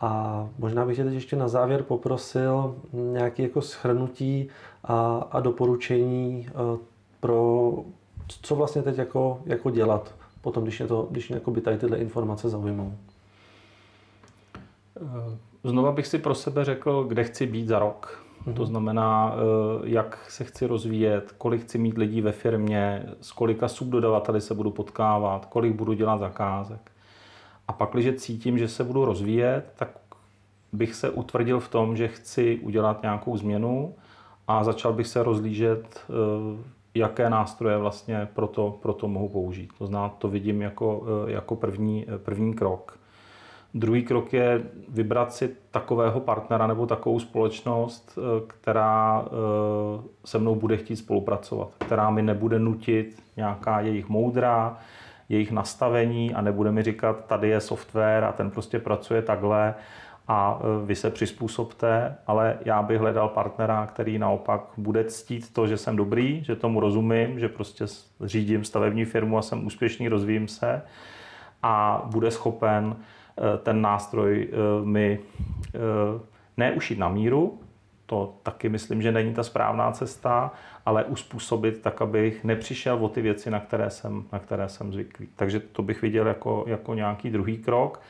A 0.00 0.48
možná 0.58 0.86
bych 0.86 0.96
tě 0.96 1.04
teď 1.04 1.14
ještě 1.14 1.36
na 1.36 1.48
závěr 1.48 1.82
poprosil 1.82 2.76
nějaké 2.92 3.42
jako 3.42 3.62
schrnutí 3.62 4.48
a, 4.84 5.28
a 5.30 5.40
doporučení 5.40 6.48
pro 7.20 7.72
co 8.42 8.56
vlastně 8.56 8.82
teď 8.82 8.98
jako, 8.98 9.40
jako 9.46 9.70
dělat 9.70 10.14
potom, 10.44 10.62
když, 10.62 10.80
je 10.80 10.86
to, 10.86 11.08
když 11.10 11.32
by 11.50 11.60
tady 11.60 11.78
tyhle 11.78 11.98
informace 11.98 12.48
zaujmou. 12.48 12.94
Eh, 14.96 15.38
znova 15.64 15.92
bych 15.92 16.06
si 16.06 16.18
pro 16.18 16.34
sebe 16.34 16.64
řekl, 16.64 17.04
kde 17.04 17.24
chci 17.24 17.46
být 17.46 17.68
za 17.68 17.78
rok. 17.78 18.24
Mm-hmm. 18.46 18.54
To 18.54 18.66
znamená, 18.66 19.34
eh, 19.34 19.88
jak 19.88 20.26
se 20.28 20.44
chci 20.44 20.66
rozvíjet, 20.66 21.34
kolik 21.38 21.62
chci 21.62 21.78
mít 21.78 21.98
lidí 21.98 22.20
ve 22.20 22.32
firmě, 22.32 23.06
s 23.20 23.32
kolika 23.32 23.68
subdodavateli 23.68 24.40
se 24.40 24.54
budu 24.54 24.70
potkávat, 24.70 25.46
kolik 25.46 25.72
budu 25.72 25.92
dělat 25.92 26.18
zakázek. 26.18 26.90
A 27.68 27.72
pak, 27.72 27.90
když 27.92 28.14
cítím, 28.14 28.58
že 28.58 28.68
se 28.68 28.84
budu 28.84 29.04
rozvíjet, 29.04 29.72
tak 29.76 29.88
bych 30.72 30.94
se 30.94 31.10
utvrdil 31.10 31.60
v 31.60 31.68
tom, 31.68 31.96
že 31.96 32.08
chci 32.08 32.60
udělat 32.62 33.02
nějakou 33.02 33.36
změnu 33.36 33.94
a 34.48 34.64
začal 34.64 34.92
bych 34.92 35.06
se 35.06 35.22
rozlížet, 35.22 36.00
eh, 36.10 36.74
jaké 36.94 37.30
nástroje 37.30 37.78
vlastně 37.78 38.28
pro 38.34 38.46
to, 38.46 38.78
pro 38.82 38.92
to 38.92 39.08
mohu 39.08 39.28
použít. 39.28 39.70
To 39.78 39.86
znamená, 39.86 40.08
to 40.18 40.28
vidím 40.28 40.62
jako, 40.62 41.06
eh, 41.28 41.32
jako 41.32 41.56
první, 41.56 42.06
eh, 42.08 42.18
první 42.18 42.54
krok. 42.54 42.98
Druhý 43.74 44.02
krok 44.02 44.32
je 44.32 44.62
vybrat 44.88 45.32
si 45.32 45.56
takového 45.70 46.20
partnera 46.20 46.66
nebo 46.66 46.86
takovou 46.86 47.20
společnost, 47.20 48.18
která 48.46 49.24
se 50.24 50.38
mnou 50.38 50.54
bude 50.54 50.76
chtít 50.76 50.96
spolupracovat, 50.96 51.68
která 51.78 52.10
mi 52.10 52.22
nebude 52.22 52.58
nutit 52.58 53.22
nějaká 53.36 53.80
jejich 53.80 54.08
moudra, 54.08 54.78
jejich 55.28 55.52
nastavení 55.52 56.34
a 56.34 56.40
nebude 56.40 56.72
mi 56.72 56.82
říkat, 56.82 57.24
tady 57.26 57.48
je 57.48 57.60
software 57.60 58.24
a 58.24 58.32
ten 58.32 58.50
prostě 58.50 58.78
pracuje 58.78 59.22
takhle 59.22 59.74
a 60.28 60.60
e, 60.60 60.86
vy 60.86 60.94
se 60.94 61.10
přizpůsobte, 61.10 62.16
ale 62.26 62.58
já 62.64 62.82
bych 62.82 62.98
hledal 62.98 63.28
partnera, 63.28 63.86
který 63.86 64.18
naopak 64.18 64.60
bude 64.76 65.04
ctít 65.04 65.52
to, 65.52 65.66
že 65.66 65.76
jsem 65.76 65.96
dobrý, 65.96 66.44
že 66.44 66.56
tomu 66.56 66.80
rozumím, 66.80 67.40
že 67.40 67.48
prostě 67.48 67.84
řídím 68.20 68.64
stavební 68.64 69.04
firmu 69.04 69.38
a 69.38 69.42
jsem 69.42 69.66
úspěšný, 69.66 70.08
rozvíjím 70.08 70.48
se 70.48 70.82
a 71.62 72.02
bude 72.06 72.30
schopen 72.30 72.96
e, 72.96 73.58
ten 73.58 73.80
nástroj 73.80 74.48
e, 74.52 74.84
mi 74.84 75.18
neušít 76.56 76.98
na 76.98 77.08
míru, 77.08 77.58
to 78.06 78.34
taky 78.42 78.68
myslím, 78.68 79.02
že 79.02 79.12
není 79.12 79.34
ta 79.34 79.42
správná 79.42 79.92
cesta, 79.92 80.52
ale 80.86 81.04
uspůsobit 81.04 81.82
tak, 81.82 82.02
abych 82.02 82.44
nepřišel 82.44 83.04
o 83.04 83.08
ty 83.08 83.22
věci, 83.22 83.50
na 83.50 83.60
které 83.60 83.90
jsem, 83.90 84.24
na 84.32 84.38
které 84.38 84.68
jsem 84.68 84.92
zvyklý. 84.92 85.28
Takže 85.36 85.60
to 85.60 85.82
bych 85.82 86.02
viděl 86.02 86.26
jako, 86.26 86.64
jako 86.66 86.94
nějaký 86.94 87.30
druhý 87.30 87.58
krok. 87.58 88.00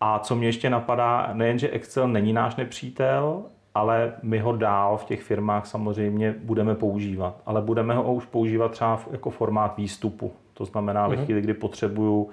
A 0.00 0.18
co 0.18 0.36
mě 0.36 0.48
ještě 0.48 0.70
napadá, 0.70 1.30
nejenže 1.32 1.68
Excel 1.68 2.08
není 2.08 2.32
náš 2.32 2.56
nepřítel, 2.56 3.42
ale 3.74 4.12
my 4.22 4.38
ho 4.38 4.56
dál 4.56 4.96
v 4.96 5.04
těch 5.04 5.22
firmách 5.22 5.66
samozřejmě 5.66 6.34
budeme 6.38 6.74
používat. 6.74 7.42
Ale 7.46 7.62
budeme 7.62 7.94
ho 7.94 8.14
už 8.14 8.26
používat 8.26 8.72
třeba 8.72 9.00
jako 9.10 9.30
formát 9.30 9.76
výstupu. 9.76 10.32
To 10.54 10.64
znamená, 10.64 11.08
ve 11.08 11.16
mhm. 11.16 11.24
chvíli, 11.24 11.40
kdy 11.40 11.54
potřebuju 11.54 12.30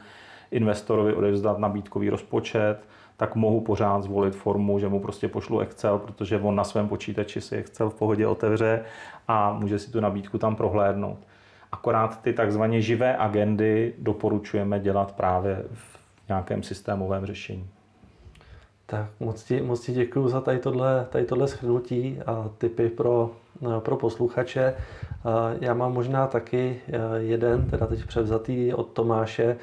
investorovi 0.52 1.14
odevzdat 1.14 1.60
nabídkový 1.60 2.10
rozpočet, 2.10 2.78
tak 3.18 3.36
mohu 3.36 3.62
pořád 3.62 4.04
zvolit 4.04 4.36
formu, 4.36 4.80
že 4.80 4.88
mu 4.88 5.00
prostě 5.00 5.28
pošlu 5.28 5.60
Excel, 5.60 6.00
protože 6.00 6.40
on 6.40 6.56
na 6.56 6.64
svém 6.64 6.88
počítači 6.88 7.42
si 7.42 7.56
Excel 7.56 7.90
v 7.90 7.96
pohodě 7.96 8.28
otevře 8.28 8.84
a 9.28 9.54
může 9.54 9.80
si 9.80 9.92
tu 9.92 10.00
nabídku 10.00 10.38
tam 10.38 10.56
prohlédnout. 10.56 11.18
Akorát 11.72 12.22
ty 12.22 12.34
takzvaně 12.34 12.82
živé 12.82 13.18
agendy 13.18 13.94
doporučujeme 13.98 14.80
dělat 14.80 15.16
právě 15.16 15.64
v 15.74 16.05
nějakém 16.28 16.64
systémovém 16.64 17.26
řešení. 17.26 17.70
Tak 18.86 19.06
moc 19.20 19.44
ti, 19.44 19.62
moc 19.62 19.82
ti 19.82 19.94
děkuji 19.94 20.28
za 20.28 20.42
tady 20.42 20.60
tohle, 20.60 21.08
tady 21.10 21.26
tohle 21.26 21.48
schrnutí 21.48 22.20
a 22.26 22.50
tipy 22.58 22.90
pro, 22.90 23.32
pro 23.80 23.96
posluchače. 23.96 24.74
Já 25.62 25.74
mám 25.74 25.94
možná 25.94 26.28
taky 26.28 26.82
eh, 26.88 27.00
jeden, 27.18 27.70
teda 27.70 27.88
teď 27.88 28.06
převzatý 28.06 28.74
od 28.74 28.88
Tomáše, 28.88 29.58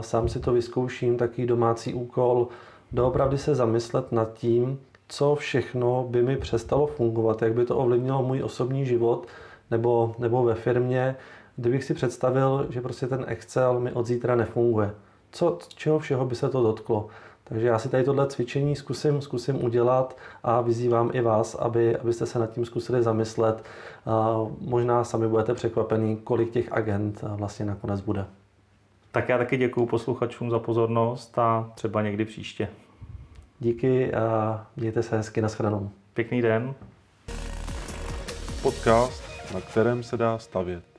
sám 0.00 0.28
si 0.28 0.40
to 0.40 0.52
vyzkouším, 0.52 1.16
taký 1.16 1.46
domácí 1.46 1.94
úkol, 1.94 2.48
doopravdy 2.92 3.38
se 3.38 3.54
zamyslet 3.54 4.12
nad 4.12 4.34
tím, 4.34 4.80
co 5.08 5.34
všechno 5.34 6.06
by 6.10 6.22
mi 6.22 6.36
přestalo 6.36 6.86
fungovat, 6.86 7.42
jak 7.42 7.54
by 7.54 7.64
to 7.64 7.78
ovlivnilo 7.78 8.22
můj 8.22 8.42
osobní 8.42 8.86
život 8.86 9.26
nebo, 9.70 10.14
nebo 10.18 10.44
ve 10.44 10.54
firmě, 10.54 11.16
kdybych 11.56 11.84
si 11.84 11.94
představil, 11.94 12.66
že 12.70 12.80
prostě 12.80 13.06
ten 13.06 13.24
Excel 13.28 13.80
mi 13.80 13.92
od 13.92 14.06
zítra 14.06 14.34
nefunguje 14.34 14.90
co, 15.32 15.58
čeho 15.74 15.98
všeho 15.98 16.24
by 16.24 16.34
se 16.36 16.48
to 16.48 16.62
dotklo. 16.62 17.08
Takže 17.44 17.66
já 17.66 17.78
si 17.78 17.88
tady 17.88 18.04
tohle 18.04 18.26
cvičení 18.26 18.76
zkusím, 18.76 19.22
zkusím 19.22 19.64
udělat 19.64 20.16
a 20.42 20.60
vyzývám 20.60 21.10
i 21.12 21.20
vás, 21.20 21.54
aby, 21.54 21.96
abyste 21.96 22.26
se 22.26 22.38
nad 22.38 22.50
tím 22.50 22.64
zkusili 22.64 23.02
zamyslet. 23.02 23.64
Možná 24.60 25.04
sami 25.04 25.28
budete 25.28 25.54
překvapení, 25.54 26.16
kolik 26.16 26.50
těch 26.50 26.72
agent 26.72 27.22
vlastně 27.22 27.64
nakonec 27.64 28.00
bude. 28.00 28.26
Tak 29.12 29.28
já 29.28 29.38
taky 29.38 29.56
děkuji 29.56 29.86
posluchačům 29.86 30.50
za 30.50 30.58
pozornost 30.58 31.38
a 31.38 31.70
třeba 31.74 32.02
někdy 32.02 32.24
příště. 32.24 32.68
Díky 33.60 34.14
a 34.14 34.66
mějte 34.76 35.02
se 35.02 35.16
hezky, 35.16 35.42
nashledanou. 35.42 35.90
Pěkný 36.14 36.42
den. 36.42 36.74
Podcast, 38.62 39.22
na 39.54 39.60
kterém 39.60 40.02
se 40.02 40.16
dá 40.16 40.38
stavět. 40.38 40.91